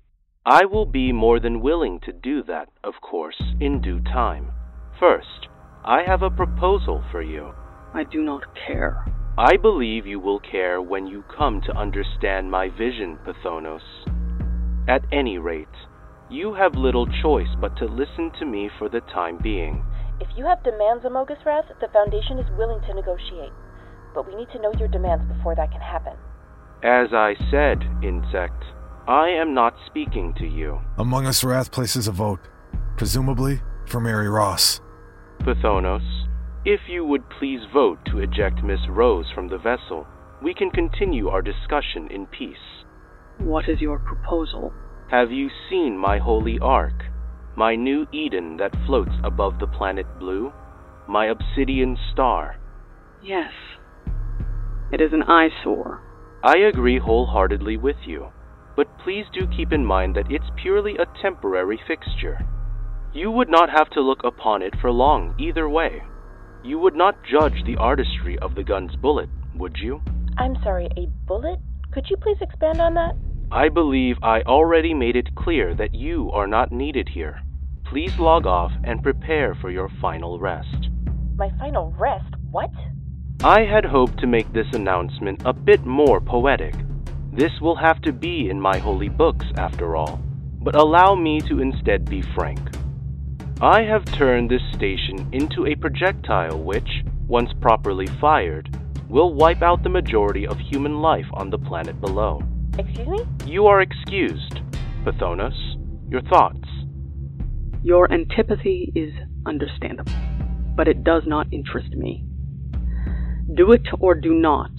I 0.43 0.65
will 0.65 0.87
be 0.87 1.11
more 1.11 1.39
than 1.39 1.61
willing 1.61 1.99
to 1.99 2.11
do 2.11 2.41
that, 2.47 2.69
of 2.83 2.95
course, 3.01 3.39
in 3.59 3.81
due 3.81 3.99
time. 3.99 4.51
First, 4.99 5.47
I 5.85 6.01
have 6.01 6.23
a 6.23 6.31
proposal 6.31 7.03
for 7.11 7.21
you. 7.21 7.53
I 7.93 8.03
do 8.03 8.23
not 8.23 8.55
care. 8.55 9.05
I 9.37 9.57
believe 9.57 10.07
you 10.07 10.19
will 10.19 10.39
care 10.39 10.81
when 10.81 11.05
you 11.05 11.23
come 11.37 11.61
to 11.61 11.77
understand 11.77 12.49
my 12.49 12.67
vision, 12.67 13.19
Phthonus. 13.23 13.85
At 14.87 15.05
any 15.11 15.37
rate, 15.37 15.85
you 16.31 16.55
have 16.55 16.73
little 16.73 17.05
choice 17.21 17.53
but 17.61 17.77
to 17.77 17.85
listen 17.85 18.31
to 18.39 18.45
me 18.47 18.71
for 18.79 18.89
the 18.89 19.01
time 19.01 19.37
being. 19.37 19.85
If 20.19 20.29
you 20.35 20.45
have 20.45 20.63
demands, 20.63 21.05
Amogus 21.05 21.45
Wrath, 21.45 21.65
the 21.79 21.89
Foundation 21.93 22.39
is 22.39 22.57
willing 22.57 22.81
to 22.87 22.95
negotiate. 22.95 23.53
But 24.15 24.27
we 24.27 24.33
need 24.33 24.49
to 24.53 24.59
know 24.59 24.73
your 24.79 24.87
demands 24.87 25.31
before 25.31 25.53
that 25.53 25.69
can 25.69 25.81
happen. 25.81 26.17
As 26.83 27.13
I 27.13 27.35
said, 27.51 27.83
Insect, 28.01 28.63
I 29.07 29.29
am 29.29 29.53
not 29.53 29.75
speaking 29.85 30.33
to 30.39 30.47
you. 30.47 30.81
Among 30.97 31.27
Us 31.27 31.43
Wrath 31.43 31.71
places 31.71 32.07
a 32.07 32.11
vote, 32.11 32.39
presumably 32.97 33.61
for 33.85 33.99
Mary 33.99 34.27
Ross. 34.27 34.81
Phthonus, 35.41 36.25
if 36.65 36.81
you 36.87 37.05
would 37.05 37.29
please 37.29 37.61
vote 37.71 37.99
to 38.05 38.19
eject 38.19 38.63
Miss 38.63 38.79
Rose 38.89 39.27
from 39.33 39.47
the 39.47 39.59
vessel, 39.59 40.07
we 40.41 40.55
can 40.55 40.71
continue 40.71 41.27
our 41.27 41.43
discussion 41.43 42.07
in 42.09 42.25
peace. 42.25 42.83
What 43.37 43.69
is 43.69 43.79
your 43.79 43.99
proposal? 43.99 44.73
Have 45.11 45.31
you 45.31 45.49
seen 45.69 45.97
my 45.97 46.17
holy 46.17 46.57
ark? 46.59 47.03
My 47.55 47.75
new 47.75 48.07
Eden 48.11 48.57
that 48.57 48.75
floats 48.87 49.13
above 49.23 49.59
the 49.59 49.67
planet 49.67 50.07
blue? 50.17 50.51
My 51.07 51.27
obsidian 51.27 51.97
star? 52.11 52.57
Yes. 53.21 53.51
It 54.91 54.99
is 54.99 55.13
an 55.13 55.23
eyesore. 55.23 56.01
I 56.43 56.57
agree 56.57 56.97
wholeheartedly 56.97 57.77
with 57.77 57.97
you, 58.07 58.31
but 58.75 58.87
please 59.03 59.25
do 59.31 59.45
keep 59.55 59.71
in 59.71 59.85
mind 59.85 60.15
that 60.15 60.31
it's 60.31 60.49
purely 60.59 60.97
a 60.97 61.05
temporary 61.21 61.79
fixture. 61.87 62.39
You 63.13 63.29
would 63.29 63.49
not 63.49 63.69
have 63.69 63.91
to 63.91 64.01
look 64.01 64.23
upon 64.23 64.63
it 64.63 64.73
for 64.81 64.89
long 64.89 65.35
either 65.37 65.69
way. 65.69 66.01
You 66.63 66.79
would 66.79 66.95
not 66.95 67.23
judge 67.23 67.63
the 67.65 67.77
artistry 67.77 68.39
of 68.39 68.55
the 68.55 68.63
gun's 68.63 68.95
bullet, 68.95 69.29
would 69.55 69.77
you? 69.77 70.01
I'm 70.39 70.55
sorry, 70.63 70.89
a 70.97 71.05
bullet? 71.27 71.59
Could 71.91 72.09
you 72.09 72.17
please 72.17 72.37
expand 72.41 72.81
on 72.81 72.95
that? 72.95 73.15
I 73.51 73.69
believe 73.69 74.15
I 74.23 74.41
already 74.41 74.95
made 74.95 75.15
it 75.15 75.35
clear 75.35 75.75
that 75.75 75.93
you 75.93 76.31
are 76.31 76.47
not 76.47 76.71
needed 76.71 77.09
here. 77.09 77.39
Please 77.85 78.17
log 78.17 78.47
off 78.47 78.71
and 78.83 79.03
prepare 79.03 79.53
for 79.53 79.69
your 79.69 79.89
final 80.01 80.39
rest. 80.39 80.89
My 81.35 81.51
final 81.59 81.93
rest? 81.99 82.33
What? 82.49 82.71
I 83.43 83.63
had 83.63 83.85
hoped 83.85 84.19
to 84.19 84.27
make 84.27 84.53
this 84.53 84.67
announcement 84.73 85.41
a 85.45 85.53
bit 85.53 85.83
more 85.83 86.21
poetic. 86.21 86.75
This 87.33 87.51
will 87.59 87.75
have 87.75 87.99
to 88.03 88.13
be 88.13 88.51
in 88.51 88.61
my 88.61 88.77
holy 88.77 89.09
books, 89.09 89.47
after 89.57 89.95
all, 89.95 90.21
but 90.61 90.75
allow 90.75 91.15
me 91.15 91.41
to 91.49 91.59
instead 91.59 92.07
be 92.07 92.21
frank. 92.35 92.59
I 93.59 93.81
have 93.81 94.05
turned 94.05 94.51
this 94.51 94.61
station 94.73 95.27
into 95.31 95.65
a 95.65 95.73
projectile 95.73 96.61
which, 96.61 97.03
once 97.25 97.49
properly 97.59 98.05
fired, 98.05 98.77
will 99.09 99.33
wipe 99.33 99.63
out 99.63 99.81
the 99.81 99.89
majority 99.89 100.45
of 100.45 100.59
human 100.59 101.01
life 101.01 101.27
on 101.33 101.49
the 101.49 101.57
planet 101.57 101.99
below. 101.99 102.43
Excuse 102.77 103.07
me? 103.07 103.25
You 103.47 103.65
are 103.65 103.81
excused. 103.81 104.61
Phthonus, 105.03 105.57
your 106.11 106.21
thoughts. 106.21 106.69
Your 107.81 108.11
antipathy 108.13 108.91
is 108.93 109.11
understandable, 109.47 110.13
but 110.75 110.87
it 110.87 111.03
does 111.03 111.23
not 111.25 111.47
interest 111.51 111.89
me. 111.95 112.23
Do 113.53 113.73
it 113.73 113.85
or 113.99 114.15
do 114.15 114.33
not. 114.33 114.71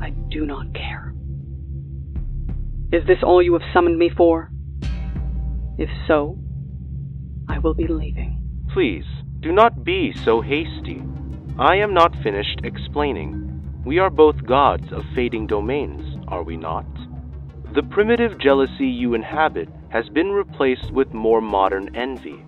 I 0.00 0.10
do 0.30 0.46
not 0.46 0.72
care. 0.72 1.14
Is 2.90 3.06
this 3.06 3.22
all 3.22 3.42
you 3.42 3.52
have 3.52 3.70
summoned 3.74 3.98
me 3.98 4.08
for? 4.08 4.50
If 5.76 5.90
so, 6.08 6.38
I 7.50 7.58
will 7.58 7.74
be 7.74 7.86
leaving. 7.86 8.64
Please, 8.72 9.04
do 9.40 9.52
not 9.52 9.84
be 9.84 10.14
so 10.24 10.40
hasty. 10.40 11.02
I 11.58 11.76
am 11.76 11.92
not 11.92 12.16
finished 12.22 12.60
explaining. 12.64 13.82
We 13.84 13.98
are 13.98 14.10
both 14.10 14.46
gods 14.46 14.90
of 14.90 15.04
fading 15.14 15.46
domains, 15.46 16.16
are 16.28 16.42
we 16.42 16.56
not? 16.56 16.86
The 17.74 17.82
primitive 17.82 18.38
jealousy 18.38 18.86
you 18.86 19.12
inhabit 19.12 19.68
has 19.90 20.08
been 20.08 20.30
replaced 20.30 20.92
with 20.92 21.12
more 21.12 21.42
modern 21.42 21.94
envy, 21.94 22.42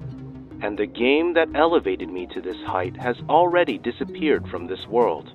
and 0.63 0.79
the 0.79 0.87
game 0.87 1.35
that 1.35 1.49
elevated 1.57 2.09
me 2.09 2.27
to 2.29 2.41
this 2.41 2.63
height 2.65 2.97
has 2.97 3.17
already 3.29 3.79
disappeared 3.79 4.49
from 4.49 4.67
this 4.67 4.87
world. 4.89 5.33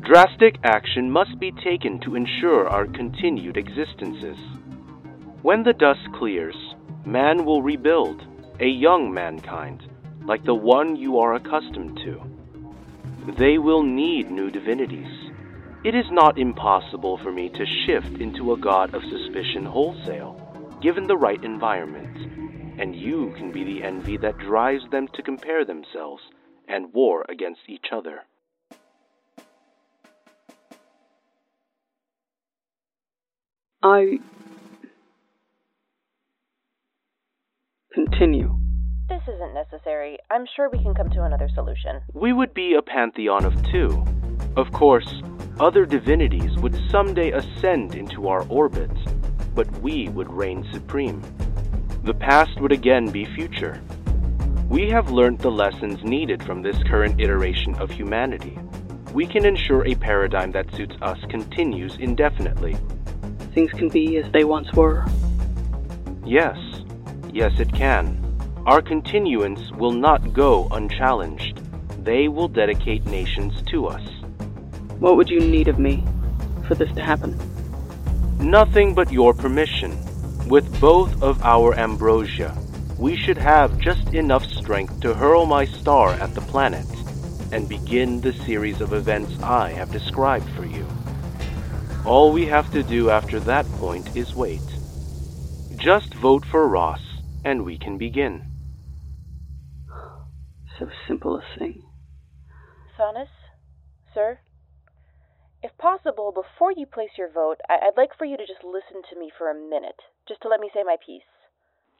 Drastic 0.00 0.56
action 0.64 1.10
must 1.10 1.38
be 1.38 1.52
taken 1.52 2.00
to 2.00 2.16
ensure 2.16 2.66
our 2.68 2.86
continued 2.86 3.56
existences. 3.56 4.38
When 5.42 5.62
the 5.62 5.74
dust 5.74 6.00
clears, 6.14 6.56
man 7.04 7.44
will 7.44 7.62
rebuild, 7.62 8.24
a 8.58 8.66
young 8.66 9.12
mankind, 9.12 9.82
like 10.24 10.44
the 10.44 10.54
one 10.54 10.96
you 10.96 11.18
are 11.18 11.34
accustomed 11.34 11.98
to. 11.98 12.22
They 13.38 13.58
will 13.58 13.82
need 13.82 14.30
new 14.30 14.50
divinities. 14.50 15.30
It 15.84 15.94
is 15.94 16.06
not 16.10 16.38
impossible 16.38 17.18
for 17.18 17.30
me 17.30 17.48
to 17.50 17.66
shift 17.86 18.18
into 18.18 18.52
a 18.52 18.58
god 18.58 18.94
of 18.94 19.02
suspicion 19.02 19.64
wholesale, 19.64 20.78
given 20.80 21.06
the 21.06 21.16
right 21.16 21.42
environment, 21.44 22.41
and 22.82 22.96
you 22.96 23.32
can 23.36 23.52
be 23.52 23.62
the 23.62 23.80
envy 23.84 24.16
that 24.16 24.36
drives 24.38 24.82
them 24.90 25.06
to 25.14 25.22
compare 25.22 25.64
themselves 25.64 26.20
and 26.66 26.92
war 26.92 27.24
against 27.28 27.60
each 27.68 27.86
other. 27.92 28.22
I. 33.84 34.18
Continue. 37.94 38.58
This 39.08 39.22
isn't 39.32 39.54
necessary. 39.54 40.18
I'm 40.28 40.44
sure 40.56 40.68
we 40.68 40.82
can 40.82 40.92
come 40.92 41.10
to 41.10 41.22
another 41.22 41.48
solution. 41.54 42.00
We 42.14 42.32
would 42.32 42.52
be 42.52 42.74
a 42.74 42.82
pantheon 42.82 43.44
of 43.44 43.54
two. 43.70 44.04
Of 44.56 44.72
course, 44.72 45.22
other 45.60 45.86
divinities 45.86 46.56
would 46.56 46.76
someday 46.90 47.30
ascend 47.30 47.94
into 47.94 48.26
our 48.26 48.44
orbits, 48.48 48.98
but 49.54 49.70
we 49.78 50.08
would 50.08 50.32
reign 50.32 50.66
supreme. 50.72 51.22
The 52.04 52.14
past 52.14 52.60
would 52.60 52.72
again 52.72 53.10
be 53.10 53.24
future. 53.24 53.80
We 54.68 54.88
have 54.90 55.12
learned 55.12 55.38
the 55.38 55.52
lessons 55.52 56.02
needed 56.02 56.42
from 56.42 56.60
this 56.60 56.76
current 56.82 57.20
iteration 57.20 57.76
of 57.76 57.92
humanity. 57.92 58.58
We 59.12 59.24
can 59.24 59.44
ensure 59.44 59.86
a 59.86 59.94
paradigm 59.94 60.50
that 60.52 60.74
suits 60.74 60.96
us 61.00 61.20
continues 61.30 61.98
indefinitely. 61.98 62.76
Things 63.54 63.70
can 63.70 63.88
be 63.88 64.16
as 64.16 64.32
they 64.32 64.42
once 64.42 64.72
were. 64.72 65.04
Yes, 66.24 66.58
yes, 67.32 67.52
it 67.60 67.72
can. 67.72 68.18
Our 68.66 68.82
continuance 68.82 69.70
will 69.70 69.92
not 69.92 70.32
go 70.32 70.66
unchallenged. 70.72 71.60
They 72.04 72.26
will 72.26 72.48
dedicate 72.48 73.06
nations 73.06 73.62
to 73.70 73.86
us. 73.86 74.02
What 74.98 75.16
would 75.16 75.30
you 75.30 75.38
need 75.38 75.68
of 75.68 75.78
me 75.78 76.04
for 76.66 76.74
this 76.74 76.92
to 76.94 77.02
happen? 77.02 77.38
Nothing 78.38 78.92
but 78.92 79.12
your 79.12 79.32
permission. 79.34 79.96
With 80.52 80.68
both 80.82 81.08
of 81.22 81.36
our 81.40 81.74
ambrosia, 81.78 82.58
we 82.98 83.16
should 83.16 83.38
have 83.38 83.78
just 83.78 84.04
enough 84.12 84.42
strength 84.60 84.92
to 85.00 85.14
hurl 85.14 85.46
my 85.46 85.64
star 85.80 86.12
at 86.12 86.34
the 86.34 86.42
planet 86.42 86.84
and 87.50 87.70
begin 87.70 88.20
the 88.20 88.34
series 88.44 88.78
of 88.82 88.92
events 88.92 89.32
I 89.42 89.70
have 89.70 89.90
described 89.90 90.50
for 90.54 90.66
you. 90.66 90.84
All 92.04 92.34
we 92.34 92.48
have 92.48 92.70
to 92.72 92.82
do 92.82 93.08
after 93.08 93.40
that 93.40 93.64
point 93.78 94.10
is 94.14 94.34
wait. 94.36 94.60
Just 95.74 96.12
vote 96.20 96.44
for 96.50 96.68
Ross, 96.68 97.00
and 97.42 97.64
we 97.64 97.78
can 97.78 97.96
begin. 97.96 98.42
So 100.78 100.90
simple 101.08 101.36
a 101.36 101.58
thing. 101.58 101.80
Phthonus, 103.00 103.32
sir, 104.12 104.38
if 105.62 105.72
possible, 105.78 106.30
before 106.30 106.72
you 106.76 106.84
place 106.84 107.16
your 107.16 107.30
vote, 107.32 107.56
I- 107.70 107.86
I'd 107.86 107.96
like 107.96 108.14
for 108.18 108.26
you 108.26 108.36
to 108.36 108.46
just 108.46 108.62
listen 108.62 109.00
to 109.08 109.18
me 109.18 109.30
for 109.30 109.48
a 109.48 109.54
minute, 109.54 110.02
just 110.28 110.42
to 110.42 110.48
let 110.48 110.60
me 110.60 110.70
say 110.72 110.82
my 110.82 110.96
piece. 110.96 111.28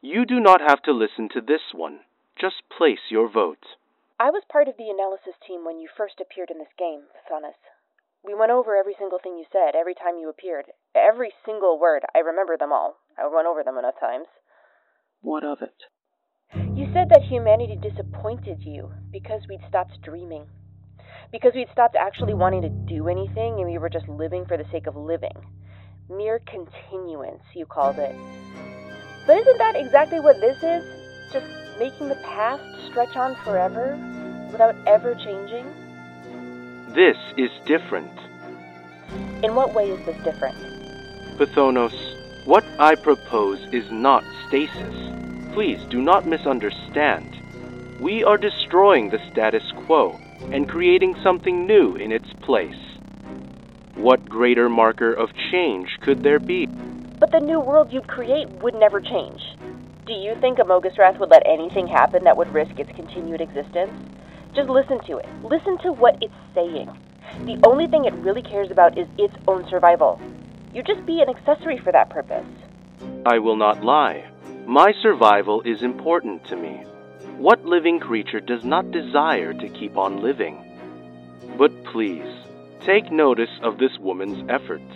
You 0.01 0.27
do 0.27 0.41
not 0.41 0.61
have 0.61 0.83
to 0.83 0.93
listen 0.93 1.29
to 1.31 1.41
this 1.41 1.73
one. 1.73 2.01
Just 2.39 2.63
place 2.77 3.11
your 3.11 3.31
vote. 3.31 3.79
I 4.19 4.31
was 4.31 4.43
part 4.51 4.69
of 4.69 4.77
the 4.77 4.91
analysis 4.91 5.35
team 5.47 5.65
when 5.65 5.79
you 5.79 5.89
first 5.97 6.21
appeared 6.21 6.51
in 6.51 6.59
this 6.59 6.75
game, 6.79 7.03
Phthonus. 7.15 7.59
We 8.25 8.35
went 8.35 8.53
over 8.53 8.77
every 8.77 8.95
single 8.99 9.19
thing 9.19 9.37
you 9.37 9.45
said 9.51 9.75
every 9.75 9.95
time 9.95 10.19
you 10.19 10.29
appeared. 10.29 10.67
Every 10.95 11.33
single 11.45 11.79
word. 11.79 12.05
I 12.15 12.21
remember 12.21 12.57
them 12.57 12.73
all. 12.73 12.99
I 13.19 13.27
went 13.27 13.49
over 13.49 13.65
them 13.65 13.79
enough 13.79 13.99
times. 13.99 14.27
What 15.23 15.45
of 15.45 15.59
it? 15.61 15.75
You 16.55 16.87
said 16.93 17.09
that 17.11 17.23
humanity 17.29 17.77
disappointed 17.77 18.59
you 18.63 18.93
because 19.11 19.43
we'd 19.49 19.67
stopped 19.69 20.01
dreaming. 20.03 20.47
Because 21.33 21.53
we'd 21.55 21.71
stopped 21.73 21.97
actually 21.97 22.35
wanting 22.35 22.63
to 22.63 22.69
do 22.69 23.09
anything 23.09 23.59
and 23.59 23.67
we 23.67 23.79
were 23.79 23.91
just 23.91 24.09
living 24.09 24.45
for 24.47 24.57
the 24.57 24.71
sake 24.71 24.87
of 24.87 24.95
living. 24.95 25.35
Mere 26.17 26.41
continuance, 26.41 27.43
you 27.55 27.65
called 27.65 27.99
it. 27.99 28.15
But 29.27 29.39
isn't 29.39 29.59
that 29.59 29.77
exactly 29.77 30.21
what 30.21 30.39
this 30.41 30.63
is? 30.63 30.85
Just 31.33 31.47
making 31.79 32.09
the 32.09 32.17
past 32.17 32.63
stretch 32.87 33.17
on 33.17 33.35
forever 33.37 33.97
without 34.51 34.77
ever 34.87 35.15
changing? 35.15 35.65
This 36.95 37.17
is 37.39 37.51
different. 37.65 38.13
In 39.43 39.55
what 39.55 39.73
way 39.73 39.91
is 39.91 40.05
this 40.05 40.23
different? 40.23 40.57
Phthonus, 41.39 41.95
what 42.45 42.65
I 42.79 42.95
propose 42.95 43.61
is 43.73 43.91
not 43.91 44.23
stasis. 44.49 44.95
Please 45.55 45.83
do 45.89 46.03
not 46.03 46.27
misunderstand. 46.27 47.39
We 48.01 48.23
are 48.23 48.37
destroying 48.37 49.09
the 49.09 49.21
status 49.31 49.73
quo 49.87 50.21
and 50.51 50.69
creating 50.69 51.17
something 51.23 51.67
new 51.67 51.97
in 51.97 52.13
its 52.13 52.31
place. 52.43 52.92
What 53.97 54.29
greater 54.29 54.71
marker 54.71 55.13
of 55.13 55.31
change 55.51 55.99
could 56.01 56.23
there 56.23 56.39
be? 56.39 56.67
But 56.67 57.31
the 57.31 57.41
new 57.41 57.61
world 57.61 57.93
you'd 57.93 58.09
create 58.09 58.49
would 58.63 58.75
never 58.75 59.01
change. 59.01 59.41
Do 60.07 60.15
you 60.15 60.35
think 60.41 60.59
Amoghasrath 60.59 61.19
would 61.19 61.31
let 61.31 61.43
anything 61.47 61.87
happen 61.87 62.25
that 62.25 62.37
would 62.37 62.53
risk 62.55 62.79
its 62.81 62.91
continued 62.97 63.41
existence? 63.43 63.93
Just 64.55 64.71
listen 64.71 64.99
to 65.07 65.19
it. 65.19 65.29
Listen 65.45 65.77
to 65.79 65.93
what 65.93 66.17
it's 66.23 66.35
saying. 66.55 66.91
The 67.45 67.61
only 67.67 67.87
thing 67.87 68.07
it 68.07 68.15
really 68.15 68.43
cares 68.43 68.71
about 68.71 68.97
is 68.97 69.07
its 69.19 69.35
own 69.47 69.69
survival. 69.69 70.21
You'd 70.75 70.87
just 70.87 71.05
be 71.05 71.21
an 71.21 71.29
accessory 71.29 71.79
for 71.79 71.93
that 71.93 72.09
purpose. 72.09 72.47
I 73.27 73.39
will 73.39 73.57
not 73.57 73.85
lie. 73.85 74.25
My 74.67 74.93
survival 75.03 75.61
is 75.63 75.83
important 75.83 76.47
to 76.47 76.57
me. 76.57 76.85
What 77.37 77.65
living 77.67 78.01
creature 78.01 78.41
does 78.41 78.65
not 78.65 78.91
desire 78.91 79.53
to 79.53 79.69
keep 79.69 79.99
on 79.99 80.23
living? 80.23 80.79
But 81.59 81.85
please, 81.85 82.27
take 82.85 83.13
notice 83.13 83.51
of 83.63 83.79
this 83.79 83.99
woman's 84.01 84.45
efforts. 84.49 84.93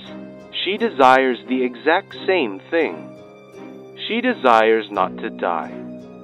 She 0.64 0.76
desires 0.76 1.38
the 1.48 1.62
exact 1.62 2.14
same 2.26 2.60
thing. 2.70 3.12
She 4.08 4.20
desires 4.20 4.86
not 4.90 5.16
to 5.18 5.30
die. 5.30 5.70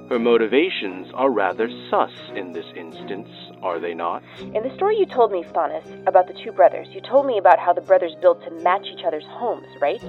Her 0.08 0.18
motivations 0.18 1.08
are 1.14 1.30
rather 1.30 1.70
sus 1.88 2.10
in 2.34 2.52
this 2.52 2.66
instance, 2.76 3.28
are 3.62 3.78
they 3.78 3.94
not? 3.94 4.22
In 4.40 4.62
the 4.62 4.74
story 4.74 4.98
you 4.98 5.06
told 5.06 5.32
me, 5.32 5.42
Stannis, 5.44 6.06
about 6.06 6.26
the 6.26 6.34
two 6.44 6.52
brothers, 6.52 6.88
you 6.90 7.00
told 7.00 7.26
me 7.26 7.38
about 7.38 7.58
how 7.58 7.72
the 7.72 7.80
brothers 7.80 8.14
built 8.20 8.42
to 8.44 8.50
match 8.62 8.86
each 8.86 9.04
other's 9.06 9.24
homes, 9.26 9.68
right? 9.80 10.02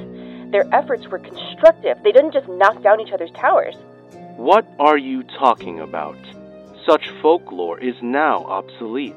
Their 0.51 0.66
efforts 0.74 1.08
were 1.08 1.20
constructive. 1.20 1.97
They 2.04 2.12
didn't 2.12 2.34
just 2.34 2.49
knock 2.49 2.84
down 2.84 2.99
each 2.99 3.14
other's 3.14 3.32
towers. 3.32 3.76
What 4.36 4.66
are 4.80 4.97
you 4.97 5.24
talking 5.39 5.80
about? 5.80 6.18
Such 6.86 7.10
folklore 7.22 7.80
is 7.80 7.95
now 8.01 8.43
obsolete. 8.45 9.16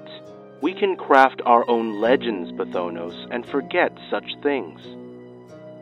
We 0.62 0.72
can 0.72 0.96
craft 0.96 1.42
our 1.44 1.68
own 1.68 2.00
legends, 2.00 2.50
Phthonus, 2.52 3.14
and 3.30 3.44
forget 3.46 3.92
such 4.10 4.24
things. 4.42 4.80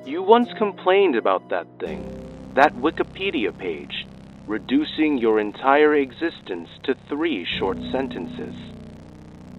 You 0.05 0.22
once 0.22 0.49
complained 0.59 1.14
about 1.14 1.49
that 1.51 1.66
thing, 1.79 2.53
that 2.55 2.75
Wikipedia 2.75 3.57
page, 3.57 4.07
reducing 4.47 5.18
your 5.18 5.39
entire 5.39 5.95
existence 5.95 6.68
to 6.83 6.97
three 7.09 7.47
short 7.59 7.79
sentences. 7.93 8.55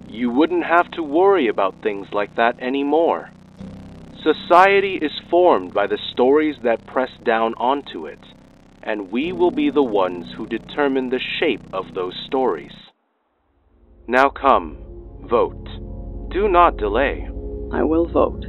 You 0.09 0.30
wouldn't 0.32 0.66
have 0.66 0.91
to 0.91 1.03
worry 1.03 1.47
about 1.47 1.82
things 1.82 2.07
like 2.11 2.36
that 2.36 2.59
anymore. 2.59 3.30
Society 4.22 4.95
is 5.01 5.11
formed 5.30 5.74
by 5.74 5.88
the 5.88 5.99
stories 6.11 6.57
that 6.63 6.86
press 6.88 7.09
down 7.24 7.53
onto 7.57 8.05
it, 8.05 8.20
and 8.84 9.11
we 9.11 9.32
will 9.32 9.51
be 9.51 9.70
the 9.70 9.84
ones 9.84 10.28
who 10.36 10.45
determine 10.45 11.09
the 11.09 11.22
shape 11.39 11.61
of 11.74 11.93
those 11.93 12.16
stories. 12.28 12.74
Now 14.07 14.30
come, 14.30 14.85
vote. 15.28 15.65
Do 16.32 16.47
not 16.47 16.78
delay. 16.78 17.28
I 17.71 17.84
will 17.84 18.07
vote. 18.07 18.45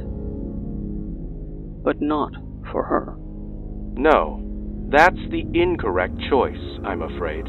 But 1.83 2.01
not 2.01 2.33
for 2.71 2.83
her. 2.83 3.15
No, 3.99 4.43
that's 4.91 5.19
the 5.31 5.45
incorrect 5.53 6.15
choice, 6.29 6.79
I'm 6.85 7.01
afraid. 7.01 7.45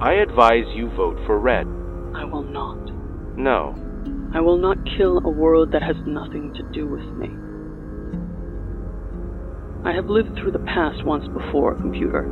I 0.00 0.14
advise 0.14 0.66
you 0.74 0.90
vote 0.96 1.18
for 1.26 1.38
red. 1.38 1.66
I 2.14 2.24
will 2.24 2.42
not. 2.42 2.78
No, 3.36 3.74
I 4.34 4.40
will 4.40 4.58
not 4.58 4.76
kill 4.96 5.18
a 5.18 5.30
world 5.30 5.72
that 5.72 5.82
has 5.82 5.96
nothing 6.06 6.52
to 6.54 6.62
do 6.72 6.86
with 6.86 7.04
me. 7.16 7.28
I 9.88 9.94
have 9.94 10.10
lived 10.10 10.36
through 10.36 10.52
the 10.52 10.58
past 10.58 11.04
once 11.04 11.26
before, 11.28 11.74
computer. 11.74 12.28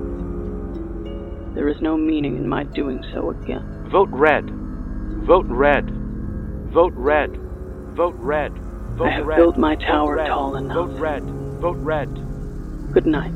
there 1.55 1.69
is 1.69 1.81
no 1.81 1.97
meaning 1.97 2.37
in 2.37 2.47
my 2.47 2.65
doing 2.65 3.03
so 3.15 3.31
again. 3.31 3.89
Vote 3.91 4.11
red. 4.13 4.45
Vote 5.27 5.47
red. 5.49 5.89
Vote 6.77 6.93
red. 6.95 7.31
Vote 7.95 8.15
red. 8.19 8.53
Vote 8.99 9.07
I 9.07 9.11
have 9.13 9.27
red. 9.27 9.37
built 9.37 9.57
my 9.57 9.77
Vote 9.77 9.85
tower 9.87 10.17
red. 10.17 10.27
tall 10.27 10.57
enough. 10.57 10.77
Vote 10.91 10.99
red. 10.99 11.23
Vote 11.23 11.79
red. 11.79 12.15
Good 12.93 13.07
night, 13.07 13.33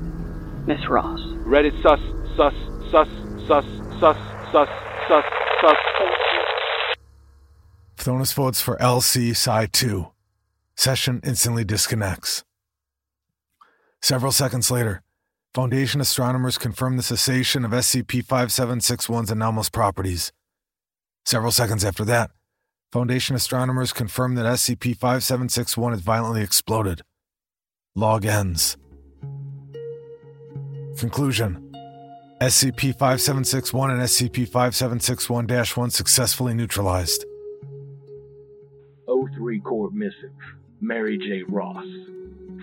Miss 0.66 0.86
Ross. 0.90 1.18
Red 1.46 1.64
is 1.64 1.72
sus, 1.82 1.98
sus, 2.36 2.52
sus, 2.90 3.08
sus, 3.48 3.64
sus, 3.98 4.16
sus, 4.52 4.68
sus, 5.08 5.24
sus. 5.62 5.76
Phthonus 7.96 8.34
votes 8.34 8.60
for 8.60 8.76
LC 8.76 9.34
Psi 9.34 9.64
2. 9.72 10.08
Session 10.76 11.22
instantly 11.24 11.64
disconnects. 11.64 12.44
Several 14.02 14.32
seconds 14.32 14.70
later, 14.70 15.00
Foundation 15.54 16.02
astronomers 16.02 16.58
confirm 16.58 16.98
the 16.98 17.02
cessation 17.02 17.64
of 17.64 17.70
SCP 17.70 18.22
5761's 18.22 19.30
anomalous 19.30 19.70
properties. 19.70 20.30
Several 21.24 21.52
seconds 21.52 21.86
after 21.86 22.04
that, 22.04 22.30
Foundation 22.92 23.36
astronomers 23.36 23.92
confirm 23.92 24.34
that 24.34 24.46
SCP 24.46 24.96
5761 24.96 25.92
has 25.92 26.00
violently 26.00 26.42
exploded. 26.42 27.02
Log 27.94 28.26
ends. 28.26 28.76
Conclusion 30.98 31.72
SCP 32.40 32.98
5761 32.98 33.92
and 33.92 34.00
SCP 34.02 34.48
5761 34.48 35.46
1 35.76 35.90
successfully 35.90 36.52
neutralized. 36.52 37.24
O3 39.06 39.62
Court 39.62 39.92
Missive, 39.92 40.34
Mary 40.80 41.16
J. 41.16 41.44
Ross. 41.48 41.86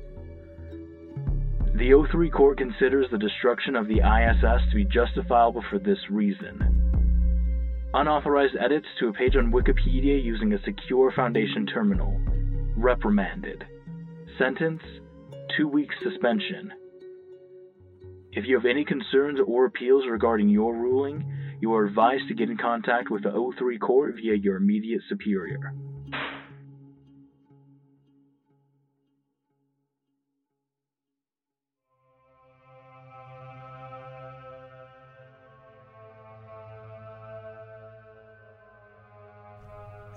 The 1.74 1.90
O3 1.90 2.32
Court 2.32 2.56
considers 2.56 3.08
the 3.10 3.18
destruction 3.18 3.76
of 3.76 3.88
the 3.88 3.98
ISS 3.98 4.70
to 4.70 4.76
be 4.76 4.86
justifiable 4.86 5.62
for 5.68 5.78
this 5.78 5.98
reason. 6.08 6.72
Unauthorized 7.92 8.56
edits 8.58 8.86
to 9.00 9.08
a 9.08 9.12
page 9.12 9.36
on 9.36 9.52
Wikipedia 9.52 10.22
using 10.22 10.54
a 10.54 10.62
secure 10.62 11.12
Foundation 11.12 11.66
terminal 11.66 12.18
reprimanded. 12.76 13.64
Sentence 14.38 14.82
two 15.56 15.66
weeks 15.66 15.94
suspension. 16.02 16.72
If 18.32 18.44
you 18.46 18.56
have 18.56 18.66
any 18.66 18.84
concerns 18.84 19.40
or 19.46 19.64
appeals 19.64 20.04
regarding 20.10 20.50
your 20.50 20.74
ruling, 20.74 21.24
you 21.60 21.72
are 21.72 21.86
advised 21.86 22.28
to 22.28 22.34
get 22.34 22.50
in 22.50 22.58
contact 22.58 23.10
with 23.10 23.22
the 23.22 23.30
O3 23.30 23.80
Court 23.80 24.16
via 24.16 24.34
your 24.34 24.56
immediate 24.56 25.00
superior. 25.08 25.72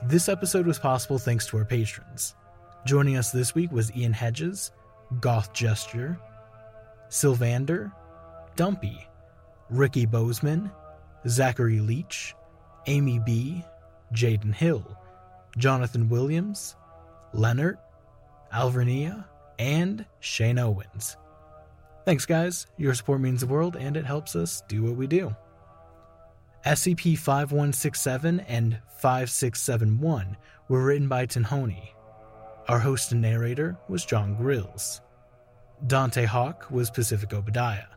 This 0.03 0.27
episode 0.27 0.65
was 0.65 0.79
possible 0.79 1.19
thanks 1.19 1.45
to 1.47 1.57
our 1.57 1.65
patrons. 1.65 2.33
Joining 2.85 3.17
us 3.17 3.31
this 3.31 3.53
week 3.53 3.71
was 3.71 3.95
Ian 3.95 4.13
Hedges, 4.13 4.71
Goth 5.19 5.51
Jester, 5.53 6.17
Silvandar, 7.09 7.91
Dumpy, 8.55 9.05
Ricky 9.69 10.05
Bozeman, 10.05 10.71
Zachary 11.27 11.79
Leech, 11.79 12.35
Amy 12.87 13.19
B., 13.19 13.63
Jayden 14.13 14.53
Hill, 14.53 14.97
Jonathan 15.57 16.09
Williams, 16.09 16.75
Lennart, 17.33 17.77
Alvarnea, 18.51 19.25
and 19.59 20.05
Shane 20.21 20.57
Owens. 20.57 21.17
Thanks, 22.05 22.25
guys. 22.25 22.65
Your 22.77 22.93
support 22.93 23.19
means 23.19 23.41
the 23.41 23.47
world 23.47 23.75
and 23.75 23.97
it 23.97 24.05
helps 24.05 24.35
us 24.35 24.63
do 24.67 24.83
what 24.83 24.95
we 24.95 25.05
do. 25.05 25.35
SCP 26.65 27.17
5167 27.17 28.39
and 28.41 28.79
5671 28.97 30.37
were 30.69 30.83
written 30.83 31.07
by 31.07 31.25
Tanhony. 31.25 31.93
Our 32.69 32.77
host 32.77 33.11
and 33.13 33.21
narrator 33.21 33.75
was 33.87 34.05
Jon 34.05 34.37
Grilz. 34.37 35.01
Dante 35.87 36.25
Hawke 36.25 36.69
was 36.69 36.91
Pacific 36.91 37.33
Obadiah. 37.33 37.87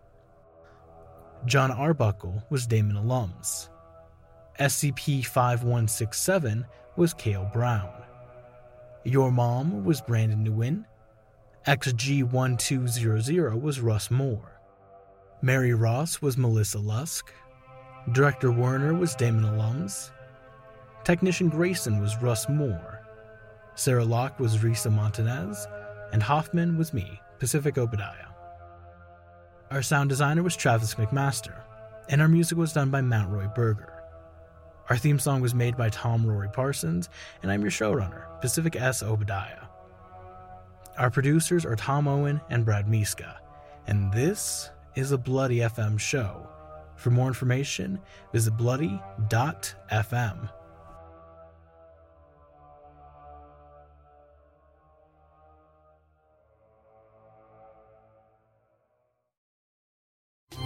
Jonarbucle 1.44 2.42
was 2.48 2.66
Damon 2.66 2.96
Alums. 2.96 3.68
SCP 4.58 5.26
5167 5.26 6.64
was 6.96 7.12
Kale 7.12 7.50
Brown. 7.52 7.92
Your 9.04 9.30
Mom 9.30 9.84
was 9.84 10.00
Brandon 10.00 10.42
Nguyen. 10.42 10.86
XG 11.66 12.24
1200 12.24 13.54
was 13.54 13.80
Russ 13.80 14.10
More. 14.10 14.58
Mary 15.42 15.74
Ross 15.74 16.22
was 16.22 16.38
Melissa 16.38 16.78
Lusk. 16.78 17.30
Director 18.12 18.50
Werner 18.50 18.94
was 18.94 19.14
Damon 19.16 19.44
Alums. 19.44 20.12
Technician 21.04 21.50
Grayson 21.50 22.00
was 22.00 22.16
Russ 22.22 22.48
More. 22.48 23.01
Sarah 23.74 24.04
Locke 24.04 24.38
was 24.38 24.58
Rissa 24.58 24.92
Montanez. 24.92 25.66
And 26.12 26.22
Hoffman 26.22 26.76
was 26.76 26.92
me, 26.92 27.20
Pacific 27.38 27.78
Obadiah. 27.78 28.26
Our 29.70 29.80
sound 29.80 30.10
designer 30.10 30.42
was 30.42 30.54
Travis 30.54 30.96
McMaster, 30.96 31.62
and 32.10 32.20
our 32.20 32.28
music 32.28 32.58
was 32.58 32.74
done 32.74 32.90
by 32.90 33.00
Matt 33.00 33.30
Roi 33.30 33.46
Berger. 33.46 33.94
Our 34.90 34.98
theme 34.98 35.18
song 35.18 35.40
was 35.40 35.54
made 35.54 35.74
by 35.74 35.88
Tom 35.88 36.26
Rory 36.26 36.50
Parsons, 36.50 37.08
and 37.42 37.50
I'm 37.50 37.62
your 37.62 37.70
showrunner, 37.70 38.38
Pacific 38.42 38.76
S. 38.76 39.02
Obadiah. 39.02 39.62
Our 40.98 41.10
producers 41.10 41.64
are 41.64 41.76
Tom 41.76 42.06
Owen 42.06 42.42
and 42.50 42.66
Brad 42.66 42.86
Miska, 42.86 43.40
and 43.86 44.12
this 44.12 44.68
is 44.94 45.12
a 45.12 45.18
Bloody 45.18 45.60
FM 45.60 45.98
show. 45.98 46.46
For 46.96 47.08
more 47.08 47.28
information, 47.28 47.98
visit 48.34 48.54
bloody.fm. 48.58 50.50